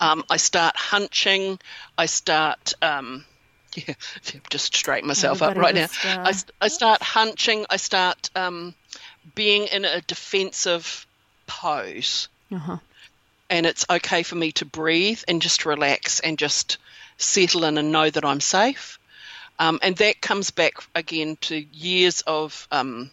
Um, 0.00 0.24
I 0.30 0.36
start 0.38 0.76
hunching. 0.76 1.58
I 1.98 2.06
start. 2.06 2.72
Um, 2.80 3.24
yeah, 3.74 3.94
just 4.48 4.74
straighten 4.74 5.06
myself 5.06 5.42
Everybody 5.42 5.82
up 5.82 5.90
right 5.92 6.04
now. 6.04 6.22
Uh... 6.22 6.32
I, 6.32 6.64
I 6.64 6.68
start 6.68 7.02
hunching. 7.02 7.66
I 7.68 7.76
start 7.76 8.30
um, 8.34 8.74
being 9.34 9.66
in 9.66 9.84
a 9.84 10.00
defensive 10.02 11.06
pose. 11.46 12.28
Uh-huh. 12.52 12.78
And 13.50 13.66
it's 13.66 13.86
okay 13.88 14.22
for 14.22 14.34
me 14.34 14.52
to 14.52 14.64
breathe 14.64 15.22
and 15.26 15.40
just 15.40 15.64
relax 15.64 16.20
and 16.20 16.38
just 16.38 16.78
settle 17.16 17.64
in 17.64 17.78
and 17.78 17.92
know 17.92 18.08
that 18.08 18.24
I'm 18.24 18.40
safe. 18.40 18.98
Um, 19.58 19.80
and 19.82 19.96
that 19.96 20.20
comes 20.20 20.50
back 20.50 20.74
again 20.94 21.36
to 21.42 21.56
years 21.72 22.22
of, 22.26 22.68
um, 22.70 23.10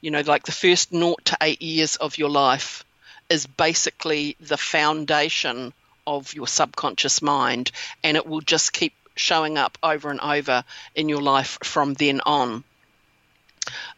you 0.00 0.10
know, 0.10 0.20
like 0.20 0.44
the 0.44 0.52
first 0.52 0.92
naught 0.92 1.24
to 1.26 1.38
eight 1.40 1.62
years 1.62 1.96
of 1.96 2.18
your 2.18 2.28
life 2.28 2.84
is 3.30 3.46
basically 3.46 4.36
the 4.40 4.56
foundation 4.56 5.72
of 6.06 6.34
your 6.34 6.48
subconscious 6.48 7.22
mind, 7.22 7.70
and 8.02 8.16
it 8.16 8.26
will 8.26 8.40
just 8.40 8.72
keep 8.72 8.92
showing 9.14 9.56
up 9.56 9.78
over 9.82 10.10
and 10.10 10.20
over 10.20 10.64
in 10.94 11.08
your 11.08 11.22
life 11.22 11.58
from 11.62 11.94
then 11.94 12.20
on. 12.26 12.64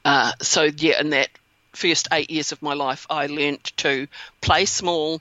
Uh, 0.05 0.33
so 0.41 0.62
yeah, 0.62 1.01
in 1.01 1.11
that 1.11 1.29
first 1.73 2.09
eight 2.12 2.31
years 2.31 2.53
of 2.53 2.62
my 2.62 2.75
life, 2.75 3.07
I 3.09 3.27
learnt 3.27 3.73
to 3.79 4.07
play 4.41 4.64
small, 4.64 5.20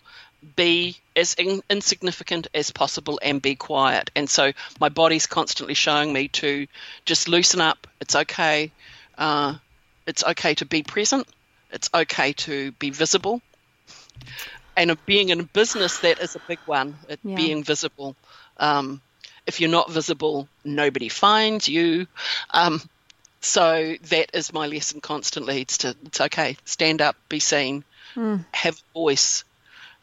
be 0.56 0.98
as 1.16 1.34
in, 1.36 1.62
insignificant 1.70 2.48
as 2.54 2.72
possible, 2.72 3.20
and 3.22 3.42
be 3.42 3.56
quiet. 3.56 4.12
And 4.16 4.30
so 4.30 4.52
my 4.80 4.90
body's 4.90 5.28
constantly 5.28 5.74
showing 5.74 6.12
me 6.14 6.28
to 6.30 6.68
just 7.06 7.28
loosen 7.28 7.62
up. 7.62 7.88
It's 8.00 8.16
okay. 8.16 8.72
Uh, 9.18 9.56
it's 10.08 10.24
okay 10.24 10.56
to 10.56 10.66
be 10.66 10.84
present. 10.84 11.28
It's 11.72 11.90
okay 11.94 12.34
to 12.34 12.72
be 12.74 12.90
visible. 12.90 13.42
And 14.76 14.98
being 15.06 15.30
in 15.30 15.40
a 15.40 15.44
business, 15.44 16.00
that 16.00 16.20
is 16.20 16.36
a 16.36 16.42
big 16.48 16.60
one. 16.66 16.96
It, 17.08 17.20
yeah. 17.24 17.36
Being 17.36 17.64
visible. 17.64 18.16
Um, 18.58 19.02
if 19.46 19.60
you're 19.60 19.70
not 19.70 19.92
visible, 19.92 20.48
nobody 20.64 21.10
finds 21.10 21.68
you. 21.68 22.08
Um, 22.52 22.82
so 23.42 23.96
that 24.10 24.30
is 24.34 24.54
my 24.54 24.68
lesson 24.68 25.02
constantly. 25.02 25.62
It's 25.62 25.80
to 25.80 25.96
it's 26.06 26.22
okay, 26.22 26.58
stand 26.64 27.02
up, 27.02 27.16
be 27.28 27.40
seen, 27.40 27.84
mm. 28.16 28.46
have 28.54 28.82
voice. 28.94 29.44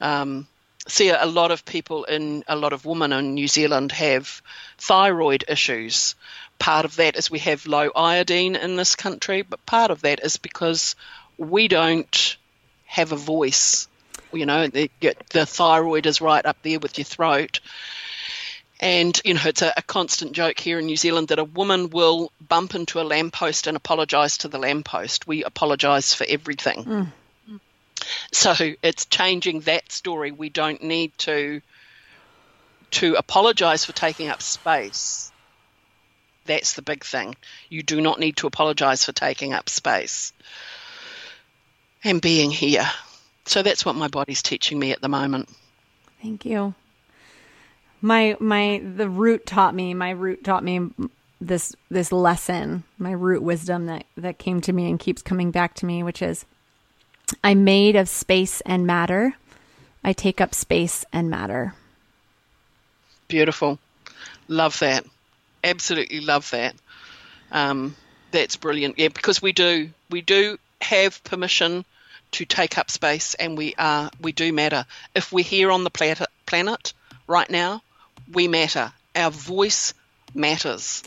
Um, 0.01 0.47
see, 0.89 1.11
a 1.11 1.25
lot 1.27 1.53
of 1.53 1.65
people 1.65 2.05
in 2.05 2.45
a 2.49 2.57
lot 2.57 2.73
of 2.73 2.85
women 2.85 3.13
in 3.13 3.35
New 3.35 3.49
Zealand 3.49 3.93
have 3.93 4.43
thyroid 4.77 5.45
issues. 5.49 6.17
Part 6.59 6.85
of 6.85 6.97
that 6.97 7.17
is 7.17 7.31
we 7.31 7.39
have 7.41 7.67
low 7.67 7.91
iodine 7.95 8.57
in 8.57 8.75
this 8.75 8.97
country, 8.97 9.43
but 9.43 9.65
part 9.65 9.93
of 9.93 10.03
that 10.03 10.21
is 10.25 10.37
because 10.37 10.97
we 11.37 11.69
don't 11.69 12.37
have 12.87 13.13
a 13.13 13.17
voice. 13.17 13.87
You 14.33 14.47
know, 14.47 14.67
the, 14.67 14.91
the 15.31 15.47
thyroid 15.47 16.07
is 16.07 16.21
right 16.21 16.45
up 16.45 16.59
there 16.63 16.81
with 16.81 16.99
your 16.99 17.05
throat, 17.05 17.61
and, 18.81 19.21
you 19.25 19.35
know, 19.35 19.41
it's 19.45 19.63
a, 19.63 19.73
a, 19.77 19.83
constant 19.83 20.33
joke 20.33 20.61
here 20.61 20.79
in 20.79 20.87
New 20.87 20.97
Zealand 20.97 21.29
that 21.29 21.41
a 21.41 21.45
woman 21.45 21.91
will 21.91 22.31
bump 22.47 22.77
into 22.77 23.01
a 23.01 23.03
lamppost 23.03 23.67
and 23.67 23.77
apologise 23.77 24.39
to 24.39 24.49
the 24.49 24.59
lamppost. 24.59 25.27
We 25.27 25.43
apologise 25.43 26.15
for 26.15 26.25
everything. 26.29 26.85
Mm. 26.85 27.13
So 28.33 28.55
it's 28.83 29.07
changing 29.07 29.61
that 29.61 29.91
story. 29.91 30.31
We 30.31 30.49
don't 30.49 30.83
need 30.83 31.17
to 31.19 31.61
to 32.91 33.17
apologise 33.17 33.85
for 33.85 33.93
taking 33.93 34.29
up 34.29 34.41
space. 34.41 35.31
That's 36.47 36.73
the 36.73 36.81
big 36.81 37.05
thing. 37.05 37.37
You 37.69 37.83
do 37.83 38.01
not 38.01 38.19
need 38.19 38.39
to 38.39 38.47
apologise 38.47 39.05
for 39.05 39.13
taking 39.13 39.53
up 39.53 39.69
space 39.69 40.33
and 42.03 42.23
being 42.23 42.51
here. 42.51 42.89
So 43.45 43.63
that's 43.63 43.85
what 43.85 43.95
my 43.95 44.09
body's 44.09 44.43
teaching 44.43 44.79
me 44.79 44.93
at 44.93 45.03
the 45.03 45.09
moment. 45.09 45.51
Thank 46.23 46.47
you 46.47 46.75
my 48.01 48.37
my 48.41 48.83
the 48.97 49.09
root 49.09 49.47
taught 49.47 49.75
me 49.75 49.95
my 49.95 50.11
root 50.11 50.45
taught 50.45 50.65
me 50.65 50.91
this 51.41 51.75
this 51.91 52.13
lesson 52.13 52.85
my 52.99 53.13
root 53.13 53.43
wisdom 53.43 53.87
that 53.87 54.05
that 54.17 54.39
came 54.39 54.61
to 54.61 54.73
me 54.73 54.89
and 54.91 54.99
keeps 54.99 55.23
coming 55.23 55.51
back 55.51 55.75
to 55.75 55.87
me 55.87 56.03
which 56.03 56.23
is 56.23 56.45
i'm 57.45 57.65
made 57.65 57.97
of 57.97 58.09
space 58.09 58.61
and 58.63 58.87
matter. 58.87 59.35
I 60.05 60.13
take 60.13 60.41
up 60.41 60.55
space 60.55 61.05
and 61.13 61.29
matter. 61.29 61.75
Beautiful. 63.27 63.79
Love 64.47 64.79
that. 64.79 65.05
Absolutely 65.63 66.21
love 66.21 66.51
that. 66.51 66.75
Um, 67.53 67.97
that's 68.31 68.57
brilliant. 68.57 68.99
Yeah 68.99 69.09
because 69.09 69.43
we 69.43 69.53
do 69.53 69.91
we 70.11 70.23
do 70.23 70.59
have 70.81 71.23
permission 71.25 71.85
to 72.31 72.45
take 72.45 72.79
up 72.79 72.91
space 72.91 73.35
and 73.35 73.59
we 73.59 73.75
are 73.77 74.11
we 74.21 74.33
do 74.33 74.53
matter. 74.53 74.87
If 75.15 75.33
we're 75.33 75.45
here 75.45 75.71
on 75.71 75.85
the 75.85 75.91
planet 75.91 76.29
planet 76.47 76.93
right 77.27 77.51
now 77.51 77.83
we 78.33 78.49
matter. 78.49 78.93
Our 79.15 79.31
voice 79.31 79.95
matters. 80.35 81.03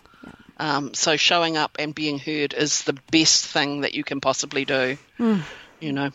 Um, 0.57 0.93
so 0.93 1.17
showing 1.17 1.57
up 1.57 1.78
and 1.80 1.95
being 1.95 2.19
heard 2.19 2.53
is 2.53 2.84
the 2.84 2.93
best 3.11 3.45
thing 3.45 3.82
that 3.82 3.95
you 3.95 4.03
can 4.03 4.22
possibly 4.22 4.65
do. 4.65 4.97
Mm. 5.19 5.41
You 5.80 5.91
know. 5.91 6.11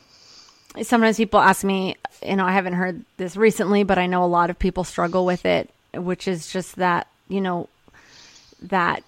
Sometimes 0.83 1.17
people 1.17 1.41
ask 1.41 1.65
me, 1.65 1.97
you 2.25 2.37
know, 2.37 2.45
I 2.45 2.53
haven't 2.53 2.75
heard 2.75 3.05
this 3.17 3.37
recently, 3.37 3.83
but 3.83 3.99
I 3.99 4.07
know 4.07 4.25
a 4.25 4.27
lot 4.27 4.51
of 4.51 4.59
people 4.59 4.85
struggle 4.85 5.25
with 5.25 5.47
it, 5.47 5.71
which 5.95 6.29
is 6.29 6.53
just 6.53 6.77
that, 6.77 7.09
you 7.29 7.41
know, 7.41 7.69
that 8.63 9.03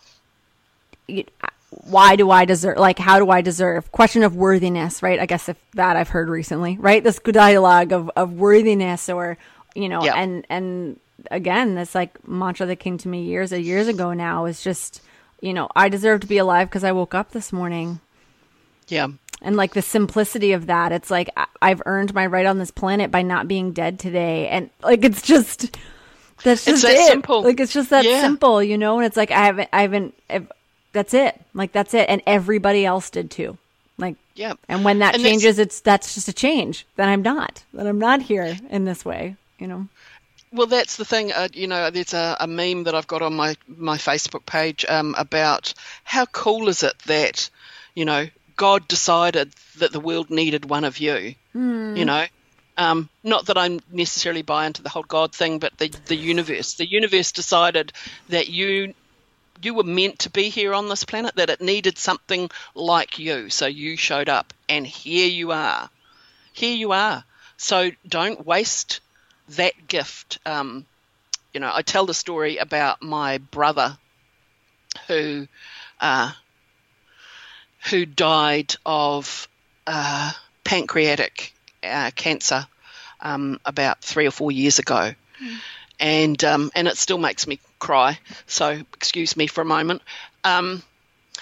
why 1.70 2.16
do 2.16 2.30
I 2.30 2.44
deserve, 2.46 2.78
like, 2.78 2.98
how 2.98 3.18
do 3.18 3.30
I 3.30 3.42
deserve? 3.42 3.92
Question 3.92 4.22
of 4.22 4.34
worthiness, 4.34 5.02
right? 5.02 5.20
I 5.20 5.26
guess 5.26 5.48
if 5.48 5.56
that 5.74 5.96
I've 5.96 6.08
heard 6.08 6.28
recently, 6.28 6.78
right? 6.78 7.04
This 7.04 7.18
good 7.18 7.34
dialogue 7.34 7.92
of, 7.92 8.10
of 8.16 8.32
worthiness 8.32 9.08
or, 9.08 9.36
you 9.74 9.88
know, 9.88 10.00
and, 10.02 10.46
and 10.48 10.98
again, 11.30 11.74
this 11.74 11.94
like 11.94 12.26
mantra 12.26 12.66
that 12.66 12.76
came 12.76 12.98
to 12.98 13.08
me 13.08 13.22
years 13.24 13.52
and 13.52 13.64
years 13.64 13.88
ago 13.88 14.12
now 14.12 14.44
is 14.46 14.62
just, 14.62 15.02
you 15.40 15.52
know, 15.52 15.68
I 15.76 15.88
deserve 15.88 16.20
to 16.22 16.26
be 16.26 16.38
alive 16.38 16.68
because 16.68 16.84
I 16.84 16.92
woke 16.92 17.14
up 17.14 17.32
this 17.32 17.52
morning. 17.52 18.00
Yeah. 18.88 19.08
And 19.42 19.56
like 19.56 19.74
the 19.74 19.82
simplicity 19.82 20.52
of 20.52 20.66
that, 20.66 20.90
it's 20.92 21.10
like 21.10 21.30
I've 21.62 21.82
earned 21.86 22.12
my 22.14 22.26
right 22.26 22.46
on 22.46 22.58
this 22.58 22.70
planet 22.72 23.10
by 23.10 23.22
not 23.22 23.46
being 23.46 23.72
dead 23.72 23.98
today. 23.98 24.48
And 24.48 24.70
like 24.82 25.04
it's 25.04 25.22
just, 25.22 25.76
That's 26.42 26.64
just 26.64 26.82
that 26.82 26.94
it. 26.94 27.06
simple. 27.08 27.42
Like 27.42 27.60
it's 27.60 27.72
just 27.72 27.90
that 27.90 28.04
Yeah. 28.04 28.20
simple, 28.20 28.62
you 28.62 28.76
know. 28.78 28.96
And 28.98 29.06
it's 29.06 29.16
like 29.16 29.30
I 29.30 29.44
haven't, 29.46 29.68
I 29.72 29.82
haven't. 29.82 30.14
I've, 30.30 30.50
that's 30.92 31.14
it. 31.14 31.40
Like 31.54 31.72
that's 31.72 31.94
it. 31.94 32.08
And 32.08 32.22
everybody 32.26 32.84
else 32.84 33.10
did 33.10 33.30
too. 33.30 33.58
Like 33.96 34.16
Yeah. 34.34 34.54
And 34.68 34.84
when 34.84 35.00
that 35.00 35.14
And 35.14 35.22
changes, 35.22 35.58
it's 35.60 35.80
that's 35.80 36.14
just 36.14 36.28
a 36.28 36.32
change. 36.32 36.86
Then 36.96 37.08
I'm 37.08 37.22
not. 37.22 37.62
Then 37.72 37.86
I'm 37.86 37.98
not 37.98 38.22
here 38.22 38.56
in 38.70 38.86
this 38.86 39.04
way. 39.04 39.36
You 39.60 39.66
know. 39.68 39.88
Well, 40.52 40.66
that's 40.66 40.96
the 40.96 41.04
thing. 41.04 41.32
Uh, 41.32 41.48
you 41.52 41.66
know, 41.66 41.90
there's 41.90 42.14
a, 42.14 42.36
a 42.40 42.46
meme 42.46 42.84
that 42.84 42.94
I've 42.94 43.06
got 43.06 43.22
on 43.22 43.34
my 43.34 43.56
my 43.66 43.98
Facebook 43.98 44.46
page 44.46 44.84
um, 44.88 45.14
about 45.18 45.74
how 46.04 46.26
cool 46.26 46.68
is 46.68 46.82
it 46.82 46.98
that 47.06 47.50
you 47.94 48.04
know 48.04 48.28
God 48.56 48.88
decided 48.88 49.52
that 49.76 49.92
the 49.92 50.00
world 50.00 50.30
needed 50.30 50.68
one 50.68 50.84
of 50.84 50.98
you. 50.98 51.34
You 51.96 52.04
know, 52.04 52.26
um, 52.76 53.08
not 53.24 53.46
that 53.46 53.58
I'm 53.58 53.80
necessarily 53.90 54.42
buy 54.42 54.66
into 54.66 54.82
the 54.82 54.88
whole 54.88 55.02
God 55.02 55.34
thing, 55.34 55.58
but 55.58 55.76
the 55.78 55.88
the 56.06 56.16
universe. 56.16 56.74
The 56.74 56.88
universe 56.88 57.32
decided 57.32 57.92
that 58.28 58.48
you 58.48 58.94
you 59.60 59.74
were 59.74 59.84
meant 59.84 60.20
to 60.20 60.30
be 60.30 60.48
here 60.48 60.72
on 60.72 60.88
this 60.88 61.04
planet. 61.04 61.36
That 61.36 61.50
it 61.50 61.60
needed 61.60 61.98
something 61.98 62.50
like 62.74 63.18
you, 63.18 63.50
so 63.50 63.66
you 63.66 63.96
showed 63.96 64.28
up, 64.28 64.54
and 64.68 64.86
here 64.86 65.28
you 65.28 65.52
are. 65.52 65.90
Here 66.52 66.74
you 66.74 66.92
are. 66.92 67.24
So 67.56 67.90
don't 68.06 68.46
waste 68.46 69.00
that 69.50 69.88
gift. 69.88 70.38
Um, 70.46 70.86
you 71.52 71.60
know, 71.60 71.70
I 71.72 71.82
tell 71.82 72.06
the 72.06 72.14
story 72.14 72.58
about 72.58 73.02
my 73.02 73.38
brother 73.38 73.98
who 75.06 75.46
uh, 76.00 76.32
who 77.90 78.06
died 78.06 78.74
of 78.84 79.48
uh, 79.86 80.32
pancreatic 80.64 81.52
uh, 81.82 82.10
cancer 82.14 82.66
um, 83.20 83.60
about 83.64 84.02
three 84.02 84.26
or 84.26 84.30
four 84.30 84.52
years 84.52 84.78
ago, 84.78 85.14
and 85.98 86.42
um, 86.44 86.70
and 86.74 86.88
it 86.88 86.96
still 86.96 87.18
makes 87.18 87.46
me 87.46 87.58
cry. 87.78 88.18
So 88.46 88.70
excuse 88.94 89.36
me 89.36 89.46
for 89.46 89.62
a 89.62 89.66
moment. 89.66 90.02
Um, 90.44 90.82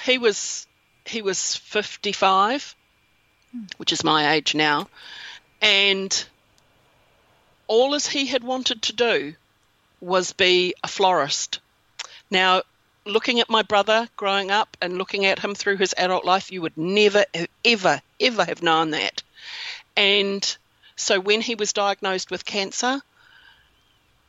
he 0.04 0.18
was 0.18 0.66
he 1.04 1.22
was 1.22 1.56
fifty 1.56 2.12
five, 2.12 2.74
which 3.76 3.92
is 3.92 4.04
my 4.04 4.34
age 4.34 4.54
now, 4.54 4.88
and 5.60 6.26
all 7.68 7.94
as 7.94 8.06
he 8.06 8.26
had 8.26 8.44
wanted 8.44 8.82
to 8.82 8.92
do 8.92 9.34
was 10.00 10.32
be 10.32 10.74
a 10.84 10.88
florist. 10.88 11.60
Now, 12.30 12.62
looking 13.04 13.40
at 13.40 13.48
my 13.48 13.62
brother 13.62 14.08
growing 14.16 14.50
up 14.50 14.76
and 14.82 14.98
looking 14.98 15.24
at 15.26 15.38
him 15.38 15.54
through 15.54 15.76
his 15.76 15.94
adult 15.96 16.24
life, 16.24 16.52
you 16.52 16.62
would 16.62 16.76
never, 16.76 17.24
ever, 17.64 18.00
ever 18.20 18.44
have 18.44 18.62
known 18.62 18.90
that. 18.90 19.22
And 19.96 20.56
so 20.96 21.20
when 21.20 21.40
he 21.40 21.54
was 21.54 21.72
diagnosed 21.72 22.30
with 22.30 22.44
cancer, 22.44 23.00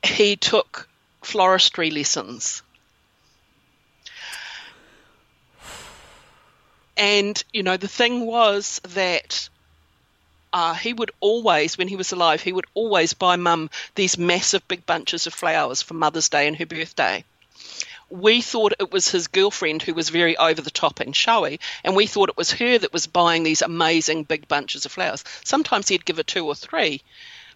he 0.04 0.36
took 0.36 0.88
floristry 1.24 1.92
lessons. 1.92 2.62
And, 6.96 7.42
you 7.54 7.64
know, 7.64 7.78
the 7.78 7.88
thing 7.88 8.26
was 8.26 8.82
that 8.90 9.50
uh, 10.54 10.74
he 10.74 10.94
would 10.94 11.12
always, 11.20 11.78
when 11.78 11.88
he 11.88 11.96
was 11.96 12.12
alive, 12.12 12.42
he 12.42 12.54
would 12.54 12.66
always 12.74 13.14
buy 13.14 13.36
mum 13.36 13.70
these 13.96 14.18
massive 14.18 14.68
big 14.68 14.86
bunches 14.86 15.28
of 15.28 15.34
flowers 15.34 15.82
for 15.82 15.94
Mother's 15.94 16.30
Day 16.30 16.48
and 16.48 16.56
her 16.58 16.66
birthday. 16.66 17.24
We 18.10 18.42
thought 18.42 18.74
it 18.80 18.92
was 18.92 19.10
his 19.10 19.28
girlfriend 19.28 19.82
who 19.82 19.94
was 19.94 20.08
very 20.10 20.38
over 20.38 20.62
the 20.62 20.72
top 20.72 21.02
and 21.02 21.14
showy, 21.14 21.60
and 21.84 21.96
we 21.96 22.08
thought 22.08 22.30
it 22.30 22.38
was 22.38 22.52
her 22.54 22.78
that 22.78 22.94
was 22.94 23.06
buying 23.08 23.44
these 23.44 23.62
amazing 23.62 24.24
big 24.24 24.48
bunches 24.48 24.86
of 24.86 24.94
flowers. 24.94 25.26
Sometimes 25.44 25.90
he'd 25.90 26.06
give 26.06 26.16
her 26.18 26.24
two 26.24 26.46
or 26.46 26.56
three, 26.56 27.02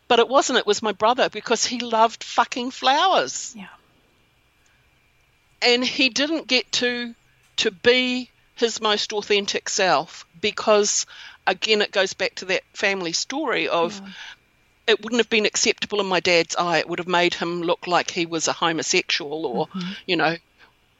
but 0.09 0.19
it 0.19 0.27
wasn't. 0.27 0.59
It 0.59 0.67
was 0.67 0.81
my 0.81 0.91
brother 0.91 1.29
because 1.29 1.63
he 1.65 1.79
loved 1.79 2.23
fucking 2.25 2.71
flowers 2.71 3.53
Yeah. 3.55 3.67
and 5.61 5.85
he 5.85 6.09
didn't 6.09 6.47
get 6.47 6.69
to 6.73 7.15
to 7.57 7.71
be 7.71 8.30
his 8.55 8.81
most 8.81 9.13
authentic 9.13 9.69
self 9.69 10.25
because 10.39 11.05
again 11.47 11.81
it 11.81 11.91
goes 11.91 12.13
back 12.13 12.35
to 12.35 12.45
that 12.45 12.63
family 12.73 13.11
story 13.11 13.67
of 13.67 14.01
it 14.87 15.01
wouldn't 15.01 15.19
have 15.19 15.29
been 15.29 15.45
acceptable 15.45 15.99
in 15.99 16.05
my 16.05 16.19
dad's 16.19 16.55
eye. 16.55 16.79
It 16.79 16.89
would 16.89 16.99
have 16.99 17.07
made 17.07 17.33
him 17.33 17.61
look 17.61 17.87
like 17.87 18.11
he 18.11 18.25
was 18.25 18.47
a 18.47 18.53
homosexual 18.53 19.45
or 19.45 19.67
you 20.05 20.15
know 20.15 20.35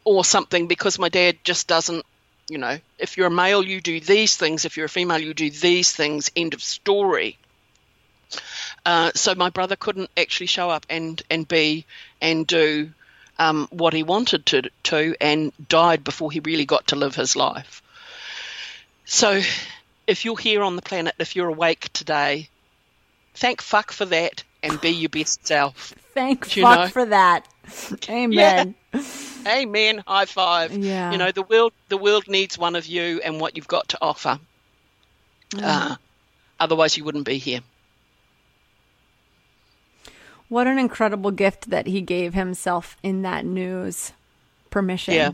or 0.04 0.26
something 0.26 0.68
because 0.68 0.98
my 0.98 1.10
dad 1.10 1.38
just 1.44 1.68
doesn't 1.68 2.06
you 2.50 2.58
know 2.58 2.80
if 2.98 3.18
you're 3.18 3.28
a 3.28 3.32
male 3.32 3.64
you 3.64 3.82
do 3.82 4.00
these 4.00 4.36
things. 4.36 4.66
If 4.66 4.78
you're 4.78 4.86
a 4.88 4.90
female 4.90 5.20
you 5.20 5.34
do 5.34 5.50
these 5.50 5.92
things. 5.92 6.32
End 6.36 6.54
of 6.54 6.64
story. 6.64 7.38
Uh, 8.86 9.12
so 9.14 9.36
my 9.36 9.50
brother 9.50 9.76
couldn't 9.76 10.10
actually 10.18 10.48
show 10.48 10.70
up 10.70 10.86
and, 10.90 11.22
and 11.30 11.48
be 11.48 11.86
and 12.22 12.48
do 12.48 12.92
um, 13.42 13.68
what 13.72 13.94
he 13.94 14.04
wanted 14.04 14.46
to, 14.46 14.70
to 14.84 15.16
and 15.20 15.52
died 15.68 16.04
before 16.04 16.32
he 16.32 16.40
really 16.40 16.66
got 16.66 16.88
to 16.88 16.96
live 16.96 17.16
his 17.16 17.36
life. 17.36 17.82
So 19.06 19.42
if 20.06 20.26
you're 20.26 20.38
here 20.38 20.62
on 20.62 20.76
the 20.76 20.82
planet, 20.84 21.16
if 21.18 21.36
you're 21.36 21.48
awake 21.48 21.90
today, 21.92 22.50
thank 23.34 23.62
fuck 23.62 23.92
for 23.92 24.06
that 24.06 24.44
and 24.62 24.80
be 24.80 24.90
your 24.90 25.10
best 25.10 25.48
self. 25.48 25.96
Thank 26.14 26.56
You 26.56 26.64
fuck 26.64 26.80
know? 26.80 26.88
for 26.90 27.06
that. 27.06 27.48
Amen. 28.10 28.76
Amen. 29.48 30.04
High 30.06 30.26
five. 30.26 30.72
Yeah. 30.78 31.12
You 31.12 31.18
know 31.18 31.32
the 31.32 31.42
world. 31.42 31.74
The 31.90 31.98
world 31.98 32.28
needs 32.28 32.60
one 32.60 32.76
of 32.76 32.86
you 32.86 33.22
and 33.24 33.42
what 33.42 33.56
you've 33.56 33.68
got 33.68 33.90
to 33.90 33.98
offer. 34.02 34.40
Uh, 35.58 35.96
otherwise, 36.60 36.96
you 36.96 37.04
wouldn't 37.04 37.26
be 37.26 37.40
here. 37.40 37.62
What 40.52 40.68
an 40.68 40.78
incredible 40.78 41.32
gift 41.32 41.70
that 41.70 41.88
he 41.88 42.02
gave 42.02 42.34
himself 42.34 42.98
in 43.02 43.22
that 43.22 43.46
news 43.46 44.12
permission. 44.70 45.14
Yeah. 45.14 45.32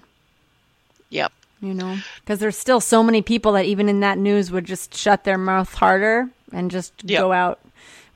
Yep. 1.09 1.32
You 1.59 1.74
know, 1.74 1.97
because 2.20 2.38
there's 2.38 2.55
still 2.55 2.80
so 2.80 3.01
many 3.01 3.24
people 3.24 3.53
that 3.53 3.65
even 3.65 3.89
in 3.89 4.01
that 4.01 4.20
news 4.20 4.51
would 4.51 4.65
just 4.65 4.93
shut 4.95 5.24
their 5.24 5.39
mouth 5.39 5.74
harder 5.74 6.30
and 6.53 6.70
just 6.70 6.93
Yep. 7.03 7.20
go 7.20 7.32
out 7.34 7.59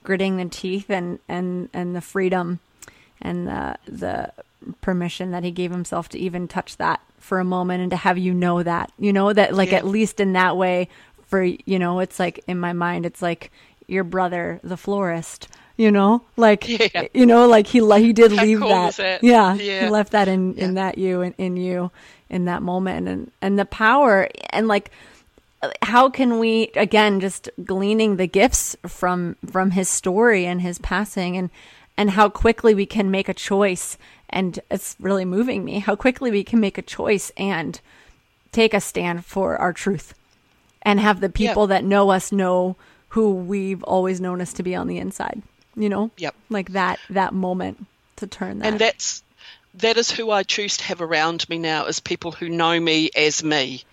gritting 0.03 0.37
the 0.37 0.45
teeth 0.45 0.91
and 0.91 1.17
and 1.27 1.69
and 1.73 1.95
the 1.95 2.01
freedom 2.01 2.59
and 3.19 3.47
the 3.47 3.77
the 3.87 4.31
permission 4.81 5.31
that 5.31 5.43
he 5.43 5.49
gave 5.49 5.71
himself 5.71 6.07
to 6.09 6.19
even 6.19 6.47
touch 6.47 6.77
that 6.77 7.01
for 7.17 7.39
a 7.39 7.43
moment 7.43 7.81
and 7.81 7.89
to 7.89 7.97
have 7.97 8.19
you 8.19 8.31
know 8.31 8.61
that 8.61 8.91
you 8.99 9.11
know 9.11 9.33
that 9.33 9.55
like 9.55 9.71
Yeah. 9.71 9.77
at 9.79 9.87
least 9.87 10.19
in 10.19 10.33
that 10.33 10.55
way 10.55 10.87
for 11.25 11.41
you 11.43 11.79
know 11.79 11.99
it's 11.99 12.19
like 12.19 12.43
in 12.45 12.59
my 12.59 12.73
mind 12.73 13.07
it's 13.07 13.23
like 13.23 13.51
your 13.87 14.03
brother 14.03 14.59
the 14.63 14.77
florist 14.77 15.47
you 15.77 15.91
know? 15.91 16.21
Like 16.37 16.67
Yeah. 16.93 17.07
you 17.13 17.25
know 17.25 17.47
like 17.47 17.67
he 17.67 17.79
he 17.79 18.13
did 18.13 18.31
How 18.33 18.43
leave 18.43 18.59
cool 18.59 18.69
that. 18.69 19.23
yeah 19.23 19.53
Yeah. 19.55 19.83
he 19.85 19.89
left 19.89 20.11
that 20.11 20.27
in 20.27 20.55
in 20.55 20.75
that 20.75 20.97
you 20.97 21.21
and 21.21 21.35
in 21.37 21.57
you 21.57 21.91
in 22.29 22.45
that 22.45 22.61
moment. 22.61 23.07
And 23.07 23.31
and 23.41 23.57
the 23.59 23.65
power 23.65 24.29
and 24.51 24.67
like 24.67 24.91
how 25.83 26.09
can 26.09 26.39
we 26.39 26.71
again 26.75 27.19
just 27.19 27.49
gleaning 27.63 28.15
the 28.17 28.27
gifts 28.27 28.75
from 28.87 29.35
from 29.45 29.71
his 29.71 29.87
story 29.89 30.45
and 30.45 30.61
his 30.61 30.79
passing 30.79 31.37
and 31.37 31.49
and 31.97 32.11
how 32.11 32.29
quickly 32.29 32.73
we 32.73 32.85
can 32.85 33.11
make 33.11 33.29
a 33.29 33.33
choice. 33.33 33.97
And 34.29 34.59
it's 34.71 34.95
really 34.99 35.25
moving 35.25 35.65
me. 35.65 35.79
How 35.79 35.95
quickly 35.95 36.31
we 36.31 36.43
can 36.43 36.59
make 36.59 36.77
a 36.77 36.81
choice 36.81 37.31
and 37.35 37.79
take 38.53 38.73
a 38.73 38.79
stand 38.79 39.25
for 39.25 39.57
our 39.57 39.73
truth. 39.73 40.13
And 40.83 40.99
have 40.99 41.19
the 41.19 41.29
people 41.29 41.67
that 41.67 41.83
know 41.83 42.09
us 42.09 42.31
know 42.31 42.75
who 43.09 43.35
we've 43.35 43.83
always 43.83 44.19
known 44.21 44.41
us 44.41 44.53
to 44.53 44.63
be 44.63 44.73
on 44.73 44.87
the 44.87 44.97
inside 44.97 45.43
you 45.75 45.89
know 45.89 46.11
Yep. 46.17 46.35
like 46.49 46.73
that 46.73 46.99
that 47.09 47.33
moment 47.33 47.85
to 48.17 48.27
turn 48.27 48.59
that. 48.59 48.67
And 48.67 48.79
that's 48.79 49.23
that 49.75 49.97
is 49.97 50.11
who 50.11 50.29
I 50.31 50.43
choose 50.43 50.77
to 50.77 50.83
have 50.85 51.01
around 51.01 51.47
me 51.49 51.57
now 51.57 51.85
is 51.85 51.99
people 51.99 52.31
who 52.31 52.49
know 52.49 52.79
me 52.79 53.09
as 53.15 53.43
me 53.43 53.83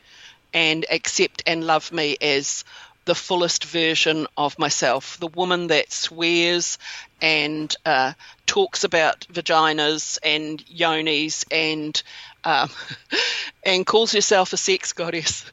and 0.53 0.85
accept 0.91 1.43
and 1.47 1.65
love 1.65 1.93
me 1.93 2.17
as 2.21 2.65
the 3.05 3.15
fullest 3.15 3.65
version 3.65 4.27
of 4.37 4.59
myself. 4.59 5.19
The 5.19 5.29
woman 5.29 5.69
that 5.69 5.93
swears 5.93 6.79
and 7.23 7.75
uh, 7.87 8.13
talks 8.45 8.85
about 8.85 9.27
vaginas 9.33 10.19
and 10.23 10.65
yonis 10.67 11.45
and 11.51 12.01
um, 12.45 12.69
and 13.65 13.87
calls 13.87 14.13
herself 14.13 14.53
a 14.53 14.57
sex 14.57 14.93
goddess 14.93 15.45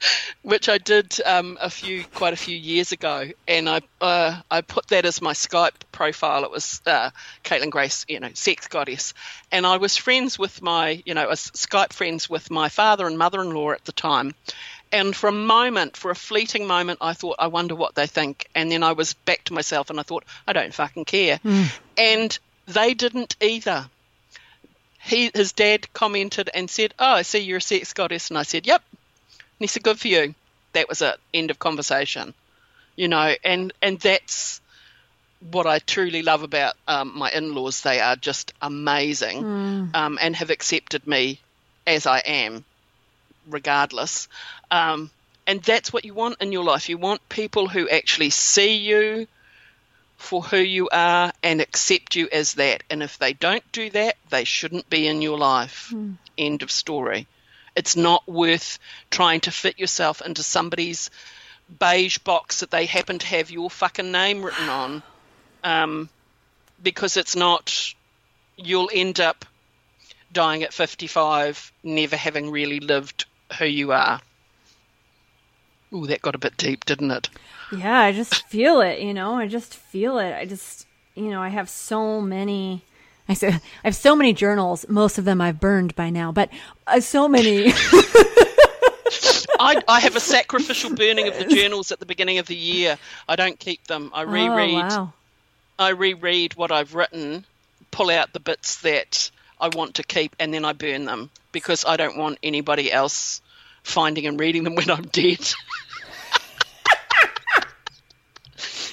which 0.42 0.68
I 0.68 0.78
did 0.78 1.20
um, 1.24 1.58
a 1.60 1.70
few, 1.70 2.04
quite 2.04 2.32
a 2.32 2.36
few 2.36 2.56
years 2.56 2.92
ago, 2.92 3.30
and 3.46 3.68
I 3.68 3.80
uh, 4.00 4.40
I 4.50 4.60
put 4.60 4.88
that 4.88 5.04
as 5.04 5.20
my 5.20 5.32
Skype 5.32 5.72
profile. 5.92 6.44
It 6.44 6.50
was 6.50 6.80
uh, 6.86 7.10
Caitlin 7.44 7.70
Grace, 7.70 8.04
you 8.08 8.20
know, 8.20 8.30
sex 8.34 8.68
goddess, 8.68 9.14
and 9.52 9.66
I 9.66 9.76
was 9.76 9.96
friends 9.96 10.38
with 10.38 10.62
my, 10.62 11.02
you 11.04 11.14
know, 11.14 11.22
I 11.22 11.26
was 11.26 11.50
Skype 11.52 11.92
friends 11.92 12.28
with 12.28 12.50
my 12.50 12.68
father 12.68 13.06
and 13.06 13.18
mother-in-law 13.18 13.72
at 13.72 13.84
the 13.84 13.92
time. 13.92 14.34
And 14.92 15.14
for 15.14 15.28
a 15.28 15.32
moment, 15.32 15.96
for 15.96 16.10
a 16.10 16.16
fleeting 16.16 16.66
moment, 16.66 16.98
I 17.00 17.12
thought, 17.12 17.36
I 17.38 17.46
wonder 17.46 17.76
what 17.76 17.94
they 17.94 18.08
think. 18.08 18.48
And 18.56 18.72
then 18.72 18.82
I 18.82 18.90
was 18.90 19.14
back 19.14 19.44
to 19.44 19.52
myself, 19.52 19.88
and 19.88 20.00
I 20.00 20.02
thought, 20.02 20.24
I 20.48 20.52
don't 20.52 20.74
fucking 20.74 21.04
care. 21.04 21.38
And 21.96 22.36
they 22.66 22.94
didn't 22.94 23.36
either 23.40 23.88
he 25.02 25.30
his 25.34 25.52
dad 25.52 25.92
commented 25.92 26.50
and 26.52 26.68
said, 26.68 26.94
"Oh, 26.98 27.12
I 27.12 27.22
see 27.22 27.38
you're 27.38 27.58
a 27.58 27.62
sex 27.62 27.92
goddess," 27.92 28.28
and 28.30 28.38
I 28.38 28.42
said, 28.42 28.66
"Yep." 28.66 28.82
And 29.60 29.64
he 29.64 29.66
said, 29.68 29.82
"Good 29.82 30.00
for 30.00 30.08
you." 30.08 30.34
That 30.72 30.88
was 30.88 31.02
it. 31.02 31.16
End 31.34 31.50
of 31.50 31.58
conversation. 31.58 32.34
You 32.96 33.08
know, 33.08 33.34
and 33.44 33.72
and 33.82 34.00
that's 34.00 34.60
what 35.50 35.66
I 35.66 35.78
truly 35.78 36.22
love 36.22 36.42
about 36.42 36.74
um, 36.86 37.16
my 37.16 37.30
in-laws, 37.30 37.80
they 37.80 38.00
are 38.00 38.16
just 38.16 38.52
amazing 38.60 39.38
um, 39.94 40.18
and 40.20 40.36
have 40.36 40.50
accepted 40.50 41.06
me 41.06 41.40
as 41.86 42.06
I 42.06 42.18
am, 42.18 42.64
regardless. 43.48 44.28
Um, 44.70 45.10
and 45.46 45.62
that's 45.62 45.92
what 45.92 46.04
you 46.04 46.14
want 46.14 46.40
in 46.40 46.52
your 46.52 46.64
life. 46.64 46.88
You 46.88 46.98
want 46.98 47.26
people 47.28 47.68
who 47.68 47.88
actually 47.88 48.30
see 48.30 48.76
you 48.76 49.26
for 50.18 50.42
who 50.42 50.58
you 50.58 50.90
are 50.92 51.32
and 51.42 51.60
accept 51.62 52.14
you 52.14 52.28
as 52.30 52.54
that. 52.54 52.82
And 52.90 53.02
if 53.02 53.18
they 53.18 53.32
don't 53.32 53.64
do 53.72 53.88
that, 53.90 54.16
they 54.28 54.44
shouldn't 54.44 54.90
be 54.90 55.06
in 55.06 55.22
your 55.22 55.38
life. 55.38 55.90
End 56.36 56.62
of 56.62 56.70
story. 56.70 57.26
It's 57.76 57.96
not 57.96 58.28
worth 58.28 58.78
trying 59.10 59.40
to 59.42 59.50
fit 59.50 59.78
yourself 59.78 60.22
into 60.22 60.42
somebody's 60.42 61.10
beige 61.78 62.18
box 62.18 62.60
that 62.60 62.70
they 62.70 62.86
happen 62.86 63.18
to 63.18 63.26
have 63.26 63.50
your 63.50 63.70
fucking 63.70 64.10
name 64.10 64.42
written 64.42 64.68
on. 64.68 65.02
Um, 65.62 66.08
because 66.82 67.16
it's 67.16 67.36
not, 67.36 67.94
you'll 68.56 68.90
end 68.92 69.20
up 69.20 69.44
dying 70.32 70.62
at 70.62 70.72
55, 70.72 71.72
never 71.82 72.16
having 72.16 72.50
really 72.50 72.80
lived 72.80 73.26
who 73.58 73.66
you 73.66 73.92
are. 73.92 74.20
Ooh, 75.92 76.06
that 76.06 76.22
got 76.22 76.34
a 76.34 76.38
bit 76.38 76.56
deep, 76.56 76.84
didn't 76.84 77.10
it? 77.10 77.28
Yeah, 77.72 78.00
I 78.00 78.12
just 78.12 78.46
feel 78.48 78.80
it, 78.80 79.00
you 79.00 79.12
know. 79.12 79.34
I 79.34 79.48
just 79.48 79.74
feel 79.74 80.18
it. 80.18 80.34
I 80.34 80.44
just, 80.44 80.86
you 81.14 81.30
know, 81.30 81.40
I 81.40 81.48
have 81.48 81.68
so 81.68 82.20
many. 82.20 82.82
I 83.30 83.34
say 83.34 83.48
I 83.48 83.60
have 83.84 83.94
so 83.94 84.16
many 84.16 84.32
journals. 84.32 84.84
Most 84.88 85.16
of 85.16 85.24
them 85.24 85.40
I've 85.40 85.60
burned 85.60 85.94
by 85.94 86.10
now, 86.10 86.32
but 86.32 86.50
uh, 86.88 86.98
so 86.98 87.28
many. 87.28 87.66
I, 89.62 89.80
I 89.86 90.00
have 90.00 90.16
a 90.16 90.20
sacrificial 90.20 90.96
burning 90.96 91.28
of 91.28 91.38
the 91.38 91.44
journals 91.54 91.92
at 91.92 92.00
the 92.00 92.06
beginning 92.06 92.38
of 92.38 92.48
the 92.48 92.56
year. 92.56 92.98
I 93.28 93.36
don't 93.36 93.56
keep 93.56 93.86
them. 93.86 94.10
I 94.12 94.22
reread. 94.22 94.74
Oh, 94.74 94.78
wow. 94.78 95.12
I 95.78 95.90
reread 95.90 96.54
what 96.54 96.72
I've 96.72 96.96
written, 96.96 97.44
pull 97.92 98.10
out 98.10 98.32
the 98.32 98.40
bits 98.40 98.80
that 98.80 99.30
I 99.60 99.68
want 99.68 99.94
to 99.94 100.02
keep, 100.02 100.34
and 100.40 100.52
then 100.52 100.64
I 100.64 100.72
burn 100.72 101.04
them 101.04 101.30
because 101.52 101.84
I 101.84 101.96
don't 101.96 102.16
want 102.16 102.40
anybody 102.42 102.90
else 102.90 103.42
finding 103.84 104.26
and 104.26 104.40
reading 104.40 104.64
them 104.64 104.74
when 104.76 104.90
I'm 104.90 105.04
dead. 105.04 105.52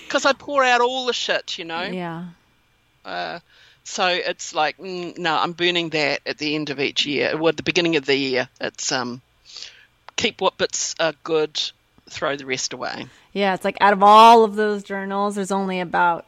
Because 0.04 0.26
I 0.26 0.34
pour 0.34 0.64
out 0.64 0.82
all 0.82 1.08
the 1.08 1.14
shit, 1.14 1.58
you 1.58 1.66
know. 1.66 1.82
Yeah. 1.82 2.26
Uh, 3.04 3.40
so 3.88 4.06
it's 4.08 4.54
like, 4.54 4.78
mm, 4.78 5.18
no, 5.18 5.34
I'm 5.34 5.54
burning 5.54 5.90
that 5.90 6.20
at 6.26 6.38
the 6.38 6.56
end 6.56 6.70
of 6.70 6.80
each 6.80 7.06
year, 7.06 7.38
or 7.40 7.50
at 7.50 7.58
the 7.58 7.64
beginning 7.64 7.96
of 7.96 8.06
the 8.06 8.18
year. 8.18 8.50
It's 8.60 8.92
um, 8.92 9.22
keep 10.18 10.42
what 10.42 10.58
bits 10.58 10.94
are 11.00 11.14
good, 11.24 11.60
throw 12.10 12.36
the 12.36 12.46
rest 12.46 12.74
away. 12.74 13.08
Yeah, 13.32 13.54
it's 13.54 13.64
like 13.64 13.78
out 13.80 13.94
of 13.94 14.04
all 14.04 14.44
of 14.44 14.56
those 14.56 14.84
journals, 14.84 15.36
there's 15.36 15.54
only 15.54 15.80
about 15.80 16.26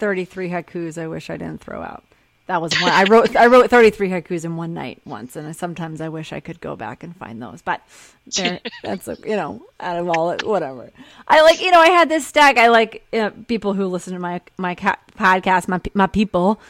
33 0.00 0.50
haikus 0.50 0.98
I 0.98 1.06
wish 1.08 1.30
I 1.30 1.38
didn't 1.38 1.62
throw 1.62 1.80
out. 1.80 2.04
That 2.46 2.60
was 2.60 2.78
one 2.78 2.92
I 2.92 3.04
wrote. 3.08 3.34
I 3.34 3.46
wrote 3.46 3.70
33 3.70 4.10
haikus 4.10 4.44
in 4.44 4.56
one 4.56 4.74
night 4.74 5.00
once, 5.06 5.34
and 5.34 5.48
I, 5.48 5.52
sometimes 5.52 6.02
I 6.02 6.10
wish 6.10 6.34
I 6.34 6.40
could 6.40 6.60
go 6.60 6.76
back 6.76 7.02
and 7.02 7.16
find 7.16 7.40
those. 7.40 7.62
But 7.62 7.80
that's 8.82 9.06
you 9.06 9.34
know, 9.34 9.62
out 9.80 9.96
of 9.96 10.10
all 10.10 10.30
it, 10.32 10.46
whatever. 10.46 10.90
I 11.26 11.40
like 11.40 11.62
you 11.62 11.70
know, 11.70 11.80
I 11.80 11.88
had 11.88 12.10
this 12.10 12.26
stack. 12.26 12.58
I 12.58 12.68
like 12.68 13.02
uh, 13.14 13.30
people 13.48 13.72
who 13.72 13.86
listen 13.86 14.12
to 14.12 14.20
my 14.20 14.42
my 14.58 14.74
ca- 14.74 14.98
podcast. 15.16 15.68
My 15.68 15.80
my 15.94 16.06
people 16.06 16.60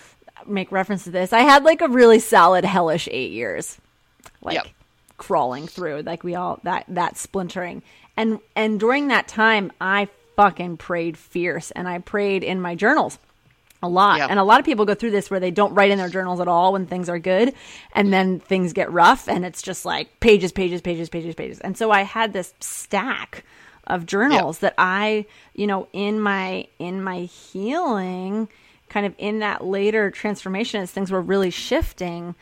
make 0.48 0.72
reference 0.72 1.04
to 1.04 1.10
this. 1.10 1.32
I 1.32 1.40
had 1.40 1.64
like 1.64 1.80
a 1.80 1.88
really 1.88 2.18
solid 2.18 2.64
hellish 2.64 3.08
eight 3.10 3.32
years, 3.32 3.78
like 4.42 4.54
Yep. 4.56 4.66
crawling 5.16 5.66
through. 5.66 6.02
Like 6.02 6.24
we 6.24 6.34
all 6.34 6.60
that 6.64 6.84
that 6.88 7.16
splintering, 7.16 7.82
and 8.16 8.40
and 8.56 8.78
during 8.80 9.08
that 9.08 9.28
time, 9.28 9.72
I 9.80 10.08
fucking 10.36 10.76
prayed 10.76 11.16
fierce, 11.16 11.70
and 11.72 11.88
I 11.88 11.98
prayed 11.98 12.44
in 12.44 12.60
my 12.60 12.74
journals 12.74 13.18
a 13.82 13.88
lot. 13.88 14.18
Yep. 14.18 14.30
And 14.30 14.38
a 14.40 14.44
lot 14.44 14.58
of 14.58 14.66
people 14.66 14.84
go 14.84 14.94
through 14.94 15.12
this 15.12 15.30
where 15.30 15.38
they 15.40 15.52
don't 15.52 15.72
write 15.74 15.90
in 15.92 15.98
their 15.98 16.08
journals 16.08 16.40
at 16.40 16.48
all 16.48 16.72
when 16.72 16.86
things 16.86 17.08
are 17.08 17.18
good. 17.20 17.54
And 17.92 18.12
then 18.12 18.40
things 18.40 18.72
get 18.72 18.90
rough 18.90 19.28
and 19.28 19.44
it's 19.44 19.62
just 19.62 19.84
like 19.84 20.18
pages, 20.18 20.50
pages, 20.50 20.80
pages, 20.80 21.08
pages, 21.08 21.34
pages. 21.36 21.60
And 21.60 21.78
so 21.78 21.92
I 21.92 22.02
had 22.02 22.32
this 22.32 22.54
stack 22.58 23.44
of 23.86 24.04
journals 24.04 24.58
that 24.58 24.74
I, 24.78 25.26
you 25.54 25.66
know, 25.68 25.86
in 25.92 26.18
my 26.20 26.66
in 26.80 27.02
my 27.04 27.20
healing, 27.20 28.48
kind 28.88 29.06
of 29.06 29.14
in 29.18 29.40
that 29.40 29.64
later 29.64 30.10
transformation 30.10 30.82
as 30.82 30.90
things 30.90 31.10
were 31.10 31.22
really 31.22 31.50
shifting, 31.50 32.34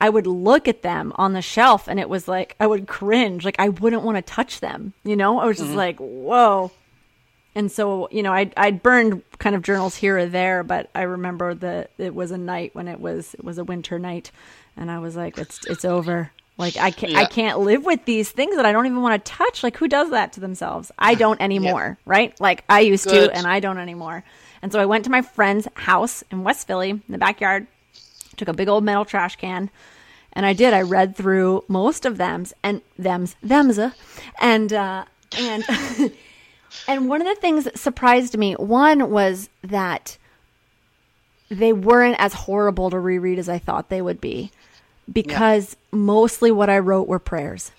I 0.00 0.08
would 0.08 0.26
look 0.26 0.68
at 0.68 0.82
them 0.82 1.12
on 1.16 1.32
the 1.32 1.42
shelf 1.42 1.88
and 1.88 2.00
it 2.00 2.08
was 2.08 2.26
like 2.28 2.56
I 2.58 2.66
would 2.66 2.86
cringe. 2.86 3.44
Like 3.44 3.56
I 3.58 3.68
wouldn't 3.68 4.02
want 4.02 4.16
to 4.16 4.22
touch 4.22 4.60
them. 4.60 4.94
You 5.04 5.16
know? 5.16 5.38
I 5.38 5.46
was 5.46 5.58
just 5.58 5.68
mm-hmm. 5.68 5.78
like, 5.78 5.98
whoa 5.98 6.70
and 7.54 7.70
so 7.70 8.08
you 8.10 8.22
know 8.22 8.32
I'd, 8.32 8.52
I'd 8.56 8.82
burned 8.82 9.22
kind 9.38 9.56
of 9.56 9.62
journals 9.62 9.96
here 9.96 10.18
or 10.18 10.26
there 10.26 10.62
but 10.62 10.90
i 10.94 11.02
remember 11.02 11.54
that 11.54 11.90
it 11.98 12.14
was 12.14 12.30
a 12.30 12.38
night 12.38 12.74
when 12.74 12.88
it 12.88 13.00
was 13.00 13.34
it 13.34 13.44
was 13.44 13.58
a 13.58 13.64
winter 13.64 13.98
night 13.98 14.30
and 14.76 14.90
i 14.90 14.98
was 14.98 15.16
like 15.16 15.38
it's 15.38 15.64
it's 15.66 15.84
over 15.84 16.30
like 16.56 16.76
i 16.76 16.90
can't 16.90 17.16
i 17.16 17.24
can't 17.24 17.58
live 17.60 17.84
with 17.84 18.04
these 18.04 18.30
things 18.30 18.56
that 18.56 18.66
i 18.66 18.72
don't 18.72 18.86
even 18.86 19.02
want 19.02 19.24
to 19.24 19.32
touch 19.32 19.62
like 19.62 19.76
who 19.76 19.88
does 19.88 20.10
that 20.10 20.32
to 20.32 20.40
themselves 20.40 20.92
i 20.98 21.14
don't 21.16 21.40
anymore 21.40 21.98
right 22.04 22.38
like 22.40 22.64
i 22.68 22.80
used 22.80 23.04
Good. 23.04 23.30
to 23.30 23.36
and 23.36 23.46
i 23.46 23.60
don't 23.60 23.78
anymore 23.78 24.24
and 24.62 24.72
so 24.72 24.78
i 24.80 24.86
went 24.86 25.04
to 25.04 25.10
my 25.10 25.22
friend's 25.22 25.66
house 25.74 26.22
in 26.30 26.42
west 26.44 26.66
philly 26.66 26.90
in 26.90 27.02
the 27.08 27.18
backyard 27.18 27.66
took 28.36 28.48
a 28.48 28.52
big 28.52 28.68
old 28.68 28.84
metal 28.84 29.04
trash 29.04 29.36
can 29.36 29.70
and 30.32 30.46
I 30.46 30.52
did. 30.52 30.72
I 30.72 30.82
read 30.82 31.16
through 31.16 31.64
most 31.66 32.06
of 32.06 32.16
them's 32.16 32.52
and 32.62 32.82
them's 32.96 33.34
them's 33.42 33.80
uh, 33.80 33.90
and 34.40 34.72
uh, 34.72 35.04
and 35.36 35.64
and 36.88 37.08
one 37.08 37.20
of 37.20 37.26
the 37.26 37.34
things 37.40 37.64
that 37.64 37.76
surprised 37.76 38.38
me 38.38 38.52
one 38.54 39.10
was 39.10 39.48
that 39.62 40.16
they 41.48 41.72
weren't 41.72 42.14
as 42.20 42.32
horrible 42.32 42.90
to 42.90 42.98
reread 43.00 43.40
as 43.40 43.48
I 43.48 43.58
thought 43.58 43.88
they 43.88 44.00
would 44.00 44.20
be 44.20 44.52
because 45.12 45.76
mostly 45.90 46.52
what 46.52 46.70
I 46.70 46.78
wrote 46.78 47.08
were 47.08 47.18
prayers. 47.18 47.72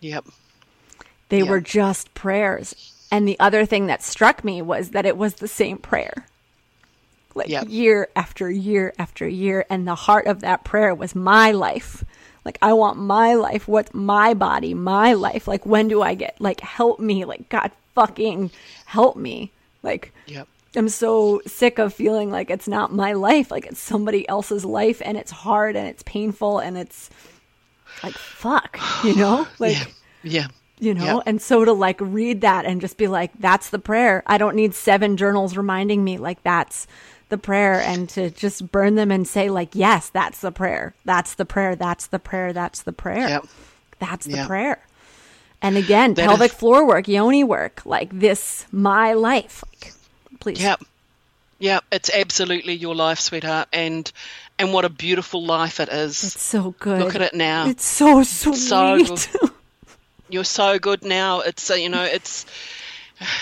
Yep. 0.00 0.26
They 1.30 1.38
Yeah. 1.38 1.48
were 1.48 1.60
just 1.62 2.12
prayers. 2.12 2.91
And 3.12 3.28
the 3.28 3.38
other 3.38 3.64
thing 3.66 3.86
that 3.86 4.02
struck 4.02 4.42
me 4.42 4.60
was 4.62 4.90
that 4.90 5.06
it 5.06 5.16
was 5.16 5.34
the 5.34 5.46
same 5.46 5.78
prayer. 5.78 6.26
Like 7.34 7.48
Yep. 7.48 7.66
year 7.68 8.08
after 8.16 8.50
year 8.50 8.92
after 8.98 9.28
year. 9.28 9.64
And 9.70 9.86
the 9.86 9.94
heart 9.94 10.26
of 10.26 10.40
that 10.40 10.64
prayer 10.64 10.94
was 10.94 11.14
my 11.14 11.52
life. 11.52 12.04
Like, 12.44 12.58
I 12.60 12.72
want 12.72 12.98
my 12.98 13.34
life. 13.34 13.68
What's 13.68 13.94
my 13.94 14.34
body, 14.34 14.74
my 14.74 15.12
life? 15.12 15.46
Like, 15.46 15.64
when 15.64 15.86
do 15.86 16.02
I 16.02 16.14
get, 16.14 16.40
like, 16.40 16.60
help 16.60 16.98
me? 16.98 17.24
Like, 17.24 17.48
God 17.48 17.70
fucking 17.94 18.50
help 18.86 19.16
me. 19.16 19.52
Like, 19.84 20.12
Yep. 20.26 20.48
I'm 20.74 20.88
so 20.88 21.40
sick 21.46 21.78
of 21.78 21.92
feeling 21.92 22.30
like 22.30 22.50
it's 22.50 22.66
not 22.66 22.92
my 22.94 23.12
life, 23.12 23.50
like 23.50 23.66
it's 23.66 23.78
somebody 23.78 24.26
else's 24.26 24.64
life 24.64 25.02
and 25.04 25.18
it's 25.18 25.30
hard 25.30 25.76
and 25.76 25.86
it's 25.86 26.02
painful 26.04 26.60
and 26.60 26.78
it's 26.78 27.10
like 28.02 28.14
fuck, 28.14 28.80
you 29.04 29.14
know? 29.14 29.46
Like 29.58 29.76
Yeah. 29.76 29.84
Yeah. 30.22 30.46
You 30.82 30.94
know? 30.94 31.16
Yep. 31.16 31.22
And 31.26 31.40
so 31.40 31.64
to 31.64 31.72
like 31.72 31.98
read 32.00 32.40
that 32.42 32.64
and 32.66 32.80
just 32.80 32.96
be 32.96 33.06
like 33.08 33.30
that's 33.38 33.70
the 33.70 33.78
prayer. 33.78 34.22
I 34.26 34.36
don't 34.38 34.56
need 34.56 34.74
seven 34.74 35.16
journals 35.16 35.56
reminding 35.56 36.02
me 36.04 36.18
like 36.18 36.42
that's 36.42 36.86
the 37.28 37.38
prayer 37.38 37.80
and 37.80 38.08
to 38.10 38.30
just 38.30 38.70
burn 38.72 38.94
them 38.96 39.10
and 39.10 39.26
say 39.26 39.48
like 39.48 39.74
yes, 39.74 40.10
that's 40.10 40.40
the 40.40 40.52
prayer. 40.52 40.94
That's 41.04 41.34
the 41.34 41.44
prayer. 41.46 41.76
That's 41.76 42.08
the 42.08 42.18
prayer. 42.18 42.52
That's 42.52 42.82
the 42.82 42.92
prayer. 42.92 43.28
Yep. 43.28 43.46
That's 44.00 44.26
the 44.26 44.36
Yeah. 44.36 44.46
prayer. 44.46 44.84
And 45.62 45.76
again, 45.76 46.14
That 46.14 46.26
pelvic 46.26 46.50
is- 46.52 46.58
floor 46.58 46.84
work, 46.86 47.06
yoni 47.06 47.44
work, 47.44 47.82
like 47.84 48.10
this 48.18 48.66
my 48.72 49.12
life. 49.12 49.62
Like, 49.80 49.92
please. 50.40 50.60
Yep. 50.60 50.82
Yeah, 51.60 51.78
It's 51.92 52.10
absolutely 52.12 52.72
your 52.74 52.96
life, 52.96 53.20
sweetheart, 53.20 53.68
and 53.72 54.10
and 54.58 54.72
what 54.72 54.84
a 54.84 54.88
beautiful 54.88 55.44
life 55.44 55.78
it 55.78 55.88
is. 55.88 56.24
It's 56.24 56.42
so 56.42 56.74
good. 56.80 57.00
Look 57.00 57.14
at 57.14 57.22
it 57.22 57.34
now. 57.34 57.68
It's 57.68 57.84
so 57.84 58.24
sweet. 58.24 58.56
so. 59.18 59.38
You're 60.32 60.44
so 60.44 60.78
good 60.78 61.04
now. 61.04 61.40
It's 61.40 61.70
uh, 61.70 61.74
you 61.74 61.90
know 61.90 62.04
it's 62.04 62.46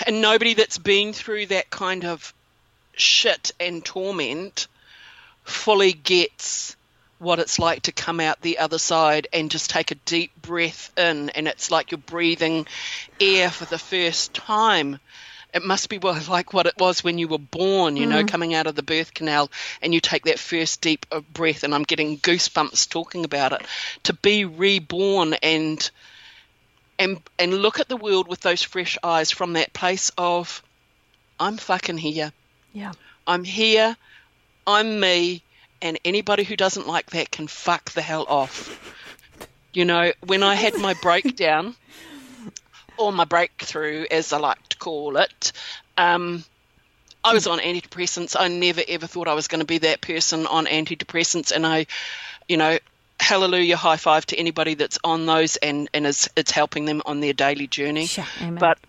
and 0.05 0.21
nobody 0.21 0.55
that's 0.55 0.77
been 0.77 1.13
through 1.13 1.45
that 1.45 1.69
kind 1.69 2.03
of 2.03 2.33
shit 2.91 3.51
and 3.61 3.83
torment 3.83 4.67
fully 5.45 5.93
gets 5.93 6.75
what 7.17 7.39
it's 7.39 7.59
like 7.59 7.83
to 7.83 7.93
come 7.93 8.19
out 8.19 8.41
the 8.41 8.57
other 8.57 8.77
side 8.77 9.27
and 9.31 9.49
just 9.49 9.69
take 9.69 9.91
a 9.91 9.95
deep 9.95 10.31
breath 10.41 10.91
in. 10.97 11.29
And 11.29 11.47
it's 11.47 11.71
like 11.71 11.91
you're 11.91 11.97
breathing 11.97 12.67
air 13.21 13.49
for 13.49 13.63
the 13.63 13.79
first 13.79 14.33
time. 14.33 14.99
It 15.53 15.63
must 15.63 15.87
be 15.87 15.97
like 16.27 16.51
what 16.51 16.65
it 16.65 16.77
was 16.77 17.05
when 17.05 17.17
you 17.17 17.29
were 17.29 17.37
born 17.37 17.95
you 17.95 18.05
know 18.05 18.25
coming 18.25 18.53
out 18.53 18.67
of 18.67 18.75
the 18.75 18.83
birth 18.83 19.13
canal 19.13 19.49
and 19.81 19.93
you 19.93 20.01
take 20.01 20.25
that 20.25 20.39
first 20.39 20.81
deep 20.81 21.05
uh, 21.09 21.21
breath. 21.31 21.63
And 21.63 21.73
i'm 21.73 21.83
getting 21.83 22.17
goosebumps 22.17 22.89
talking 22.89 23.23
about 23.23 23.53
it. 23.53 23.61
To 24.03 24.13
be 24.13 24.43
reborn 24.43 25.35
and 25.35 25.89
and 27.01 27.21
and 27.39 27.53
look 27.53 27.79
at 27.79 27.89
the 27.89 27.97
world 27.97 28.27
with 28.27 28.41
those 28.41 28.63
fresh 28.63 28.97
eyes 29.03 29.31
from 29.31 29.53
that 29.53 29.73
place 29.73 30.11
of 30.17 30.63
i'm 31.39 31.57
fucking 31.57 31.97
here 31.97 32.31
yeah. 32.73 32.93
I'm 33.27 33.43
here, 33.43 33.95
I'm 34.65 34.99
me, 34.99 35.43
and 35.81 35.99
anybody 36.05 36.43
who 36.43 36.55
doesn't 36.55 36.87
like 36.87 37.11
that 37.11 37.31
can 37.31 37.47
fuck 37.47 37.91
the 37.91 38.01
hell 38.01 38.25
off. 38.27 38.77
You 39.73 39.85
know, 39.85 40.11
when 40.25 40.43
I 40.43 40.55
had 40.55 40.77
my 40.77 40.93
breakdown, 40.95 41.75
or 42.97 43.11
my 43.11 43.25
breakthrough, 43.25 44.05
as 44.09 44.33
I 44.33 44.37
like 44.37 44.67
to 44.69 44.77
call 44.77 45.17
it, 45.17 45.51
um, 45.97 46.43
I 47.23 47.33
was 47.33 47.47
on 47.47 47.59
antidepressants. 47.59 48.35
I 48.37 48.47
never 48.47 48.81
ever 48.87 49.07
thought 49.07 49.27
I 49.27 49.33
was 49.33 49.47
going 49.47 49.59
to 49.59 49.65
be 49.65 49.79
that 49.79 50.01
person 50.01 50.47
on 50.47 50.65
antidepressants, 50.65 51.51
and 51.51 51.65
I, 51.65 51.85
you 52.47 52.57
know, 52.57 52.79
hallelujah, 53.21 53.77
high 53.77 53.97
five 53.97 54.25
to 54.27 54.37
anybody 54.37 54.73
that's 54.73 54.99
on 55.03 55.25
those 55.25 55.55
and 55.57 55.89
and 55.93 56.05
is 56.05 56.29
it's 56.35 56.51
helping 56.51 56.85
them 56.85 57.01
on 57.05 57.19
their 57.19 57.33
daily 57.33 57.67
journey. 57.67 58.07
Sure, 58.07 58.25
amen. 58.41 58.55
But 58.55 58.79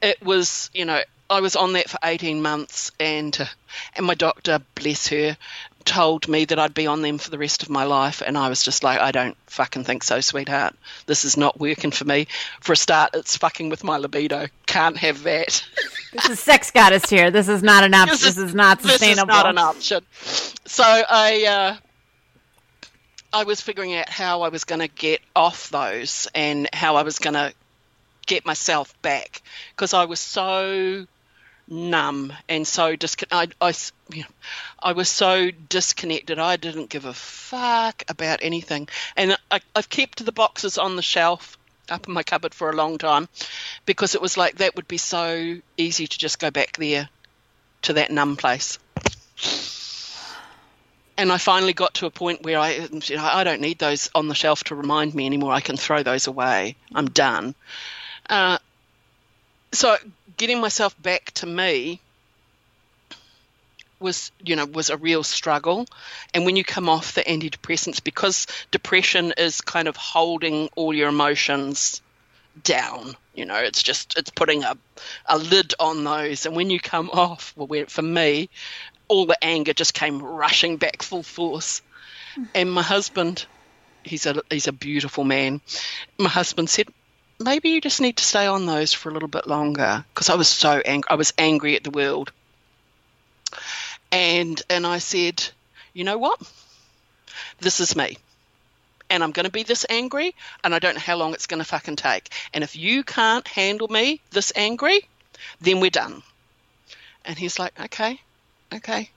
it 0.00 0.22
was, 0.22 0.70
you 0.72 0.84
know, 0.84 1.00
I 1.28 1.40
was 1.40 1.56
on 1.56 1.72
that 1.74 1.90
for 1.90 1.98
eighteen 2.04 2.40
months, 2.42 2.92
and 3.00 3.36
uh, 3.38 3.46
and 3.94 4.06
my 4.06 4.14
doctor, 4.14 4.60
bless 4.74 5.08
her, 5.08 5.36
told 5.84 6.28
me 6.28 6.44
that 6.44 6.58
I'd 6.58 6.74
be 6.74 6.86
on 6.86 7.02
them 7.02 7.18
for 7.18 7.30
the 7.30 7.38
rest 7.38 7.62
of 7.62 7.70
my 7.70 7.84
life, 7.84 8.22
and 8.24 8.38
I 8.38 8.48
was 8.48 8.62
just 8.62 8.84
like, 8.84 9.00
I 9.00 9.12
don't 9.12 9.36
fucking 9.46 9.84
think 9.84 10.02
so, 10.02 10.20
sweetheart. 10.20 10.74
This 11.06 11.24
is 11.24 11.36
not 11.36 11.58
working 11.58 11.90
for 11.90 12.04
me. 12.04 12.28
For 12.60 12.72
a 12.72 12.76
start, 12.76 13.10
it's 13.14 13.36
fucking 13.36 13.70
with 13.70 13.84
my 13.84 13.96
libido. 13.96 14.48
Can't 14.66 14.96
have 14.98 15.22
that. 15.24 15.64
This 16.12 16.30
is 16.30 16.40
sex 16.40 16.70
goddess 16.70 17.10
here. 17.10 17.30
This 17.30 17.46
is 17.46 17.62
not 17.62 17.84
an 17.84 17.92
option. 17.92 18.16
This, 18.22 18.38
is 18.38 18.54
not 18.54 18.80
sustainable 18.80 19.26
This 19.26 19.36
is 19.36 19.42
not 19.42 19.50
an 19.50 19.58
option. 19.58 20.00
So 20.64 20.82
I, 20.82 21.44
uh, 21.44 21.85
I 23.36 23.44
was 23.44 23.60
figuring 23.60 23.94
out 23.94 24.08
how 24.08 24.40
I 24.40 24.48
was 24.48 24.64
going 24.64 24.80
to 24.80 24.88
get 24.88 25.20
off 25.34 25.68
those 25.68 26.26
and 26.34 26.70
how 26.72 26.96
I 26.96 27.02
was 27.02 27.18
going 27.18 27.34
to 27.34 27.52
get 28.24 28.46
myself 28.46 28.94
back 29.02 29.42
because 29.72 29.92
I 29.92 30.06
was 30.06 30.20
so 30.20 31.06
numb 31.68 32.32
and 32.48 32.66
so 32.66 32.96
disconnected. 32.96 33.54
I, 33.60 33.68
I, 33.68 33.74
you 34.10 34.22
know, 34.22 34.28
I 34.82 34.92
was 34.92 35.10
so 35.10 35.50
disconnected. 35.50 36.38
I 36.38 36.56
didn't 36.56 36.88
give 36.88 37.04
a 37.04 37.12
fuck 37.12 38.04
about 38.08 38.38
anything, 38.40 38.88
and 39.18 39.36
I, 39.50 39.60
I've 39.74 39.90
kept 39.90 40.24
the 40.24 40.32
boxes 40.32 40.78
on 40.78 40.96
the 40.96 41.02
shelf 41.02 41.58
up 41.90 42.08
in 42.08 42.14
my 42.14 42.22
cupboard 42.22 42.54
for 42.54 42.70
a 42.70 42.74
long 42.74 42.96
time 42.96 43.28
because 43.84 44.14
it 44.14 44.22
was 44.22 44.38
like 44.38 44.56
that 44.56 44.76
would 44.76 44.88
be 44.88 44.96
so 44.96 45.58
easy 45.76 46.06
to 46.06 46.18
just 46.18 46.38
go 46.38 46.50
back 46.50 46.78
there 46.78 47.10
to 47.82 47.92
that 47.92 48.10
numb 48.10 48.36
place. 48.38 48.78
And 51.18 51.32
I 51.32 51.38
finally 51.38 51.72
got 51.72 51.94
to 51.94 52.06
a 52.06 52.10
point 52.10 52.42
where 52.42 52.58
I, 52.58 52.88
you 52.90 53.16
know, 53.16 53.24
I 53.24 53.42
don't 53.44 53.60
need 53.60 53.78
those 53.78 54.10
on 54.14 54.28
the 54.28 54.34
shelf 54.34 54.64
to 54.64 54.74
remind 54.74 55.14
me 55.14 55.24
anymore. 55.26 55.52
I 55.52 55.60
can 55.60 55.76
throw 55.76 56.02
those 56.02 56.26
away. 56.26 56.76
I'm 56.94 57.08
done. 57.08 57.54
Uh, 58.28 58.58
so 59.72 59.96
getting 60.36 60.60
myself 60.60 61.00
back 61.00 61.30
to 61.32 61.46
me 61.46 62.00
was 63.98 64.30
you 64.44 64.56
know 64.56 64.66
was 64.66 64.90
a 64.90 64.96
real 64.96 65.22
struggle 65.22 65.86
and 66.34 66.44
when 66.44 66.56
you 66.56 66.64
come 66.64 66.88
off 66.88 67.14
the 67.14 67.22
antidepressants 67.22 68.02
because 68.02 68.46
depression 68.70 69.32
is 69.38 69.60
kind 69.60 69.88
of 69.88 69.96
holding 69.96 70.68
all 70.76 70.92
your 70.92 71.08
emotions 71.08 72.02
down 72.62 73.16
you 73.34 73.44
know 73.44 73.56
it's 73.56 73.82
just 73.82 74.18
it's 74.18 74.30
putting 74.30 74.64
a, 74.64 74.76
a 75.26 75.38
lid 75.38 75.74
on 75.80 76.04
those 76.04 76.46
and 76.46 76.54
when 76.54 76.70
you 76.70 76.80
come 76.80 77.10
off 77.10 77.54
well 77.56 77.84
for 77.88 78.02
me 78.02 78.48
all 79.08 79.26
the 79.26 79.42
anger 79.42 79.72
just 79.72 79.94
came 79.94 80.22
rushing 80.22 80.76
back 80.76 81.02
full 81.02 81.22
force 81.22 81.82
and 82.54 82.70
my 82.70 82.82
husband 82.82 83.46
he's 84.02 84.26
a 84.26 84.40
he's 84.50 84.68
a 84.68 84.72
beautiful 84.72 85.24
man 85.24 85.60
my 86.18 86.28
husband 86.28 86.68
said 86.68 86.88
maybe 87.38 87.70
you 87.70 87.80
just 87.80 88.00
need 88.00 88.16
to 88.16 88.24
stay 88.24 88.46
on 88.46 88.66
those 88.66 88.92
for 88.92 89.08
a 89.08 89.12
little 89.12 89.28
bit 89.28 89.46
longer 89.46 90.04
because 90.14 90.30
I 90.30 90.34
was 90.34 90.48
so 90.48 90.80
angry. 90.84 91.08
I 91.10 91.14
was 91.14 91.32
angry 91.38 91.76
at 91.76 91.84
the 91.84 91.90
world, 91.90 92.32
and 94.10 94.60
and 94.70 94.86
I 94.86 94.98
said, 94.98 95.46
you 95.92 96.04
know 96.04 96.18
what? 96.18 96.40
This 97.60 97.80
is 97.80 97.96
me, 97.96 98.18
and 99.10 99.22
I'm 99.22 99.32
going 99.32 99.44
to 99.46 99.52
be 99.52 99.62
this 99.62 99.86
angry, 99.88 100.34
and 100.64 100.74
I 100.74 100.78
don't 100.78 100.94
know 100.94 101.00
how 101.00 101.16
long 101.16 101.34
it's 101.34 101.46
going 101.46 101.60
to 101.60 101.68
fucking 101.68 101.96
take. 101.96 102.30
And 102.52 102.64
if 102.64 102.76
you 102.76 103.04
can't 103.04 103.46
handle 103.46 103.88
me 103.88 104.20
this 104.30 104.52
angry, 104.56 105.08
then 105.60 105.80
we're 105.80 105.90
done. 105.90 106.22
And 107.24 107.36
he's 107.36 107.58
like, 107.58 107.78
okay, 107.80 108.20
okay. 108.72 109.10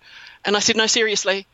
And 0.46 0.56
I 0.56 0.60
said, 0.60 0.78
no, 0.78 0.88
seriously, 0.88 1.48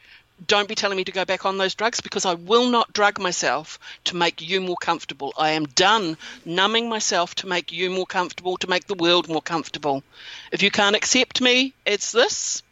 don't 0.45 0.67
be 0.67 0.75
telling 0.75 0.97
me 0.97 1.03
to 1.05 1.11
go 1.11 1.25
back 1.25 1.45
on 1.45 1.57
those 1.57 1.75
drugs 1.75 2.01
because 2.01 2.25
I 2.25 2.33
will 2.33 2.69
not 2.69 2.91
drug 2.91 3.19
myself 3.19 3.79
to 4.05 4.15
make 4.15 4.41
you 4.41 4.59
more 4.59 4.75
comfortable. 4.75 5.33
I 5.37 5.51
am 5.51 5.65
done 5.65 6.17
numbing 6.43 6.89
myself 6.89 7.35
to 7.35 7.47
make 7.47 7.71
you 7.71 7.89
more 7.89 8.05
comfortable, 8.05 8.57
to 8.57 8.67
make 8.67 8.85
the 8.85 8.95
world 8.95 9.29
more 9.29 9.41
comfortable. 9.41 10.03
If 10.51 10.61
you 10.61 10.71
can't 10.71 10.95
accept 10.95 11.41
me 11.41 11.73
it's 11.85 12.11
this, 12.11 12.63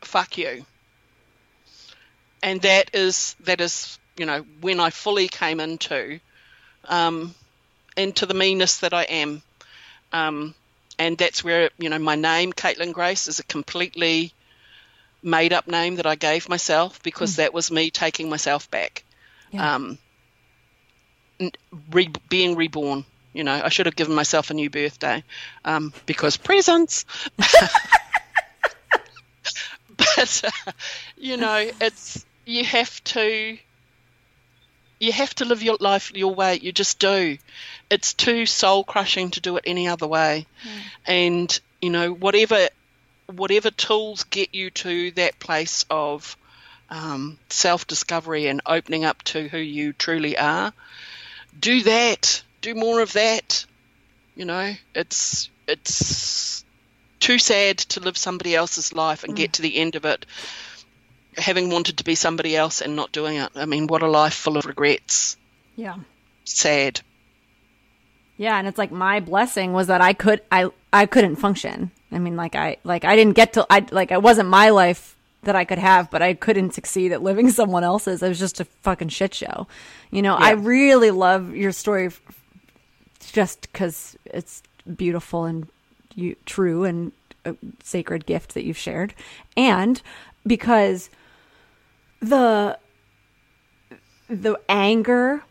fuck 0.00 0.36
you. 0.36 0.66
And 2.42 2.60
that 2.62 2.90
is 2.94 3.36
that 3.40 3.60
is 3.60 3.98
you 4.16 4.26
know 4.26 4.44
when 4.60 4.80
I 4.80 4.90
fully 4.90 5.28
came 5.28 5.60
into 5.60 6.18
um, 6.86 7.34
into 7.96 8.26
the 8.26 8.34
meanness 8.34 8.78
that 8.78 8.94
I 8.94 9.02
am, 9.04 9.42
um, 10.12 10.54
and 11.00 11.16
that's 11.16 11.42
where 11.42 11.70
you 11.78 11.88
know 11.88 11.98
my 11.98 12.14
name, 12.14 12.52
Caitlin 12.52 12.92
Grace, 12.92 13.26
is 13.26 13.40
a 13.40 13.44
completely 13.44 14.34
made 15.22 15.52
up 15.52 15.66
name 15.66 15.96
that 15.96 16.06
I 16.06 16.14
gave 16.14 16.48
myself 16.48 17.02
because 17.02 17.36
that 17.36 17.52
was 17.54 17.70
me 17.70 17.90
taking 17.90 18.28
myself 18.28 18.70
back. 18.70 19.04
Yeah. 19.50 19.74
Um, 19.74 19.98
re- 21.90 22.12
being 22.28 22.54
reborn. 22.54 23.04
You 23.32 23.44
know, 23.44 23.62
I 23.64 23.70
should 23.70 23.86
have 23.86 23.96
given 23.96 24.14
myself 24.14 24.50
a 24.50 24.54
new 24.54 24.68
birthday 24.68 25.24
um, 25.64 25.94
because 26.04 26.36
presents. 26.36 27.06
but 29.96 30.42
uh, 30.44 30.72
you 31.16 31.38
know, 31.38 31.70
it's 31.80 32.26
you 32.44 32.64
have 32.64 33.02
to 33.04 33.56
you 35.00 35.12
have 35.12 35.34
to 35.36 35.46
live 35.46 35.62
your 35.62 35.78
life 35.80 36.12
your 36.14 36.34
way. 36.34 36.58
You 36.62 36.72
just 36.72 36.98
do. 36.98 37.38
It's 37.90 38.12
too 38.12 38.46
soul 38.46 38.84
crushing 38.84 39.30
to 39.32 39.40
do 39.40 39.56
it 39.56 39.64
any 39.66 39.88
other 39.88 40.06
way. 40.06 40.46
And 41.06 41.60
you 41.80 41.90
know, 41.90 42.12
whatever 42.12 42.68
whatever 43.26 43.70
tools 43.70 44.24
get 44.24 44.54
you 44.54 44.70
to 44.70 45.10
that 45.12 45.38
place 45.38 45.84
of 45.90 46.36
um, 46.90 47.38
self 47.48 47.86
discovery 47.86 48.46
and 48.46 48.60
opening 48.66 49.04
up 49.04 49.22
to 49.22 49.48
who 49.48 49.58
you 49.58 49.92
truly 49.94 50.36
are, 50.36 50.72
do 51.58 51.82
that. 51.82 52.42
Do 52.60 52.74
more 52.74 53.00
of 53.00 53.14
that. 53.14 53.64
You 54.36 54.44
know, 54.44 54.74
it's 54.94 55.48
it's 55.66 56.64
too 57.20 57.38
sad 57.38 57.78
to 57.78 58.00
live 58.00 58.18
somebody 58.18 58.54
else's 58.54 58.92
life 58.92 59.24
and 59.24 59.36
get 59.36 59.54
to 59.54 59.62
the 59.62 59.76
end 59.76 59.94
of 59.94 60.04
it 60.04 60.26
having 61.36 61.70
wanted 61.70 61.98
to 61.98 62.04
be 62.04 62.14
somebody 62.14 62.56
else 62.56 62.80
and 62.80 62.96
not 62.96 63.12
doing 63.12 63.36
it. 63.36 63.50
I 63.54 63.66
mean, 63.66 63.86
what 63.86 64.02
a 64.02 64.08
life 64.08 64.34
full 64.34 64.56
of 64.56 64.66
regrets. 64.66 65.36
Yeah. 65.76 65.96
Sad. 66.44 67.00
Yeah, 68.36 68.58
and 68.58 68.66
it's 68.66 68.78
like 68.78 68.90
my 68.90 69.20
blessing 69.20 69.72
was 69.72 69.88
that 69.88 70.00
I 70.00 70.12
could 70.14 70.40
I 70.50 70.70
I 70.92 71.06
couldn't 71.06 71.36
function. 71.36 71.90
I 72.10 72.18
mean, 72.18 72.36
like 72.36 72.54
I 72.56 72.78
like 72.84 73.04
I 73.04 73.14
didn't 73.14 73.34
get 73.34 73.52
to 73.54 73.66
I 73.68 73.86
like 73.90 74.10
it 74.10 74.22
wasn't 74.22 74.48
my 74.48 74.70
life 74.70 75.16
that 75.42 75.56
I 75.56 75.64
could 75.64 75.78
have, 75.78 76.10
but 76.10 76.22
I 76.22 76.34
couldn't 76.34 76.72
succeed 76.72 77.12
at 77.12 77.22
living 77.22 77.50
someone 77.60 77.84
else's. 77.84 78.22
It 78.22 78.28
was 78.28 78.38
just 78.38 78.60
a 78.60 78.64
fucking 78.64 79.10
shit 79.10 79.34
show. 79.34 79.66
You 80.10 80.22
know, 80.22 80.34
I 80.34 80.52
really 80.52 81.10
love 81.10 81.54
your 81.54 81.72
story 81.72 82.10
just 83.32 83.72
cuz 83.72 84.16
it's 84.24 84.62
beautiful 84.96 85.44
and 85.44 85.68
you 86.14 86.34
true 86.46 86.84
and 86.84 87.12
a 87.44 87.54
sacred 87.82 88.26
gift 88.26 88.54
that 88.54 88.64
you've 88.64 88.76
shared 88.78 89.14
and 89.56 90.02
because 90.46 91.10
the 92.20 92.78
the 94.28 94.58
anger 94.68 95.42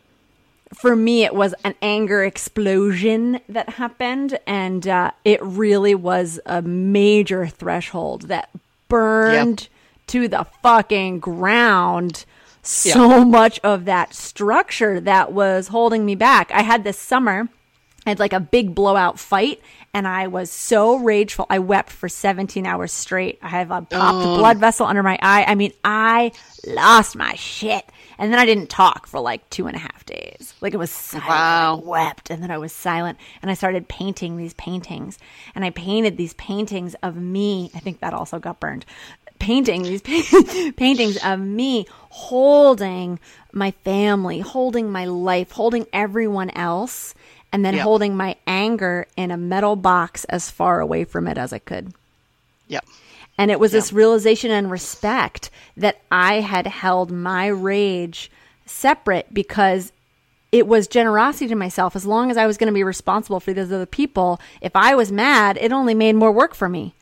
for 0.73 0.95
me 0.95 1.23
it 1.23 1.33
was 1.35 1.53
an 1.63 1.75
anger 1.81 2.23
explosion 2.23 3.39
that 3.49 3.69
happened 3.69 4.39
and 4.45 4.87
uh, 4.87 5.11
it 5.25 5.41
really 5.43 5.95
was 5.95 6.39
a 6.45 6.61
major 6.61 7.47
threshold 7.47 8.23
that 8.23 8.49
burned 8.87 9.67
to 10.09 10.27
the 10.27 10.45
fucking 10.61 11.19
ground. 11.19 12.25
So 12.61 13.23
much 13.23 13.59
of 13.63 13.85
that 13.85 14.13
structure 14.13 14.99
that 14.99 15.31
was 15.31 15.69
holding 15.69 16.05
me 16.05 16.15
back. 16.15 16.51
I 16.51 16.61
had 16.61 16.83
this 16.83 16.99
summer 16.99 17.47
had 18.09 18.19
like 18.19 18.33
a 18.33 18.39
big 18.39 18.75
blowout 18.75 19.19
fight 19.19 19.61
and 19.93 20.07
I 20.07 20.27
was 20.27 20.51
so 20.51 20.97
rageful. 20.97 21.45
I 21.49 21.59
wept 21.59 21.89
for 21.89 22.07
17 22.07 22.65
hours 22.65 22.91
straight. 22.91 23.39
I 23.41 23.49
have 23.49 23.71
a 23.71 23.81
popped 23.81 24.25
oh. 24.25 24.37
blood 24.37 24.57
vessel 24.57 24.85
under 24.85 25.01
my 25.01 25.17
eye. 25.21 25.45
I 25.47 25.55
mean, 25.55 25.73
I 25.83 26.31
lost 26.67 27.15
my 27.15 27.33
shit. 27.35 27.85
And 28.17 28.31
then 28.31 28.39
I 28.39 28.45
didn't 28.45 28.69
talk 28.69 29.07
for 29.07 29.19
like 29.19 29.49
two 29.49 29.67
and 29.67 29.75
a 29.75 29.79
half 29.79 30.05
days. 30.05 30.53
Like 30.61 30.73
it 30.73 30.77
was 30.77 30.91
silent. 30.91 31.29
Wow. 31.29 31.81
I 31.83 31.87
wept 31.87 32.29
and 32.29 32.43
then 32.43 32.51
I 32.51 32.57
was 32.57 32.73
silent 32.73 33.17
and 33.41 33.49
I 33.49 33.53
started 33.53 33.87
painting 33.87 34.37
these 34.37 34.53
paintings 34.55 35.17
and 35.55 35.63
I 35.63 35.69
painted 35.69 36.17
these 36.17 36.33
paintings 36.33 36.95
of 37.01 37.15
me. 37.15 37.71
I 37.73 37.79
think 37.79 38.01
that 38.01 38.13
also 38.13 38.37
got 38.37 38.59
burned. 38.59 38.85
Painting 39.39 39.83
these 39.83 40.01
paintings 40.73 41.17
of 41.23 41.39
me 41.39 41.87
holding 42.09 43.19
my 43.53 43.71
family, 43.71 44.41
holding 44.41 44.91
my 44.91 45.05
life, 45.05 45.51
holding 45.51 45.87
everyone 45.93 46.49
else, 46.51 47.15
and 47.51 47.65
then 47.65 47.73
Yep. 47.75 47.83
holding 47.83 48.15
my 48.17 48.35
anger 48.47 49.07
in 49.17 49.31
a 49.31 49.37
metal 49.37 49.75
box 49.75 50.23
as 50.25 50.49
far 50.51 50.79
away 50.79 51.03
from 51.03 51.27
it 51.27 51.37
as 51.37 51.51
I 51.53 51.59
could. 51.59 51.93
Yep. 52.67 52.85
And 53.37 53.49
it 53.49 53.59
was 53.59 53.71
this 53.71 53.93
realization 53.93 54.51
and 54.51 54.69
respect 54.69 55.49
that 55.77 56.01
I 56.11 56.41
had 56.41 56.67
held 56.67 57.09
my 57.11 57.47
rage 57.47 58.29
separate 58.65 59.33
because 59.33 59.91
it 60.51 60.67
was 60.67 60.87
generosity 60.87 61.47
to 61.47 61.55
myself. 61.55 61.95
As 61.95 62.05
long 62.05 62.31
as 62.31 62.37
I 62.37 62.45
was 62.47 62.57
going 62.57 62.67
to 62.67 62.73
be 62.73 62.83
responsible 62.83 63.39
for 63.39 63.53
these 63.53 63.71
other 63.71 63.85
people, 63.85 64.39
if 64.61 64.75
I 64.75 64.93
was 64.95 65.11
mad, 65.11 65.57
it 65.61 65.71
only 65.71 65.93
made 65.93 66.15
more 66.15 66.31
work 66.31 66.53
for 66.53 66.67
me. 66.67 66.95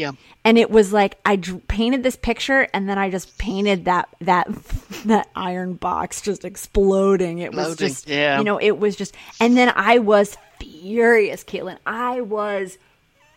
Yeah. 0.00 0.12
and 0.44 0.56
it 0.58 0.70
was 0.70 0.92
like 0.92 1.18
I 1.24 1.36
painted 1.36 2.02
this 2.02 2.16
picture, 2.16 2.66
and 2.72 2.88
then 2.88 2.98
I 2.98 3.10
just 3.10 3.36
painted 3.38 3.84
that 3.84 4.08
that 4.20 4.48
that 5.04 5.28
iron 5.36 5.74
box 5.74 6.20
just 6.20 6.44
exploding. 6.44 7.38
It 7.38 7.54
was 7.54 7.76
just, 7.76 8.08
yeah. 8.08 8.38
you 8.38 8.44
know, 8.44 8.58
it 8.58 8.78
was 8.78 8.96
just, 8.96 9.14
and 9.40 9.56
then 9.56 9.72
I 9.74 9.98
was 9.98 10.36
furious, 10.58 11.44
Caitlin. 11.44 11.78
I 11.86 12.20
was 12.22 12.78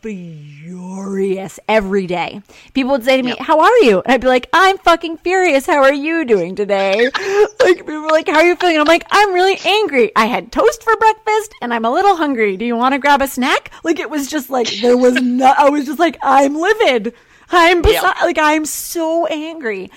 furious 0.04 1.60
every 1.68 2.06
day. 2.06 2.42
People 2.74 2.92
would 2.92 3.04
say 3.04 3.18
to 3.18 3.24
me, 3.24 3.30
Yep. 3.30 3.40
"How 3.40 3.60
are 3.62 3.78
you?" 3.80 4.02
And 4.02 4.14
I'd 4.14 4.22
be 4.22 4.28
like, 4.28 4.50
"I'm 4.54 4.78
fucking 4.78 5.18
furious. 5.18 5.66
How 5.66 5.82
are 5.82 5.94
you 5.94 6.26
doing 6.26 6.56
today?" 6.56 7.10
like 7.60 7.78
people 7.78 8.02
were 8.02 8.10
like, 8.10 8.28
"How 8.28 8.36
are 8.36 8.44
you 8.46 8.56
feeling?" 8.56 8.76
And 8.76 8.82
I'm 8.82 8.88
like, 8.88 9.06
"I'm 9.12 9.34
really 9.34 9.58
angry. 9.66 10.12
I 10.16 10.26
had 10.26 10.52
toast 10.52 10.84
for 10.84 10.96
breakfast, 10.98 11.54
and 11.62 11.74
I'm 11.74 11.86
a 11.86 11.92
little 11.92 12.16
hungry. 12.16 12.58
Do 12.58 12.66
you 12.66 12.76
want 12.76 12.94
to 12.94 13.00
grab 13.00 13.22
a 13.22 13.28
snack?" 13.28 13.72
Like 13.84 14.00
it 14.00 14.10
was 14.10 14.28
just 14.28 14.50
like 14.50 14.70
there 14.82 14.98
was 14.98 15.16
no. 15.22 15.54
I 15.58 15.70
was 15.70 15.86
just 15.86 16.00
like, 16.00 16.18
"I'm 16.22 16.56
livid. 16.56 17.14
I'm 17.50 17.82
beside, 17.82 18.22
like 18.22 18.38
I'm 18.38 18.66
so 18.66 19.26
angry." 19.28 19.90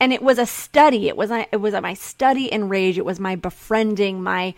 And 0.00 0.12
it 0.12 0.20
was 0.22 0.38
a 0.38 0.46
study. 0.46 1.06
It 1.08 1.16
was 1.16 1.30
it 1.30 1.60
was 1.60 1.74
my 1.80 1.94
study 1.94 2.46
in 2.46 2.68
rage. 2.68 2.98
It 2.98 3.04
was 3.04 3.20
my 3.20 3.36
befriending, 3.36 4.20
my 4.22 4.54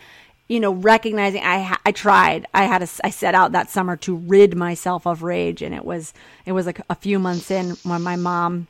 you 0.49 0.61
know, 0.61 0.73
recognizing 0.73 1.43
I 1.43 1.63
ha- 1.63 1.81
I 1.87 1.93
tried. 1.93 2.47
I 2.53 2.65
had 2.65 2.83
a, 2.83 2.89
I 3.03 3.11
set 3.11 3.35
out 3.35 3.53
that 3.53 3.71
summer 3.71 3.97
to 3.99 4.15
rid 4.15 4.57
myself 4.57 5.07
of 5.07 5.23
rage, 5.23 5.63
and 5.63 5.75
it 5.75 5.85
was 5.85 6.13
it 6.45 6.53
was 6.53 6.67
like 6.67 6.81
a 6.91 6.95
few 6.95 7.19
months 7.19 7.51
in 7.51 7.71
when 7.83 8.03
my 8.03 8.17
mom, 8.17 8.67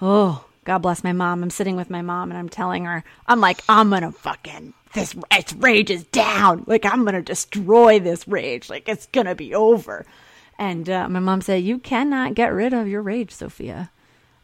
oh 0.00 0.44
God 0.64 0.78
bless 0.78 1.04
my 1.04 1.12
mom. 1.12 1.42
I'm 1.42 1.50
sitting 1.50 1.76
with 1.76 1.90
my 1.90 2.02
mom 2.02 2.30
and 2.30 2.38
I'm 2.38 2.48
telling 2.48 2.86
her 2.86 3.04
I'm 3.26 3.40
like 3.40 3.60
I'm 3.68 3.90
gonna 3.90 4.12
fucking 4.12 4.72
this 4.94 5.14
this 5.30 5.52
rage 5.54 5.90
is 5.90 6.04
down. 6.04 6.64
Like 6.66 6.84
I'm 6.84 7.04
gonna 7.04 7.22
destroy 7.22 7.98
this 7.98 8.26
rage. 8.26 8.70
Like 8.70 8.88
it's 8.88 9.06
gonna 9.06 9.34
be 9.34 9.54
over. 9.54 10.06
And 10.58 10.88
uh, 10.88 11.08
my 11.08 11.18
mom 11.18 11.40
said, 11.40 11.64
"You 11.64 11.78
cannot 11.78 12.34
get 12.34 12.52
rid 12.52 12.72
of 12.72 12.88
your 12.88 13.02
rage, 13.02 13.32
Sophia." 13.32 13.90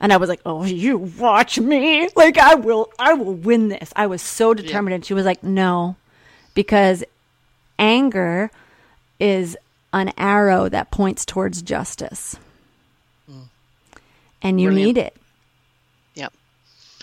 And 0.00 0.12
I 0.12 0.16
was 0.16 0.28
like, 0.28 0.40
"Oh, 0.44 0.64
you 0.64 0.98
watch 0.98 1.58
me! 1.58 2.08
Like 2.16 2.36
I 2.36 2.56
will, 2.56 2.92
I 2.98 3.14
will 3.14 3.34
win 3.34 3.68
this." 3.68 3.92
I 3.94 4.06
was 4.08 4.20
so 4.20 4.52
determined. 4.52 4.94
And 4.94 5.04
she 5.04 5.14
was 5.14 5.24
like, 5.24 5.44
"No, 5.44 5.96
because 6.54 7.04
anger 7.78 8.50
is 9.18 9.56
an 9.92 10.12
arrow 10.16 10.68
that 10.68 10.90
points 10.90 11.24
towards 11.24 11.62
justice, 11.62 12.36
mm. 13.30 13.44
and 14.42 14.60
you 14.60 14.68
Brilliant. 14.68 14.96
need 14.96 14.98
it, 14.98 15.16
Yep. 16.14 16.32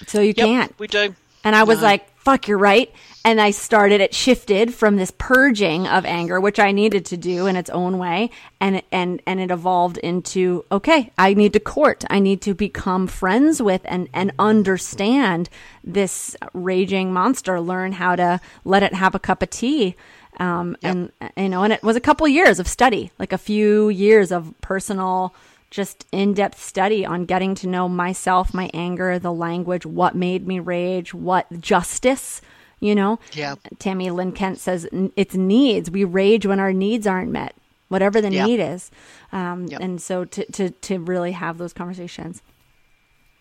so 0.08 0.22
you 0.22 0.34
Yep. 0.36 0.46
can't." 0.48 0.80
We 0.80 0.88
do. 0.88 1.16
And 1.44 1.56
I 1.56 1.64
was 1.64 1.82
like, 1.82 2.10
fuck, 2.20 2.48
you're 2.48 2.58
right. 2.58 2.92
And 3.24 3.40
I 3.40 3.52
started, 3.52 4.02
it 4.02 4.14
shifted 4.14 4.74
from 4.74 4.98
this 4.98 5.12
purging 5.18 5.88
of 5.88 6.06
anger, 6.06 6.42
which 6.42 6.60
I 6.60 6.72
needed 6.72 7.06
to 7.06 7.18
do 7.18 7.46
in 7.46 7.56
its 7.56 7.70
own 7.70 7.98
way. 7.98 8.32
And, 8.60 8.82
and, 8.92 9.22
and 9.26 9.40
it 9.40 9.50
evolved 9.50 9.98
into, 9.98 10.66
okay, 10.72 11.12
I 11.18 11.34
need 11.34 11.54
to 11.54 11.60
court. 11.60 12.04
I 12.10 12.20
need 12.20 12.42
to 12.42 12.54
become 12.54 13.08
friends 13.08 13.62
with 13.62 13.82
and, 13.86 14.10
and 14.14 14.34
understand 14.38 15.50
this 15.84 16.36
raging 16.54 17.14
monster, 17.14 17.62
learn 17.62 17.94
how 17.94 18.18
to 18.18 18.42
let 18.66 18.84
it 18.84 18.94
have 18.94 19.16
a 19.16 19.20
cup 19.20 19.42
of 19.42 19.50
tea. 19.50 19.96
Um, 20.40 20.76
and, 20.84 21.12
you 21.36 21.50
know, 21.50 21.64
and 21.64 21.74
it 21.74 21.82
was 21.82 21.96
a 21.96 22.02
couple 22.02 22.28
years 22.28 22.60
of 22.60 22.68
study, 22.68 23.12
like 23.20 23.34
a 23.34 23.38
few 23.38 23.90
years 23.90 24.32
of 24.32 24.54
personal, 24.62 25.34
just 25.70 26.06
in 26.12 26.34
depth 26.34 26.62
study 26.62 27.06
on 27.06 27.26
getting 27.26 27.56
to 27.56 27.68
know 27.68 27.90
myself, 27.90 28.54
my 28.54 28.70
anger, 28.74 29.20
the 29.20 29.34
language, 29.34 29.86
what 29.86 30.16
made 30.16 30.48
me 30.48 30.60
rage, 30.60 31.14
what 31.14 31.60
justice, 31.60 32.42
you 32.80 32.96
know? 32.96 33.20
Yeah. 33.34 33.56
Tami 33.76 34.12
Lynn 34.14 34.32
Kent 34.32 34.60
says 34.60 34.88
it's 35.16 35.36
needs. 35.36 35.92
We 35.92 36.04
rage 36.04 36.46
when 36.46 36.60
our 36.60 36.72
needs 36.74 37.06
aren't 37.06 37.32
met, 37.32 37.56
whatever 37.90 38.22
the 38.22 38.32
Yeah. 38.32 38.46
need 38.46 38.60
is. 38.60 38.92
Um, 39.32 39.66
Yep. 39.68 39.82
And 39.82 40.02
so 40.02 40.26
to, 40.26 40.46
to, 40.54 40.70
to 40.70 41.00
really 41.00 41.34
have 41.34 41.58
those 41.58 41.74
conversations. 41.74 42.42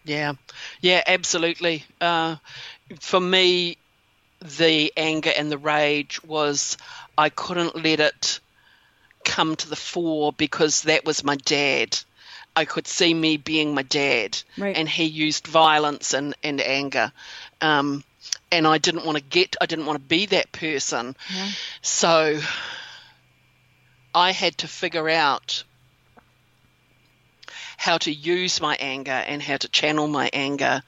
Yeah, 0.05 0.35
yeah, 0.81 1.03
absolutely. 1.07 1.85
Uh, 2.01 2.37
for 3.01 3.19
me, 3.21 3.77
the 4.41 4.93
anger 4.97 5.33
and 5.37 5.51
the 5.51 5.59
rage 5.59 6.23
was 6.23 6.77
I 7.19 7.29
couldn't 7.29 7.75
let 7.83 7.99
it 8.01 8.41
come 9.25 9.57
to 9.57 9.69
the 9.69 9.75
fore 9.77 10.33
because 10.33 10.83
that 10.83 11.05
was 11.05 11.25
my 11.25 11.35
dad. 11.37 11.99
I 12.57 12.65
could 12.65 12.87
see 12.87 13.13
me 13.13 13.37
being 13.37 13.75
my 13.75 13.83
dad, 13.83 14.43
Right. 14.57 14.77
and 14.77 14.89
he 14.89 15.05
used 15.05 15.47
violence 15.47 16.15
and, 16.15 16.35
and 16.43 16.61
anger. 16.61 17.13
Um, 17.61 18.03
and 18.51 18.67
I 18.67 18.79
didn't 18.79 19.05
want 19.05 19.19
to 19.19 19.23
get, 19.25 19.57
I 19.61 19.67
didn't 19.67 19.87
want 19.87 19.97
to 19.99 20.09
be 20.09 20.27
that 20.27 20.51
person. 20.53 21.15
So 21.83 22.41
I 24.15 24.31
had 24.33 24.57
to 24.59 24.69
figure 24.69 25.09
out 25.11 25.63
how 27.77 27.99
to 27.99 28.11
use 28.13 28.61
my 28.61 28.77
anger 28.81 29.11
and 29.13 29.43
how 29.43 29.59
to 29.59 29.69
channel 29.69 30.09
my 30.09 30.31
anger 30.33 30.83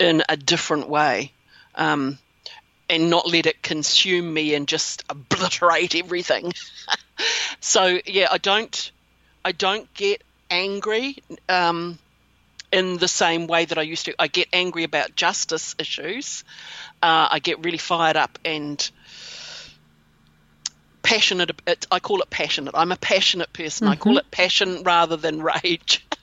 in 0.00 0.22
a 0.28 0.36
different 0.36 0.88
way 0.88 1.32
um, 1.76 2.18
and 2.90 3.10
not 3.10 3.28
let 3.28 3.46
it 3.46 3.62
consume 3.62 4.32
me 4.34 4.54
and 4.54 4.66
just 4.68 5.04
obliterate 5.08 5.94
everything 5.94 6.52
so 7.60 7.98
yeah 8.06 8.28
i 8.30 8.38
don't 8.38 8.90
i 9.44 9.52
don't 9.52 9.92
get 9.94 10.22
angry 10.50 11.16
um, 11.48 11.98
in 12.72 12.98
the 12.98 13.08
same 13.08 13.46
way 13.46 13.64
that 13.64 13.78
i 13.78 13.82
used 13.82 14.06
to. 14.06 14.14
I 14.18 14.26
get 14.26 14.48
angry 14.52 14.84
about 14.84 15.14
justice 15.14 15.74
issues. 15.78 16.44
Uh, 17.02 17.28
i 17.30 17.38
get 17.38 17.64
really 17.64 17.78
fired 17.78 18.16
up 18.16 18.38
and 18.44 18.90
passionate 21.02 21.50
i 21.90 22.00
call 22.00 22.20
it 22.20 22.30
passionate. 22.30 22.74
I'm 22.74 22.92
a 22.92 22.96
passionate 22.96 23.52
person. 23.52 23.88
I 23.88 23.96
call 23.96 24.18
it 24.18 24.30
passion 24.30 24.82
rather 24.82 25.16
than 25.16 25.42
rage. 25.42 26.04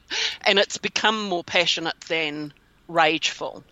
And 0.46 0.60
it's 0.60 0.78
become 0.78 1.28
more 1.30 1.44
passionate 1.44 2.00
than 2.02 2.54
rageful 2.88 3.64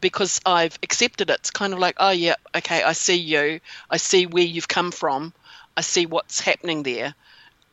because 0.00 0.40
i've 0.46 0.78
accepted 0.84 1.30
it. 1.30 1.40
It's 1.40 1.50
kind 1.50 1.72
of 1.72 1.80
like 1.80 1.96
oh 1.98 2.10
yeah 2.10 2.36
okay 2.54 2.82
i 2.84 2.92
see 2.92 3.16
you. 3.16 3.60
I 3.90 3.96
see 3.96 4.26
where 4.26 4.44
you've 4.44 4.68
come 4.68 4.92
from. 4.92 5.34
I 5.76 5.80
see 5.80 6.06
what's 6.06 6.40
happening 6.40 6.84
there 6.84 7.14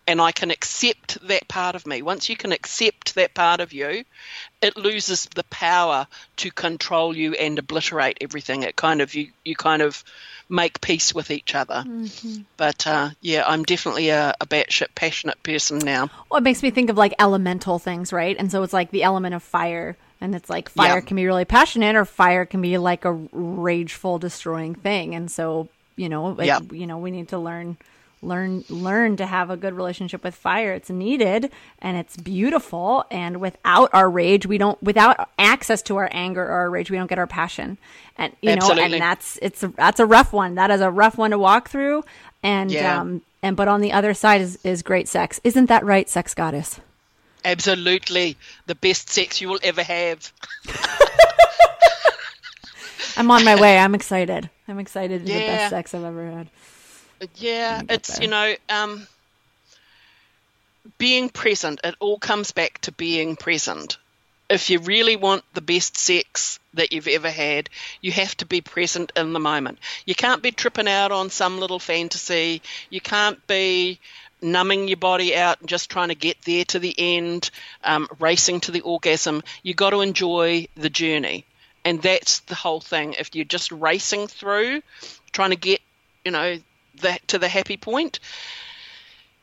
and 0.07 0.21
I 0.21 0.31
can 0.31 0.49
accept 0.51 1.19
that 1.27 1.47
part 1.47 1.75
of 1.75 1.85
me. 1.85 2.01
Once 2.01 2.29
you 2.29 2.37
can 2.37 2.51
accept 2.53 3.15
that 3.15 3.33
part 3.33 3.59
of 3.59 3.73
you, 3.73 4.05
it 4.61 4.77
loses 4.77 5.25
the 5.35 5.43
power 5.45 6.07
to 6.37 6.51
control 6.51 7.15
you 7.15 7.33
and 7.33 7.59
obliterate 7.59 8.17
everything. 8.21 8.63
It 8.63 8.75
kind 8.75 9.01
of 9.01 9.13
you 9.13 9.29
you 9.43 9.55
kind 9.55 9.81
of 9.81 10.03
make 10.49 10.79
peace 10.81 11.13
with 11.13 11.29
each 11.29 11.53
other. 11.53 11.85
But 12.55 12.87
uh, 12.87 13.09
yeah, 13.21 13.43
I'm 13.45 13.63
definitely 13.63 14.09
a, 14.09 14.33
a 14.41 14.47
batshit 14.47 14.95
passionate 14.95 15.41
person 15.43 15.79
now. 15.79 16.09
Well, 16.31 16.39
it 16.39 16.43
makes 16.43 16.63
me 16.63 16.71
think 16.71 16.89
of 16.89 16.97
like 16.97 17.13
elemental 17.19 17.77
things, 17.77 18.11
right? 18.11 18.35
And 18.37 18.51
so 18.51 18.63
it's 18.63 18.73
like 18.73 18.91
the 18.91 19.03
element 19.03 19.35
of 19.35 19.43
fire. 19.43 19.95
And 20.19 20.33
it's 20.33 20.49
like 20.49 20.69
fire 20.69 20.95
Yeah. 20.95 21.01
can 21.01 21.15
be 21.15 21.25
really 21.27 21.45
passionate 21.45 21.95
or 21.95 22.05
fire 22.05 22.45
can 22.45 22.61
be 22.61 22.77
like 22.79 23.05
a 23.05 23.11
rageful, 23.11 24.17
destroying 24.17 24.73
thing. 24.73 25.13
And 25.13 25.29
so, 25.29 25.67
you 25.95 26.09
know, 26.09 26.27
like, 26.29 26.47
Yeah. 26.47 26.59
you 26.71 26.87
know, 26.87 26.97
we 26.97 27.11
need 27.11 27.27
to 27.29 27.37
learn 27.37 27.77
learn 28.27 28.63
learn 28.69 29.17
to 29.17 29.25
have 29.25 29.49
a 29.49 29.57
good 29.57 29.73
relationship 29.73 30.23
with 30.23 30.35
fire. 30.35 30.73
It's 30.73 30.89
needed 30.89 31.51
and 31.81 31.97
it's 31.97 32.17
beautiful. 32.17 33.05
And 33.09 33.39
without 33.39 33.89
our 33.93 34.09
rage 34.09 34.45
we 34.45 34.57
don't 34.57 34.81
without 34.83 35.29
access 35.39 35.81
to 35.83 35.97
our 35.97 36.09
anger 36.11 36.43
or 36.43 36.51
our 36.51 36.69
rage 36.69 36.91
we 36.91 36.97
don't 36.97 37.07
get 37.07 37.19
our 37.19 37.27
passion. 37.27 37.77
And 38.17 38.33
you 38.41 38.55
know 38.55 38.71
and 38.71 38.93
that's 38.93 39.39
it's 39.41 39.61
that's 39.75 39.99
a 39.99 40.05
rough 40.05 40.33
one. 40.33 40.55
That 40.55 40.71
is 40.71 40.81
a 40.81 40.91
rough 40.91 41.17
one 41.17 41.31
to 41.31 41.39
walk 41.39 41.69
through. 41.69 42.03
And 42.43 42.71
Yeah. 42.71 42.99
um 43.01 43.21
and 43.41 43.55
but 43.55 43.67
on 43.67 43.81
the 43.81 43.93
other 43.93 44.13
side 44.13 44.41
is 44.41 44.59
is 44.63 44.81
great 44.83 45.07
sex. 45.07 45.39
Isn't 45.43 45.67
that 45.67 45.83
right 45.85 46.09
sex 46.09 46.33
goddess? 46.33 46.79
Absolutely, 47.45 48.35
the 48.65 48.75
best 48.75 49.09
sex 49.09 49.39
you 49.39 49.47
will 49.47 49.59
ever 49.63 49.83
have. 49.83 50.33
i'm 53.17 53.31
on 53.31 53.43
my 53.45 53.59
way. 53.59 53.77
I'm 53.77 53.95
excited. 53.95 54.49
I'm 54.67 54.79
excited 54.79 55.21
it's 55.21 55.31
the 55.31 55.39
best 55.39 55.69
sex 55.69 55.93
i've 55.93 56.03
ever 56.03 56.29
had 56.29 56.47
Yeah, 57.35 57.81
it's 57.89 58.17
there. 58.17 58.23
you 58.23 58.29
know, 58.29 58.55
um, 58.69 59.07
being 60.97 61.29
present. 61.29 61.81
It 61.83 61.95
all 61.99 62.19
comes 62.19 62.51
back 62.51 62.79
to 62.81 62.91
being 62.91 63.35
present. 63.35 63.97
If 64.49 64.69
you 64.69 64.79
really 64.79 65.17
want 65.17 65.43
the 65.53 65.61
best 65.61 65.97
sex 65.97 66.59
that 66.73 66.93
you've 66.93 67.07
ever 67.07 67.29
had, 67.29 67.69
you 68.01 68.11
have 68.13 68.35
to 68.37 68.45
be 68.45 68.61
present 68.61 69.11
in 69.15 69.33
the 69.33 69.39
moment. 69.39 69.79
You 70.05 70.15
can't 70.15 70.41
be 70.41 70.51
tripping 70.51 70.87
out 70.87 71.11
on 71.11 71.29
some 71.29 71.59
little 71.59 71.79
fantasy. 71.79 72.61
You 72.89 73.01
can't 73.01 73.45
be 73.47 73.99
numbing 74.41 74.87
your 74.87 74.97
body 74.97 75.35
out 75.35 75.59
and 75.59 75.67
just 75.67 75.89
trying 75.89 76.09
to 76.09 76.15
get 76.15 76.37
there 76.43 76.63
to 76.65 76.79
the 76.79 76.95
end, 76.97 77.49
um, 77.83 78.07
racing 78.19 78.61
to 78.61 78.71
the 78.71 78.81
orgasm. 78.81 79.43
You 79.63 79.73
got 79.73 79.89
to 79.89 80.01
enjoy 80.01 80.67
the 80.75 80.89
journey, 80.89 81.45
and 81.83 82.01
that's 82.01 82.39
the 82.41 82.55
whole 82.55 82.79
thing. 82.79 83.13
If 83.13 83.35
you're 83.35 83.45
just 83.45 83.71
racing 83.71 84.27
through, 84.27 84.81
trying 85.33 85.49
to 85.49 85.55
get, 85.57 85.81
you 86.23 86.31
know, 86.31 86.57
that 87.01 87.27
to 87.29 87.39
the 87.39 87.47
happy 87.47 87.77
point, 87.77 88.19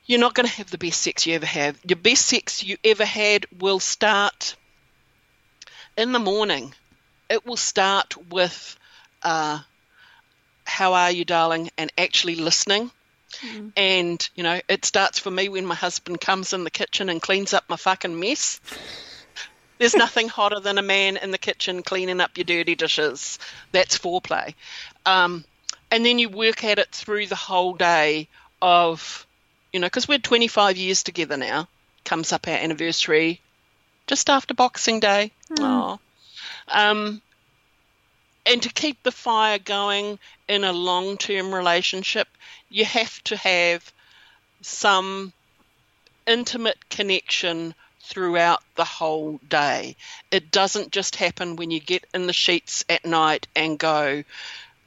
you're 0.06 0.20
not 0.20 0.34
going 0.34 0.46
to 0.46 0.54
have 0.54 0.70
the 0.70 0.78
best 0.78 1.00
sex 1.00 1.26
you 1.26 1.34
ever 1.34 1.46
have. 1.46 1.78
Your 1.86 1.96
best 1.96 2.26
sex 2.26 2.62
you 2.62 2.76
ever 2.84 3.04
had 3.04 3.46
will 3.58 3.80
start 3.80 4.56
in 5.96 6.12
the 6.12 6.18
morning. 6.18 6.74
It 7.30 7.46
will 7.46 7.56
start 7.56 8.16
with, 8.28 8.76
uh, 9.22 9.60
"How 10.66 10.94
are 10.94 11.10
you, 11.10 11.24
darling?" 11.24 11.70
and 11.78 11.92
actually 11.96 12.36
listening 12.36 12.90
And, 13.76 14.28
you 14.34 14.42
know, 14.42 14.60
it 14.68 14.84
starts 14.84 15.18
for 15.18 15.30
me 15.30 15.48
when 15.48 15.66
my 15.66 15.74
husband 15.74 16.20
comes 16.20 16.52
in 16.52 16.64
the 16.64 16.70
kitchen 16.70 17.08
and 17.08 17.20
cleans 17.20 17.52
up 17.52 17.64
my 17.68 17.76
fucking 17.76 18.18
mess. 18.18 18.60
There's 19.78 19.96
nothing 19.96 20.28
hotter 20.28 20.60
than 20.60 20.78
a 20.78 20.82
man 20.82 21.16
in 21.16 21.32
the 21.32 21.38
kitchen 21.38 21.82
cleaning 21.82 22.20
up 22.20 22.36
your 22.36 22.44
dirty 22.44 22.76
dishes. 22.76 23.38
That's 23.72 23.98
foreplay. 23.98 24.54
Um, 25.04 25.44
and 25.94 26.04
then 26.04 26.18
you 26.18 26.28
work 26.28 26.64
at 26.64 26.80
it 26.80 26.90
through 26.90 27.28
the 27.28 27.36
whole 27.36 27.72
day 27.72 28.26
of, 28.60 29.24
you 29.72 29.78
know, 29.78 29.86
because 29.86 30.08
we're 30.08 30.18
25 30.18 30.76
years 30.76 31.04
together 31.04 31.36
now. 31.36 31.68
Comes 32.04 32.32
up 32.32 32.48
our 32.48 32.54
anniversary 32.54 33.40
just 34.08 34.28
after 34.28 34.54
Boxing 34.54 34.98
Day. 34.98 35.30
Oh. 35.60 36.00
Um, 36.66 37.22
and 38.44 38.60
to 38.60 38.70
keep 38.70 39.04
the 39.04 39.12
fire 39.12 39.60
going 39.60 40.18
in 40.48 40.64
a 40.64 40.72
long 40.72 41.16
term 41.16 41.54
relationship, 41.54 42.26
you 42.68 42.84
have 42.84 43.22
to 43.24 43.36
have 43.36 43.92
some 44.62 45.32
intimate 46.26 46.88
connection 46.90 47.72
throughout 48.00 48.64
the 48.74 48.84
whole 48.84 49.38
day. 49.48 49.94
It 50.32 50.50
doesn't 50.50 50.90
just 50.90 51.14
happen 51.14 51.54
when 51.54 51.70
you 51.70 51.78
get 51.78 52.04
in 52.12 52.26
the 52.26 52.32
sheets 52.32 52.84
at 52.88 53.06
night 53.06 53.46
and 53.54 53.78
go, 53.78 54.24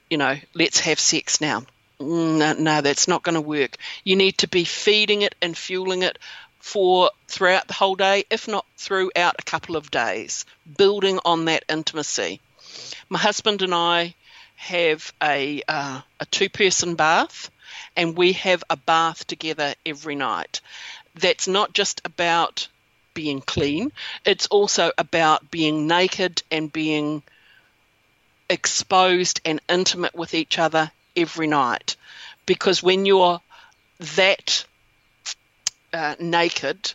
you 0.09 0.17
know, 0.17 0.35
let's 0.53 0.79
have 0.81 0.99
sex 0.99 1.41
now. 1.41 1.63
No, 1.99 2.53
no 2.53 2.81
that's 2.81 3.07
not 3.07 3.23
going 3.23 3.35
to 3.35 3.41
work. 3.41 3.77
You 4.03 4.15
need 4.15 4.37
to 4.39 4.47
be 4.47 4.63
feeding 4.63 5.21
it 5.23 5.35
and 5.41 5.57
fueling 5.57 6.03
it 6.03 6.17
for 6.59 7.11
throughout 7.27 7.67
the 7.67 7.73
whole 7.73 7.95
day, 7.95 8.25
if 8.29 8.47
not 8.47 8.65
throughout 8.77 9.35
a 9.39 9.43
couple 9.43 9.75
of 9.75 9.89
days, 9.91 10.45
building 10.77 11.19
on 11.25 11.45
that 11.45 11.63
intimacy. 11.69 12.39
My 13.09 13.19
husband 13.19 13.61
and 13.61 13.73
I 13.73 14.15
have 14.55 15.13
a 15.21 15.61
uh, 15.67 16.01
a 16.19 16.25
two 16.25 16.49
person 16.49 16.95
bath, 16.95 17.49
and 17.95 18.17
we 18.17 18.33
have 18.33 18.63
a 18.69 18.75
bath 18.75 19.25
together 19.27 19.75
every 19.85 20.15
night. 20.15 20.61
That's 21.15 21.47
not 21.47 21.73
just 21.73 22.01
about 22.05 22.67
being 23.13 23.41
clean; 23.41 23.91
it's 24.25 24.47
also 24.47 24.91
about 24.97 25.49
being 25.51 25.87
naked 25.87 26.43
and 26.51 26.71
being 26.71 27.23
exposed 28.49 29.41
and 29.45 29.61
intimate 29.69 30.15
with 30.15 30.33
each 30.33 30.59
other 30.59 30.91
every 31.15 31.47
night. 31.47 31.95
Because 32.45 32.81
when 32.81 33.05
you're 33.05 33.41
that 34.15 34.65
uh, 35.93 36.15
naked, 36.19 36.93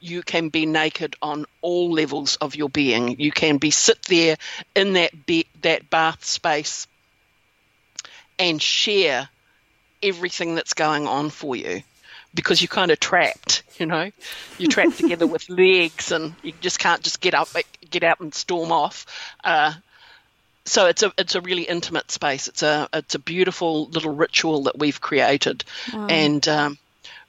you 0.00 0.22
can 0.22 0.48
be 0.48 0.66
naked 0.66 1.14
on 1.22 1.46
all 1.60 1.92
levels 1.92 2.36
of 2.36 2.56
your 2.56 2.68
being. 2.68 3.20
You 3.20 3.30
can 3.30 3.58
be 3.58 3.70
sit 3.70 4.02
there 4.02 4.36
in 4.74 4.94
that 4.94 5.26
be- 5.26 5.46
that 5.62 5.88
bath 5.90 6.24
space 6.24 6.86
and 8.38 8.60
share 8.60 9.28
everything 10.02 10.56
that's 10.56 10.74
going 10.74 11.06
on 11.06 11.30
for 11.30 11.54
you 11.54 11.82
because 12.34 12.60
you're 12.60 12.68
kind 12.68 12.90
of 12.90 12.98
trapped, 12.98 13.62
you 13.78 13.86
know. 13.86 14.10
You're 14.58 14.70
trapped 14.70 14.96
together 14.96 15.26
with 15.26 15.48
legs 15.48 16.10
and 16.10 16.34
you 16.42 16.52
just 16.60 16.78
can't 16.78 17.02
just 17.02 17.20
get 17.20 17.34
up 17.34 17.48
get 17.90 18.02
out 18.02 18.20
and 18.20 18.34
storm 18.34 18.72
off. 18.72 19.06
Uh, 19.44 19.74
so 20.64 20.86
it's 20.86 21.02
a 21.02 21.12
it's 21.18 21.34
a 21.34 21.40
really 21.40 21.62
intimate 21.62 22.10
space. 22.10 22.48
It's 22.48 22.62
a 22.62 22.88
it's 22.92 23.14
a 23.14 23.18
beautiful 23.18 23.86
little 23.86 24.14
ritual 24.14 24.64
that 24.64 24.78
we've 24.78 25.00
created, 25.00 25.64
and 26.08 26.46
um, 26.48 26.78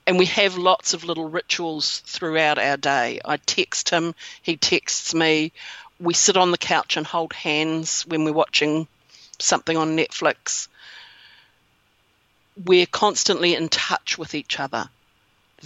and 0.06 0.20
we 0.20 0.26
have 0.26 0.58
lots 0.58 0.94
of 0.94 1.04
little 1.04 1.30
rituals 1.30 2.00
throughout 2.06 2.60
our 2.60 2.78
day. 2.78 3.20
I 3.24 3.38
text 3.38 3.90
him, 3.90 4.16
he 4.42 4.58
texts 4.58 5.14
me. 5.14 5.52
We 6.00 6.14
sit 6.14 6.38
on 6.38 6.52
the 6.52 6.58
couch 6.58 6.98
and 6.98 7.06
hold 7.06 7.34
hands 7.34 8.04
when 8.06 8.26
we're 8.26 8.34
watching 8.34 8.88
something 9.40 9.78
on 9.78 9.96
Netflix. 9.96 10.68
We're 12.66 12.86
constantly 12.86 13.56
in 13.56 13.70
touch 13.70 14.18
with 14.18 14.36
each 14.36 14.60
other. 14.60 14.90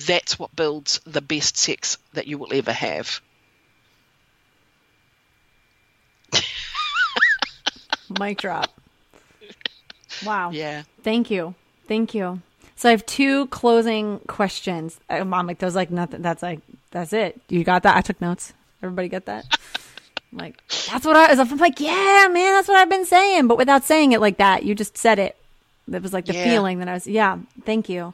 That's 0.05 0.37
what 0.37 0.55
builds 0.55 1.01
the 1.05 1.21
best 1.21 1.57
sex 1.57 1.97
that 2.13 2.27
you 2.27 2.37
will 2.37 2.53
ever 2.53 2.71
have. 2.71 3.19
Mic 8.09 8.37
drop. 8.39 8.69
Wow. 10.25 10.51
Yeah. 10.51 10.83
Thank 11.03 11.29
you. 11.29 11.55
Thank 11.87 12.13
you. 12.13 12.41
So 12.75 12.89
I 12.89 12.91
have 12.91 13.05
two 13.05 13.47
closing 13.47 14.19
questions. 14.27 14.99
Uh, 15.09 15.15
I'm 15.15 15.29
like, 15.31 15.59
there's 15.59 15.75
like 15.75 15.91
nothing. 15.91 16.21
That's 16.21 16.43
like, 16.43 16.59
that's 16.91 17.13
it. 17.13 17.39
You 17.49 17.63
got 17.63 17.83
that? 17.83 17.97
I 17.97 18.01
took 18.01 18.19
notes. 18.21 18.53
Everybody 18.83 19.09
get 19.09 19.25
that? 19.25 19.45
I'm 20.31 20.37
like, 20.39 20.61
that's 20.91 21.05
what 21.05 21.15
I 21.15 21.29
was. 21.33 21.39
I'm 21.39 21.57
like, 21.57 21.79
yeah, 21.79 22.27
man, 22.31 22.53
that's 22.53 22.67
what 22.67 22.77
I've 22.77 22.89
been 22.89 23.05
saying, 23.05 23.47
but 23.47 23.57
without 23.57 23.83
saying 23.83 24.11
it 24.11 24.21
like 24.21 24.37
that. 24.37 24.63
You 24.63 24.75
just 24.75 24.97
said 24.97 25.19
it. 25.19 25.35
It 25.91 26.01
was 26.03 26.13
like 26.13 26.25
the 26.25 26.33
Yeah. 26.33 26.43
feeling 26.43 26.79
that 26.79 26.87
I 26.87 26.93
was. 26.93 27.07
Yeah. 27.07 27.37
Thank 27.65 27.89
you. 27.89 28.13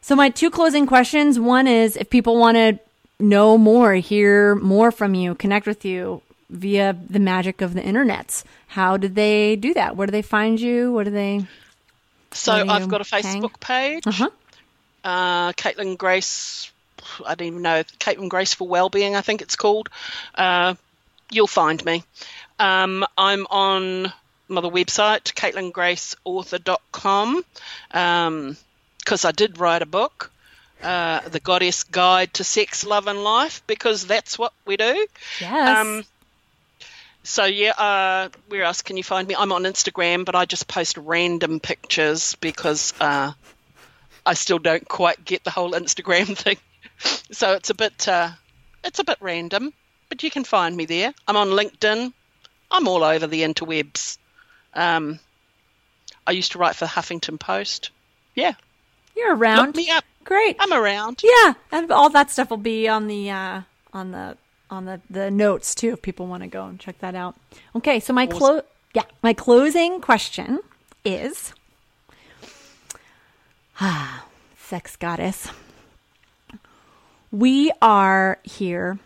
So 0.00 0.16
my 0.16 0.30
two 0.30 0.50
closing 0.50 0.86
questions. 0.86 1.38
One 1.38 1.66
is 1.66 1.96
if 1.96 2.10
people 2.10 2.36
want 2.38 2.56
to 2.56 2.78
know 3.20 3.58
more, 3.58 3.94
hear 3.94 4.54
more 4.56 4.90
from 4.90 5.14
you, 5.14 5.34
connect 5.34 5.66
with 5.66 5.84
you 5.84 6.22
via 6.52 6.96
the 7.10 7.18
magic 7.18 7.60
of 7.62 7.74
the 7.74 7.80
internets. 7.80 8.44
How 8.68 8.96
did 8.96 9.14
they 9.14 9.56
do 9.56 9.74
that? 9.74 9.96
Where 9.96 10.06
do 10.06 10.12
they 10.12 10.22
find 10.22 10.60
you? 10.60 10.92
What 10.92 11.04
do 11.04 11.10
they? 11.10 11.44
So 12.30 12.62
do 12.64 12.70
I've 12.70 12.88
got 12.88 13.00
a 13.00 13.04
hang? 13.10 13.42
Facebook 13.42 13.58
page. 13.58 14.06
Uh-huh. 14.06 14.30
uh, 15.04 15.52
Caitlin 15.52 15.98
Grace, 15.98 16.70
I 17.26 17.34
don't 17.34 17.48
even 17.48 17.62
know, 17.62 17.82
Caitlin 17.98 18.28
Grace 18.28 18.54
for 18.54 18.68
Wellbeing, 18.68 19.16
I 19.16 19.20
think 19.22 19.42
it's 19.42 19.56
called. 19.56 19.88
Uh, 20.34 20.74
you'll 21.30 21.46
find 21.46 21.84
me. 21.84 22.04
Um, 22.58 23.04
I'm 23.18 23.46
on 23.50 24.12
my 24.48 24.60
website, 24.60 25.32
CaitlinGraceAuthor.com, 25.34 27.44
because 27.88 29.24
I 29.24 29.32
did 29.32 29.58
write 29.58 29.82
a 29.82 29.86
book, 29.86 30.30
uh, 30.82 31.20
The 31.28 31.40
Goddess 31.40 31.82
Guide 31.84 32.34
to 32.34 32.44
Sex, 32.44 32.84
Love 32.84 33.06
and 33.08 33.24
Life, 33.24 33.62
because 33.66 34.06
that's 34.06 34.38
what 34.38 34.52
we 34.66 34.76
do. 34.76 35.06
Yes. 35.40 35.78
Um, 35.78 36.04
so 37.22 37.44
yeah, 37.44 37.70
uh, 37.72 38.28
where 38.48 38.64
else 38.64 38.82
can 38.82 38.96
you 38.96 39.02
find 39.04 39.26
me? 39.28 39.34
I'm 39.38 39.52
on 39.52 39.62
Instagram, 39.62 40.24
but 40.24 40.34
I 40.34 40.44
just 40.44 40.66
post 40.68 40.96
random 40.96 41.60
pictures 41.60 42.36
because 42.40 42.92
uh, 43.00 43.32
I 44.26 44.34
still 44.34 44.58
don't 44.58 44.86
quite 44.88 45.24
get 45.24 45.44
the 45.44 45.50
whole 45.50 45.72
Instagram 45.72 46.36
thing. 46.36 46.56
So 47.30 47.52
it's 47.54 47.70
a 47.70 47.74
bit, 47.74 48.06
uh, 48.08 48.30
it's 48.84 48.98
a 48.98 49.04
bit 49.04 49.18
random, 49.20 49.72
but 50.08 50.22
you 50.22 50.30
can 50.30 50.44
find 50.44 50.76
me 50.76 50.84
there. 50.84 51.12
I'm 51.26 51.36
on 51.36 51.48
LinkedIn. 51.48 52.12
I'm 52.70 52.88
all 52.88 53.04
over 53.04 53.26
the 53.26 53.42
interwebs. 53.42 54.18
Um, 54.74 55.18
I 56.26 56.32
used 56.32 56.52
to 56.52 56.58
write 56.58 56.76
for 56.76 56.86
Huffington 56.86 57.38
Post. 57.38 57.90
Yeah, 58.34 58.52
You're 59.16 59.36
around. 59.36 59.66
look 59.66 59.76
me 59.76 59.90
up. 59.90 60.04
Great. 60.24 60.56
I'm 60.60 60.72
around. 60.72 61.22
Yeah, 61.22 61.54
and 61.72 61.90
all 61.90 62.08
that 62.10 62.30
stuff 62.30 62.48
will 62.50 62.56
be 62.56 62.88
on 62.88 63.08
the 63.08 63.30
uh, 63.30 63.62
on 63.92 64.12
the 64.12 64.36
on 64.72 64.86
the, 64.86 65.00
the 65.10 65.30
notes 65.30 65.74
too 65.74 65.92
if 65.92 66.02
people 66.02 66.26
want 66.26 66.42
to 66.42 66.48
go 66.48 66.64
and 66.64 66.80
check 66.80 66.98
that 67.00 67.14
out. 67.14 67.36
Okay, 67.76 68.00
so 68.00 68.12
my 68.12 68.26
clo- 68.26 68.62
yeah, 68.94 69.04
my 69.22 69.34
closing 69.34 70.00
question 70.00 70.58
is 71.04 71.52
ah, 73.80 74.24
sex 74.58 74.96
goddess. 74.96 75.48
We 77.30 77.70
are 77.80 78.38
here 78.42 78.98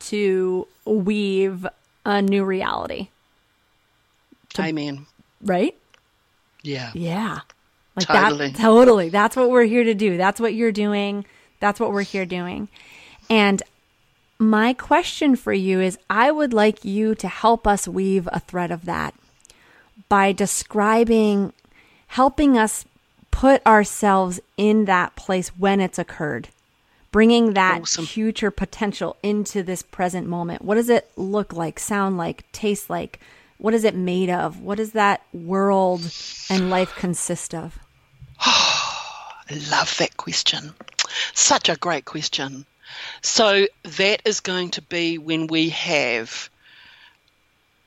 to 0.00 0.66
weave 0.84 1.66
a 2.04 2.20
new 2.20 2.44
reality, 2.44 3.08
Amen. 4.58 5.06
right? 5.40 5.76
Yeah. 6.62 6.90
Yeah. 6.94 7.40
Like 7.96 8.06
Totally. 8.06 8.50
that 8.50 8.58
totally. 8.58 9.08
That's 9.10 9.36
what 9.36 9.50
we're 9.50 9.64
here 9.64 9.84
to 9.84 9.94
do. 9.94 10.16
That's 10.16 10.40
what 10.40 10.54
you're 10.54 10.72
doing. 10.72 11.26
That's 11.60 11.78
what 11.78 11.92
we're 11.92 12.02
here 12.02 12.24
doing. 12.24 12.68
And 13.28 13.62
my 14.42 14.72
question 14.74 15.36
for 15.36 15.52
you 15.52 15.80
is 15.80 15.98
I 16.10 16.30
would 16.30 16.52
like 16.52 16.84
you 16.84 17.14
to 17.16 17.28
help 17.28 17.66
us 17.66 17.86
weave 17.88 18.28
a 18.32 18.40
thread 18.40 18.70
of 18.70 18.84
that 18.84 19.14
by 20.08 20.32
describing 20.32 21.52
helping 22.08 22.58
us 22.58 22.84
put 23.30 23.64
ourselves 23.66 24.40
in 24.56 24.84
that 24.84 25.16
place 25.16 25.48
when 25.56 25.80
it's 25.80 25.98
occurred. 25.98 26.48
Bringing 27.10 27.54
that 27.54 27.82
Awesome. 27.82 28.06
future 28.06 28.50
potential 28.50 29.16
into 29.22 29.62
this 29.62 29.82
present 29.82 30.26
moment. 30.26 30.62
What 30.62 30.76
does 30.76 30.88
it 30.88 31.10
look 31.16 31.52
like, 31.52 31.78
sound 31.78 32.16
like, 32.16 32.50
taste 32.52 32.88
like? 32.88 33.20
What 33.58 33.74
is 33.74 33.84
it 33.84 33.94
made 33.94 34.30
of? 34.30 34.60
What 34.60 34.78
does 34.78 34.92
that 34.92 35.22
world 35.32 36.10
and 36.50 36.70
life 36.70 36.94
consist 36.96 37.54
of? 37.54 37.78
Oh, 38.44 38.88
I 39.50 39.54
love 39.70 39.94
that 39.98 40.16
question. 40.16 40.74
Such 41.34 41.68
a 41.68 41.76
great 41.76 42.06
question. 42.06 42.64
So, 43.20 43.66
that 43.82 44.22
is 44.24 44.40
going 44.40 44.70
to 44.70 44.82
be 44.82 45.18
when 45.18 45.46
we 45.46 45.70
have 45.70 46.50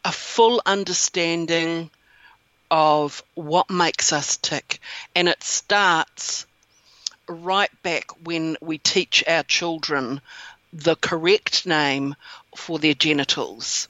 a 0.03 0.11
full 0.11 0.61
understanding 0.65 1.90
of 2.69 3.23
what 3.34 3.69
makes 3.69 4.14
us 4.14 4.38
tick. 4.38 4.80
And 5.15 5.27
it 5.27 5.44
starts 5.44 6.45
right 7.27 7.72
back 7.84 8.11
when 8.23 8.57
we 8.61 8.77
teach 8.77 9.23
our 9.27 9.44
children 9.44 10.22
the 10.72 10.95
correct 10.95 11.65
name 11.65 12.15
for 12.56 12.80
their 12.80 12.94
genitals. 12.94 13.88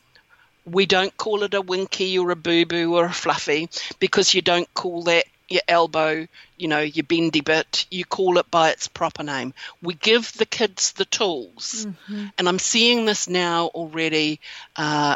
We 0.65 0.85
don't 0.85 1.15
call 1.17 1.43
it 1.43 1.53
a 1.53 1.61
winky 1.61 2.17
or 2.17 2.31
a 2.31 2.35
boo 2.35 2.65
boo 2.65 2.95
or 2.95 3.05
a 3.05 3.13
fluffy 3.13 3.69
because 3.99 4.33
you 4.33 4.41
don't 4.41 4.71
call 4.73 5.03
that 5.03 5.25
your 5.49 5.61
elbow, 5.67 6.27
you 6.57 6.67
know, 6.67 6.79
your 6.79 7.03
bendy 7.03 7.41
bit, 7.41 7.85
you 7.91 8.05
call 8.05 8.37
it 8.37 8.49
by 8.49 8.71
its 8.71 8.87
proper 8.87 9.23
name. 9.23 9.53
We 9.81 9.93
give 9.93 10.33
the 10.33 10.45
kids 10.45 10.93
the 10.93 11.05
tools. 11.05 11.85
Mm-hmm. 11.87 12.25
And 12.37 12.49
I'm 12.49 12.59
seeing 12.59 13.05
this 13.05 13.29
now 13.29 13.67
already 13.67 14.39
uh, 14.75 15.15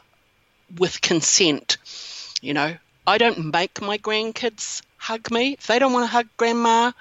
with 0.78 1.02
consent. 1.02 1.78
You 2.42 2.54
know, 2.54 2.76
I 3.08 3.18
don't 3.18 3.52
make 3.52 3.82
my 3.82 3.98
grandkids 3.98 4.82
hug 4.98 5.32
me. 5.32 5.54
If 5.54 5.68
they 5.68 5.80
don't 5.80 5.94
want 5.94 6.04
to 6.04 6.12
hug 6.12 6.28
grandma, 6.38 6.92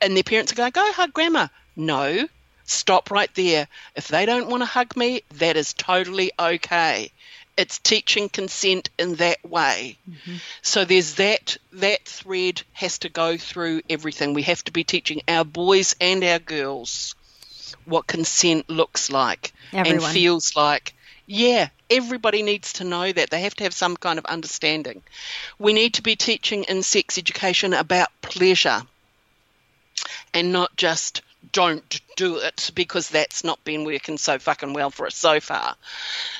and 0.00 0.16
their 0.16 0.22
parents 0.22 0.52
are 0.52 0.56
going, 0.56 0.72
go 0.72 0.92
hug 0.92 1.12
grandma. 1.12 1.48
No, 1.76 2.26
stop 2.64 3.10
right 3.10 3.32
there. 3.34 3.68
If 3.94 4.08
they 4.08 4.24
don't 4.24 4.48
want 4.48 4.62
to 4.62 4.66
hug 4.66 4.96
me, 4.96 5.22
that 5.34 5.56
is 5.56 5.74
totally 5.74 6.32
okay 6.38 7.12
it's 7.60 7.78
teaching 7.78 8.30
consent 8.30 8.88
in 8.98 9.16
that 9.16 9.44
way. 9.44 9.98
Mm-hmm. 10.08 10.36
So 10.62 10.84
there's 10.86 11.16
that 11.16 11.58
that 11.74 12.06
thread 12.06 12.62
has 12.72 12.98
to 13.00 13.10
go 13.10 13.36
through 13.36 13.82
everything. 13.90 14.32
We 14.32 14.42
have 14.44 14.64
to 14.64 14.72
be 14.72 14.82
teaching 14.82 15.20
our 15.28 15.44
boys 15.44 15.94
and 16.00 16.24
our 16.24 16.38
girls 16.38 17.14
what 17.84 18.06
consent 18.06 18.70
looks 18.70 19.10
like 19.10 19.52
Everyone. 19.72 20.04
and 20.04 20.12
feels 20.12 20.56
like. 20.56 20.94
Yeah, 21.26 21.68
everybody 21.88 22.42
needs 22.42 22.72
to 22.74 22.84
know 22.84 23.12
that. 23.12 23.30
They 23.30 23.42
have 23.42 23.54
to 23.56 23.64
have 23.64 23.74
some 23.74 23.96
kind 23.96 24.18
of 24.18 24.24
understanding. 24.24 25.02
We 25.58 25.72
need 25.72 25.94
to 25.94 26.02
be 26.02 26.16
teaching 26.16 26.64
in 26.64 26.82
sex 26.82 27.18
education 27.18 27.72
about 27.72 28.08
pleasure 28.20 28.82
and 30.34 30.52
not 30.52 30.76
just 30.76 31.22
don't 31.52 32.00
do 32.16 32.36
it 32.36 32.70
because 32.74 33.08
that's 33.08 33.44
not 33.44 33.62
been 33.64 33.84
working 33.84 34.18
so 34.18 34.38
fucking 34.38 34.72
well 34.72 34.90
for 34.90 35.06
us 35.06 35.14
so 35.14 35.40
far. 35.40 35.74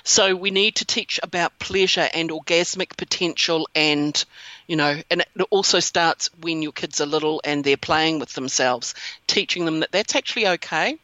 So 0.05 0.37
we 0.37 0.51
need 0.51 0.77
to 0.77 0.85
teach 0.85 1.19
about 1.23 1.59
pleasure 1.59 2.09
and 2.13 2.31
orgasmic 2.31 2.97
potential 2.97 3.69
and 3.75 4.23
you 4.67 4.77
know 4.77 5.01
and 5.11 5.21
it 5.21 5.47
also 5.51 5.81
starts 5.81 6.31
when 6.41 6.63
your 6.63 6.73
kids 6.73 7.01
are 7.01 7.07
little 7.07 7.41
and 7.45 7.65
they're 7.65 7.77
playing 7.77 8.19
with 8.19 8.33
themselves 8.35 8.95
teaching 9.27 9.65
them 9.65 9.81
that 9.81 9.91
that's 9.91 10.15
actually 10.15 10.47
okay. 10.49 10.99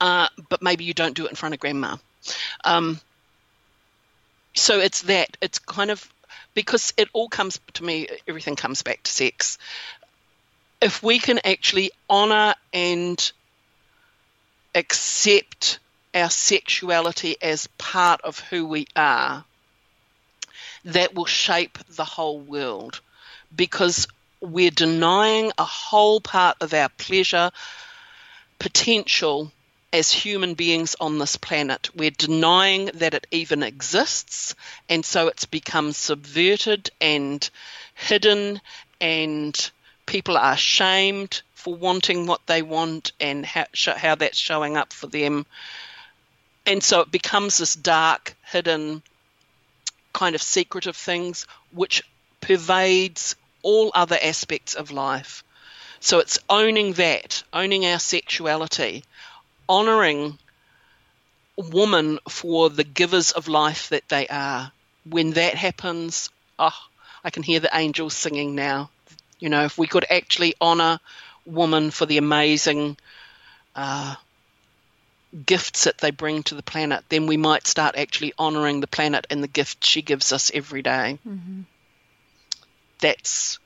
Uh, 0.00 0.28
but 0.48 0.62
maybe 0.62 0.84
you 0.84 0.94
don't 0.94 1.14
do 1.14 1.26
it 1.26 1.30
in 1.30 1.36
front 1.36 1.54
of 1.54 1.60
grandma. 1.60 1.96
Um, 2.64 3.00
so 4.54 4.78
it's 4.78 5.02
that. 5.02 5.36
It's 5.40 5.58
kind 5.58 5.90
of 5.90 6.08
because 6.54 6.92
it 6.96 7.08
all 7.12 7.28
comes 7.28 7.60
to 7.74 7.84
me 7.84 8.08
everything 8.26 8.56
comes 8.56 8.82
back 8.82 9.02
to 9.04 9.10
sex 9.10 9.58
if 10.80 11.02
we 11.02 11.18
can 11.18 11.40
actually 11.44 11.90
honor 12.08 12.54
and 12.72 13.32
accept 14.74 15.78
our 16.14 16.30
sexuality 16.30 17.36
as 17.42 17.66
part 17.78 18.20
of 18.22 18.38
who 18.38 18.66
we 18.66 18.86
are, 18.94 19.44
that 20.84 21.14
will 21.14 21.26
shape 21.26 21.78
the 21.96 22.04
whole 22.04 22.38
world 22.38 23.00
because 23.54 24.06
we're 24.40 24.70
denying 24.70 25.52
a 25.58 25.64
whole 25.64 26.20
part 26.20 26.56
of 26.60 26.72
our 26.72 26.88
pleasure 26.90 27.50
potential 28.58 29.50
as 29.92 30.12
human 30.12 30.54
beings 30.54 30.94
on 31.00 31.18
this 31.18 31.36
planet. 31.36 31.90
We're 31.94 32.10
denying 32.10 32.90
that 32.94 33.14
it 33.14 33.26
even 33.30 33.62
exists, 33.62 34.54
and 34.88 35.04
so 35.04 35.28
it's 35.28 35.46
become 35.46 35.92
subverted 35.92 36.90
and 37.00 37.48
hidden 37.94 38.60
and 39.00 39.70
people 40.08 40.38
are 40.38 40.56
shamed 40.56 41.42
for 41.52 41.74
wanting 41.74 42.26
what 42.26 42.46
they 42.46 42.62
want 42.62 43.12
and 43.20 43.44
how, 43.44 43.66
how 43.94 44.14
that's 44.14 44.38
showing 44.38 44.76
up 44.76 44.92
for 44.92 45.06
them. 45.06 45.44
And 46.64 46.82
so 46.82 47.02
it 47.02 47.10
becomes 47.10 47.58
this 47.58 47.74
dark, 47.74 48.34
hidden, 48.42 49.02
kind 50.14 50.34
of 50.34 50.40
secretive 50.42 50.96
things 50.96 51.46
which 51.72 52.02
pervades 52.40 53.36
all 53.62 53.92
other 53.94 54.18
aspects 54.20 54.74
of 54.74 54.90
life. 54.90 55.44
So 56.00 56.20
it's 56.20 56.38
owning 56.48 56.94
that, 56.94 57.42
owning 57.52 57.84
our 57.84 57.98
sexuality, 57.98 59.04
honoring 59.68 60.38
woman 61.56 62.18
for 62.28 62.70
the 62.70 62.84
givers 62.84 63.32
of 63.32 63.46
life 63.46 63.90
that 63.90 64.08
they 64.08 64.26
are. 64.28 64.72
When 65.04 65.32
that 65.32 65.54
happens, 65.54 66.30
oh, 66.58 66.78
I 67.22 67.30
can 67.30 67.42
hear 67.42 67.60
the 67.60 67.76
angels 67.76 68.14
singing 68.14 68.54
now. 68.54 68.90
You 69.38 69.48
know, 69.48 69.64
if 69.64 69.78
we 69.78 69.86
could 69.86 70.06
actually 70.10 70.54
honour 70.60 71.00
women 71.46 71.90
for 71.90 72.06
the 72.06 72.18
amazing 72.18 72.96
uh, 73.74 74.14
gifts 75.46 75.84
that 75.84 75.98
they 75.98 76.10
bring 76.10 76.42
to 76.44 76.54
the 76.54 76.62
planet, 76.62 77.04
then 77.08 77.26
we 77.26 77.36
might 77.36 77.66
start 77.66 77.96
actually 77.96 78.32
honouring 78.38 78.80
the 78.80 78.86
planet 78.86 79.26
and 79.30 79.42
the 79.42 79.48
gift 79.48 79.84
she 79.84 80.02
gives 80.02 80.32
us 80.32 80.50
every 80.52 80.82
day. 80.82 81.18
Mm-hmm. 81.26 81.62
That's 83.00 83.58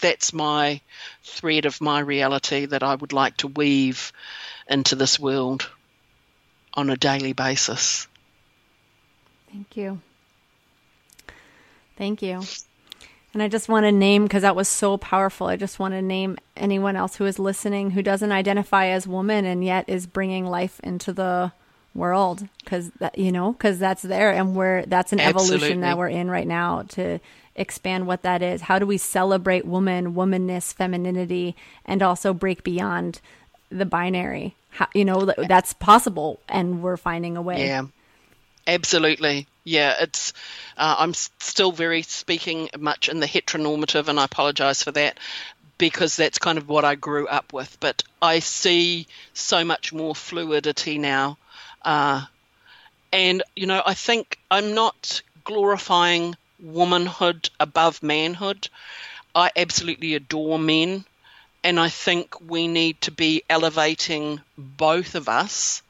that's 0.00 0.32
my 0.32 0.80
thread 1.22 1.66
of 1.66 1.80
my 1.80 2.00
reality 2.00 2.66
that 2.66 2.82
I 2.82 2.94
would 2.94 3.12
like 3.12 3.36
to 3.38 3.48
weave 3.48 4.12
into 4.66 4.96
this 4.96 5.18
world 5.18 5.68
on 6.74 6.90
a 6.90 6.96
daily 6.96 7.34
basis. 7.34 8.08
Thank 9.52 9.76
you. 9.76 10.00
Thank 11.96 12.22
you. 12.22 12.40
And 13.32 13.42
I 13.42 13.48
just 13.48 13.68
want 13.68 13.84
to 13.84 13.92
name, 13.92 14.24
because 14.24 14.42
that 14.42 14.56
was 14.56 14.68
so 14.68 14.96
powerful, 14.96 15.46
I 15.46 15.56
just 15.56 15.78
want 15.78 15.94
to 15.94 16.02
name 16.02 16.36
anyone 16.56 16.96
else 16.96 17.16
who 17.16 17.26
is 17.26 17.38
listening 17.38 17.92
who 17.92 18.02
doesn't 18.02 18.32
identify 18.32 18.86
as 18.86 19.06
woman 19.06 19.44
and 19.44 19.64
yet 19.64 19.84
is 19.88 20.06
bringing 20.06 20.46
life 20.46 20.80
into 20.80 21.12
the 21.12 21.52
world 21.92 22.46
because 22.62 22.90
that 23.00 23.18
you 23.18 23.32
know 23.32 23.52
because 23.52 23.80
that's 23.80 24.02
there 24.02 24.32
and 24.32 24.54
we're 24.54 24.84
that's 24.86 25.12
an 25.12 25.18
Absolutely. 25.18 25.56
evolution 25.56 25.80
that 25.80 25.98
we're 25.98 26.08
in 26.08 26.30
right 26.30 26.46
now 26.46 26.82
to 26.82 27.18
expand 27.56 28.06
what 28.06 28.22
that 28.22 28.42
is 28.42 28.60
how 28.60 28.78
do 28.78 28.86
we 28.86 28.96
celebrate 28.96 29.64
woman 29.64 30.14
womanness 30.14 30.72
femininity 30.72 31.56
and 31.84 32.00
also 32.00 32.32
break 32.32 32.62
beyond 32.62 33.20
the 33.70 33.84
binary 33.84 34.54
how, 34.68 34.86
you 34.94 35.04
know 35.04 35.32
that's 35.48 35.72
possible 35.72 36.38
and 36.48 36.80
we're 36.80 36.96
finding 36.96 37.36
a 37.36 37.42
way 37.42 37.66
yeah 37.66 37.82
Absolutely. 38.66 39.46
Yeah, 39.64 39.94
it's. 40.00 40.32
Uh, 40.76 40.96
I'm 40.98 41.14
still 41.14 41.72
very 41.72 42.02
speaking 42.02 42.68
much 42.78 43.08
in 43.08 43.20
the 43.20 43.26
heteronormative, 43.26 44.08
and 44.08 44.18
I 44.18 44.24
apologise 44.24 44.82
for 44.82 44.92
that 44.92 45.18
because 45.78 46.16
that's 46.16 46.38
kind 46.38 46.58
of 46.58 46.68
what 46.68 46.84
I 46.84 46.94
grew 46.94 47.26
up 47.28 47.52
with. 47.52 47.78
But 47.80 48.02
I 48.22 48.40
see 48.40 49.06
so 49.34 49.64
much 49.64 49.92
more 49.92 50.14
fluidity 50.14 50.98
now. 50.98 51.38
Uh, 51.82 52.24
and, 53.12 53.42
you 53.56 53.66
know, 53.66 53.82
I 53.86 53.94
think 53.94 54.38
I'm 54.50 54.74
not 54.74 55.22
glorifying 55.44 56.36
womanhood 56.60 57.50
above 57.60 58.02
manhood. 58.02 58.68
I 59.34 59.50
absolutely 59.56 60.14
adore 60.14 60.58
men. 60.58 61.04
And 61.64 61.80
I 61.80 61.88
think 61.90 62.40
we 62.40 62.68
need 62.68 63.00
to 63.02 63.10
be 63.10 63.42
elevating 63.50 64.40
both 64.58 65.14
of 65.14 65.28
us 65.28 65.82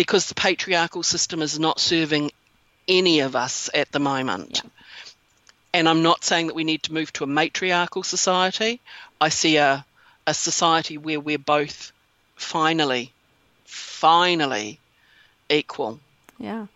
because 0.00 0.30
the 0.30 0.34
patriarchal 0.34 1.02
system 1.02 1.42
is 1.42 1.58
not 1.58 1.78
serving 1.78 2.30
any 2.88 3.20
of 3.20 3.36
us 3.36 3.68
at 3.74 3.92
the 3.92 3.98
moment. 3.98 4.62
Yeah. 4.64 4.70
And 5.74 5.86
I'm 5.86 6.02
not 6.02 6.24
saying 6.24 6.46
that 6.46 6.54
we 6.54 6.64
need 6.64 6.84
to 6.84 6.94
move 6.94 7.12
to 7.12 7.24
a 7.24 7.26
matriarchal 7.26 8.02
society. 8.02 8.80
I 9.20 9.28
see 9.28 9.58
a, 9.58 9.84
a 10.26 10.32
society 10.32 10.96
where 10.96 11.20
we're 11.20 11.36
both 11.36 11.92
finally, 12.34 13.12
finally 13.66 14.80
equal. 15.50 16.00
Yeah. 16.38 16.68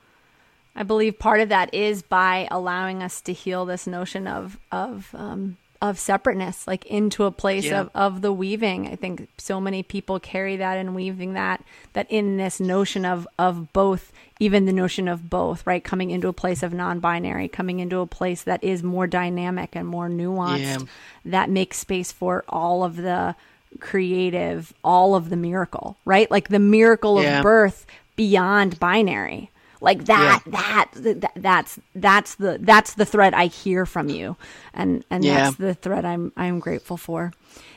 I 0.77 0.83
believe 0.83 1.19
part 1.19 1.41
of 1.41 1.49
that 1.49 1.73
is 1.73 2.03
by 2.03 2.47
allowing 2.51 3.03
us 3.03 3.23
to 3.23 3.33
heal 3.33 3.65
this 3.65 3.87
notion 3.87 4.27
of 4.27 4.59
of 4.71 5.15
um, 5.15 5.57
of 5.91 5.99
separateness, 5.99 6.67
like 6.67 6.87
into 6.87 7.25
a 7.25 7.31
place 7.31 7.67
yeah. 7.67 7.81
of, 7.81 7.91
of 7.95 8.23
the 8.23 8.33
weaving. 8.33 8.87
I 8.89 8.97
think 8.97 9.29
so 9.37 9.61
many 9.61 9.83
people 9.83 10.19
carry 10.19 10.57
that 10.57 10.79
and 10.79 10.95
weaving 10.95 11.35
that, 11.35 11.63
that 11.93 12.07
in 12.09 12.39
this 12.39 12.59
notion 12.59 13.05
of, 13.05 13.29
of 13.39 13.73
both, 13.75 14.11
even 14.41 14.65
the 14.65 14.73
notion 14.73 15.09
of 15.09 15.29
both, 15.29 15.67
right? 15.67 15.85
Coming 15.85 16.11
into 16.11 16.29
a 16.29 16.33
place 16.33 16.63
of 16.63 16.73
non 16.73 17.01
binary, 17.01 17.49
coming 17.49 17.81
into 17.81 17.99
a 17.99 18.07
place 18.07 18.43
that 18.45 18.65
is 18.65 18.83
more 18.83 19.07
dynamic 19.07 19.77
and 19.77 19.87
more 19.87 20.09
nuanced, 20.09 20.59
yeah. 20.61 20.79
that 21.27 21.51
makes 21.51 21.79
space 21.79 22.11
for 22.11 22.45
all 22.49 22.83
of 22.83 22.97
the 22.97 23.35
creative, 23.79 24.73
all 24.83 25.15
of 25.15 25.29
the 25.29 25.37
miracle, 25.37 25.99
right? 26.07 26.31
Like 26.31 26.49
the 26.49 26.59
miracle 26.59 27.23
yeah. 27.23 27.39
of 27.39 27.43
birth 27.43 27.87
beyond 28.17 28.81
binary 28.81 29.51
like 29.85 30.07
that, 30.07 30.43
yeah. 30.47 30.53
that, 30.53 31.21
that, 31.21 31.33
that's, 31.37 31.79
that's 31.95 32.35
the, 32.35 32.59
that's 32.61 32.95
the 32.95 33.05
thread 33.05 33.35
I 33.35 33.47
hear 33.47 33.87
from 33.87 34.09
you. 34.09 34.37
And, 34.73 35.05
and 35.11 35.25
yeah. 35.25 35.45
that's 35.45 35.57
the 35.57 35.75
thread 35.75 36.05
I'm, 36.05 36.33
I'm 36.37 36.59
grateful 36.59 36.97
for. 36.97 37.33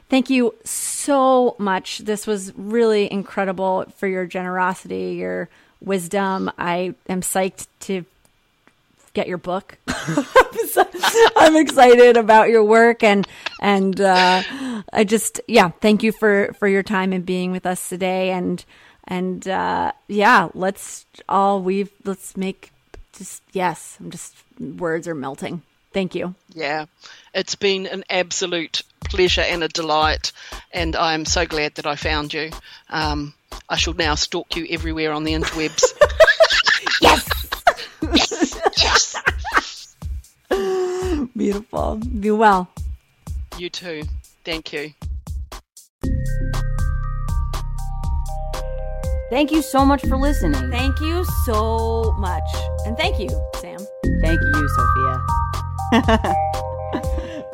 Thank 0.10 0.30
you 0.30 0.56
so 0.64 1.56
much. 1.60 2.00
This 2.00 2.26
was 2.26 2.54
really 2.58 3.12
incredible 3.12 3.86
for 3.98 4.08
your 4.08 4.26
generosity, 4.26 5.16
your 5.20 5.50
wisdom. 5.82 6.50
I 6.58 6.96
am 7.10 7.22
psyched 7.22 7.68
to 7.82 8.06
get 9.14 9.28
your 9.28 9.38
book. 9.38 9.78
I'm 11.36 11.56
excited 11.56 12.18
about 12.18 12.50
your 12.50 12.64
work 12.64 13.04
and 13.04 13.28
and 13.60 14.00
uh, 14.00 14.44
I 14.94 15.04
just 15.04 15.42
yeah, 15.48 15.70
thank 15.70 16.04
you 16.04 16.12
for 16.12 16.54
for 16.60 16.68
your 16.68 16.84
time 16.84 17.12
and 17.14 17.26
being 17.26 17.52
with 17.52 17.66
us 17.66 17.90
today 17.90 18.30
and 18.30 18.64
and 19.08 19.48
uh, 19.48 19.92
yeah, 20.08 20.50
let's 20.54 21.06
all 21.28 21.62
we 21.62 21.88
let's 22.04 22.36
make 22.38 22.72
just 23.14 23.42
yes. 23.54 23.98
I'm 24.00 24.12
just 24.12 24.36
words 24.60 25.08
are 25.08 25.16
melting. 25.16 25.62
Thank 25.94 26.14
you. 26.14 26.36
Yeah, 26.54 26.86
it's 27.34 27.56
been 27.56 27.88
an 27.88 28.04
absolute 28.10 28.84
pleasure 29.06 29.42
and 29.42 29.64
a 29.64 29.68
delight, 29.68 30.32
and 30.72 30.96
I'm 30.96 31.26
so 31.26 31.46
glad 31.46 31.76
that 31.76 31.88
I 31.88 31.96
found 31.96 32.34
you. 32.34 32.52
Um, 32.90 33.34
I 33.70 33.78
shall 33.78 33.94
now 33.94 34.16
stalk 34.16 34.56
you 34.56 34.68
everywhere 34.70 35.14
on 35.14 35.24
the 35.24 35.34
interwebs. 35.34 35.84
Yes. 37.00 37.30
yes. 38.78 39.96
Yes. 40.52 41.28
Beautiful. 41.36 41.98
Be 41.98 42.32
well. 42.32 42.70
you 43.58 43.70
too. 43.70 44.04
Thank 44.44 44.74
you. 44.74 44.94
Thank 49.30 49.52
you 49.52 49.62
so 49.62 49.86
much 49.86 50.02
for 50.06 50.18
listening. 50.18 50.72
Thank 50.72 51.00
you 51.02 51.26
so 51.46 52.16
much. 52.18 52.48
And 52.86 52.98
thank 52.98 53.20
you, 53.20 53.30
Sam. 53.58 53.80
Thank 54.22 54.40
you, 54.42 54.70
Sophia. 54.70 56.34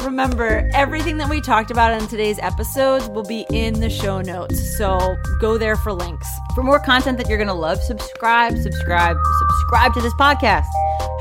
Remember, 0.04 0.70
everything 0.74 1.18
that 1.18 1.30
we 1.30 1.40
talked 1.40 1.72
about 1.72 2.00
in 2.00 2.08
today's 2.10 2.38
episodes 2.40 3.08
will 3.08 3.24
be 3.24 3.46
in 3.52 3.80
the 3.80 3.90
show 3.90 4.22
notes. 4.22 4.78
So 4.78 5.16
go 5.40 5.58
there 5.58 5.78
for 5.78 5.94
links. 5.94 6.28
For 6.54 6.62
more 6.62 6.80
content 6.80 7.18
that 7.20 7.30
you're 7.30 7.38
going 7.38 7.48
to 7.48 7.54
love, 7.54 7.82
subscribe, 7.82 8.58
subscribe, 8.58 9.16
subscribe 9.40 9.94
to 9.94 10.02
this 10.02 10.14
podcast. 10.16 10.66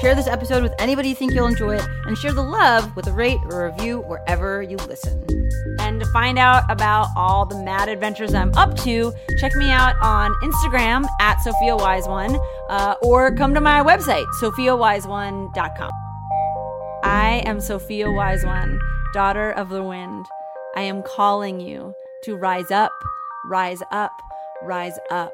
Share 0.00 0.16
this 0.16 0.26
episode 0.26 0.64
with 0.64 0.74
anybody 0.80 1.10
you 1.10 1.14
think 1.14 1.32
you'll 1.32 1.46
enjoy 1.46 1.76
it, 1.76 1.88
and 2.06 2.18
share 2.18 2.32
the 2.32 2.42
love 2.42 2.94
with 2.96 3.06
a 3.06 3.12
rate 3.12 3.38
or 3.44 3.70
review 3.70 4.00
wherever 4.00 4.62
you 4.62 4.76
listen. 4.78 5.24
And 5.78 6.00
to 6.00 6.06
find 6.06 6.36
out 6.36 6.64
about 6.68 7.06
all 7.14 7.46
the 7.46 7.62
mad 7.62 7.88
adventures 7.88 8.34
I'm 8.34 8.52
up 8.56 8.76
to, 8.78 9.12
check 9.38 9.54
me 9.54 9.70
out 9.70 9.94
on 10.02 10.34
Instagram 10.42 11.06
at 11.20 11.36
Sophia 11.40 11.76
Wise 11.76 12.08
One, 12.08 12.36
uh, 12.68 12.96
or 13.02 13.32
come 13.36 13.54
to 13.54 13.60
my 13.60 13.80
website, 13.80 14.26
sophiawiseone.com. 14.40 16.01
I 17.04 17.42
am 17.46 17.60
Sophia 17.60 18.08
Wise 18.12 18.44
One, 18.44 18.78
daughter 19.12 19.50
of 19.50 19.70
the 19.70 19.82
wind. 19.82 20.24
I 20.76 20.82
am 20.82 21.02
calling 21.02 21.60
you 21.60 21.94
to 22.22 22.36
rise 22.36 22.70
up, 22.70 22.92
rise 23.46 23.82
up, 23.90 24.12
rise 24.62 25.00
up, 25.10 25.32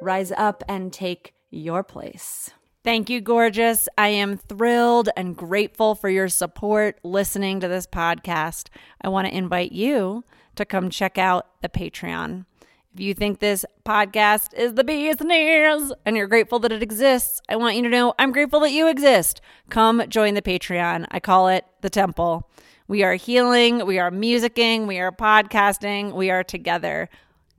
rise 0.00 0.30
up 0.30 0.62
and 0.68 0.92
take 0.92 1.34
your 1.50 1.82
place. 1.82 2.50
Thank 2.84 3.10
you, 3.10 3.20
gorgeous. 3.20 3.88
I 3.98 4.08
am 4.08 4.36
thrilled 4.36 5.08
and 5.16 5.36
grateful 5.36 5.96
for 5.96 6.08
your 6.08 6.28
support 6.28 7.00
listening 7.02 7.58
to 7.58 7.68
this 7.68 7.88
podcast. 7.88 8.68
I 9.02 9.08
want 9.08 9.26
to 9.26 9.36
invite 9.36 9.72
you 9.72 10.24
to 10.54 10.64
come 10.64 10.90
check 10.90 11.18
out 11.18 11.60
the 11.60 11.68
Patreon. 11.68 12.46
If 12.92 13.00
you 13.00 13.14
think 13.14 13.38
this 13.38 13.64
podcast 13.84 14.52
is 14.54 14.74
the 14.74 14.82
business 14.82 15.92
and 16.04 16.16
you're 16.16 16.26
grateful 16.26 16.58
that 16.58 16.72
it 16.72 16.82
exists, 16.82 17.40
I 17.48 17.54
want 17.54 17.76
you 17.76 17.82
to 17.82 17.88
know 17.88 18.14
I'm 18.18 18.32
grateful 18.32 18.58
that 18.60 18.72
you 18.72 18.88
exist. 18.88 19.40
Come 19.68 20.02
join 20.08 20.34
the 20.34 20.42
Patreon. 20.42 21.06
I 21.10 21.20
call 21.20 21.46
it 21.46 21.64
the 21.82 21.90
temple. 21.90 22.50
We 22.88 23.04
are 23.04 23.14
healing, 23.14 23.86
we 23.86 24.00
are 24.00 24.10
musicking, 24.10 24.88
we 24.88 24.98
are 24.98 25.12
podcasting, 25.12 26.12
we 26.12 26.30
are 26.30 26.42
together. 26.42 27.08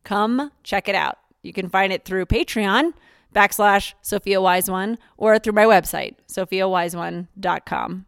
Come 0.03 0.51
check 0.63 0.89
it 0.89 0.95
out. 0.95 1.17
You 1.43 1.53
can 1.53 1.69
find 1.69 1.93
it 1.93 2.03
through 2.03 2.25
Patreon 2.25 2.93
backslash 3.33 3.93
Sophia 4.01 4.41
Wise 4.41 4.69
One 4.69 4.97
or 5.15 5.39
through 5.39 5.53
my 5.53 5.63
website, 5.63 6.15
sophiawiseone.com. 6.27 8.05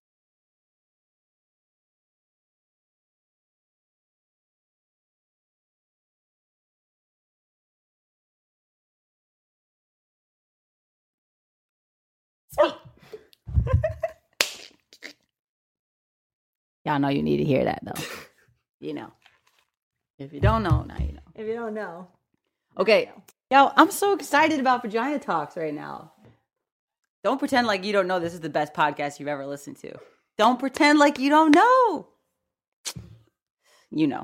Oh. 12.60 12.80
Y'all 16.86 17.00
know 17.00 17.08
you 17.10 17.24
need 17.24 17.38
to 17.38 17.44
hear 17.44 17.66
that, 17.66 17.80
though. 17.84 18.02
You 18.80 18.94
know. 18.94 19.12
If 20.20 20.34
you 20.34 20.40
don't 20.40 20.64
know, 20.64 20.84
now 20.84 20.98
you 21.00 21.14
know. 21.14 21.22
If 21.36 21.48
you 21.48 21.54
don't 21.54 21.74
know, 21.74 22.08
Okay. 22.78 23.12
Yo, 23.52 23.72
I'm 23.76 23.92
so 23.92 24.14
excited 24.14 24.60
about 24.60 24.82
Vagina 24.82 25.20
Talks 25.20 25.56
right 25.56 25.74
now. 25.74 26.12
Don't 27.24 27.38
pretend 27.38 27.68
like 27.68 27.84
you 27.86 27.94
don't 27.94 28.08
know 28.08 28.20
this 28.20 28.34
is 28.34 28.40
the 28.42 28.50
best 28.50 28.74
podcast 28.74 29.20
you've 29.20 29.30
ever 29.30 29.46
listened 29.46 29.78
to. 29.78 29.94
Don't 30.38 30.60
pretend 30.60 31.00
like 31.00 31.20
you 31.20 31.30
don't 31.30 31.54
know. 31.54 32.08
You 33.92 34.08
know. 34.08 34.22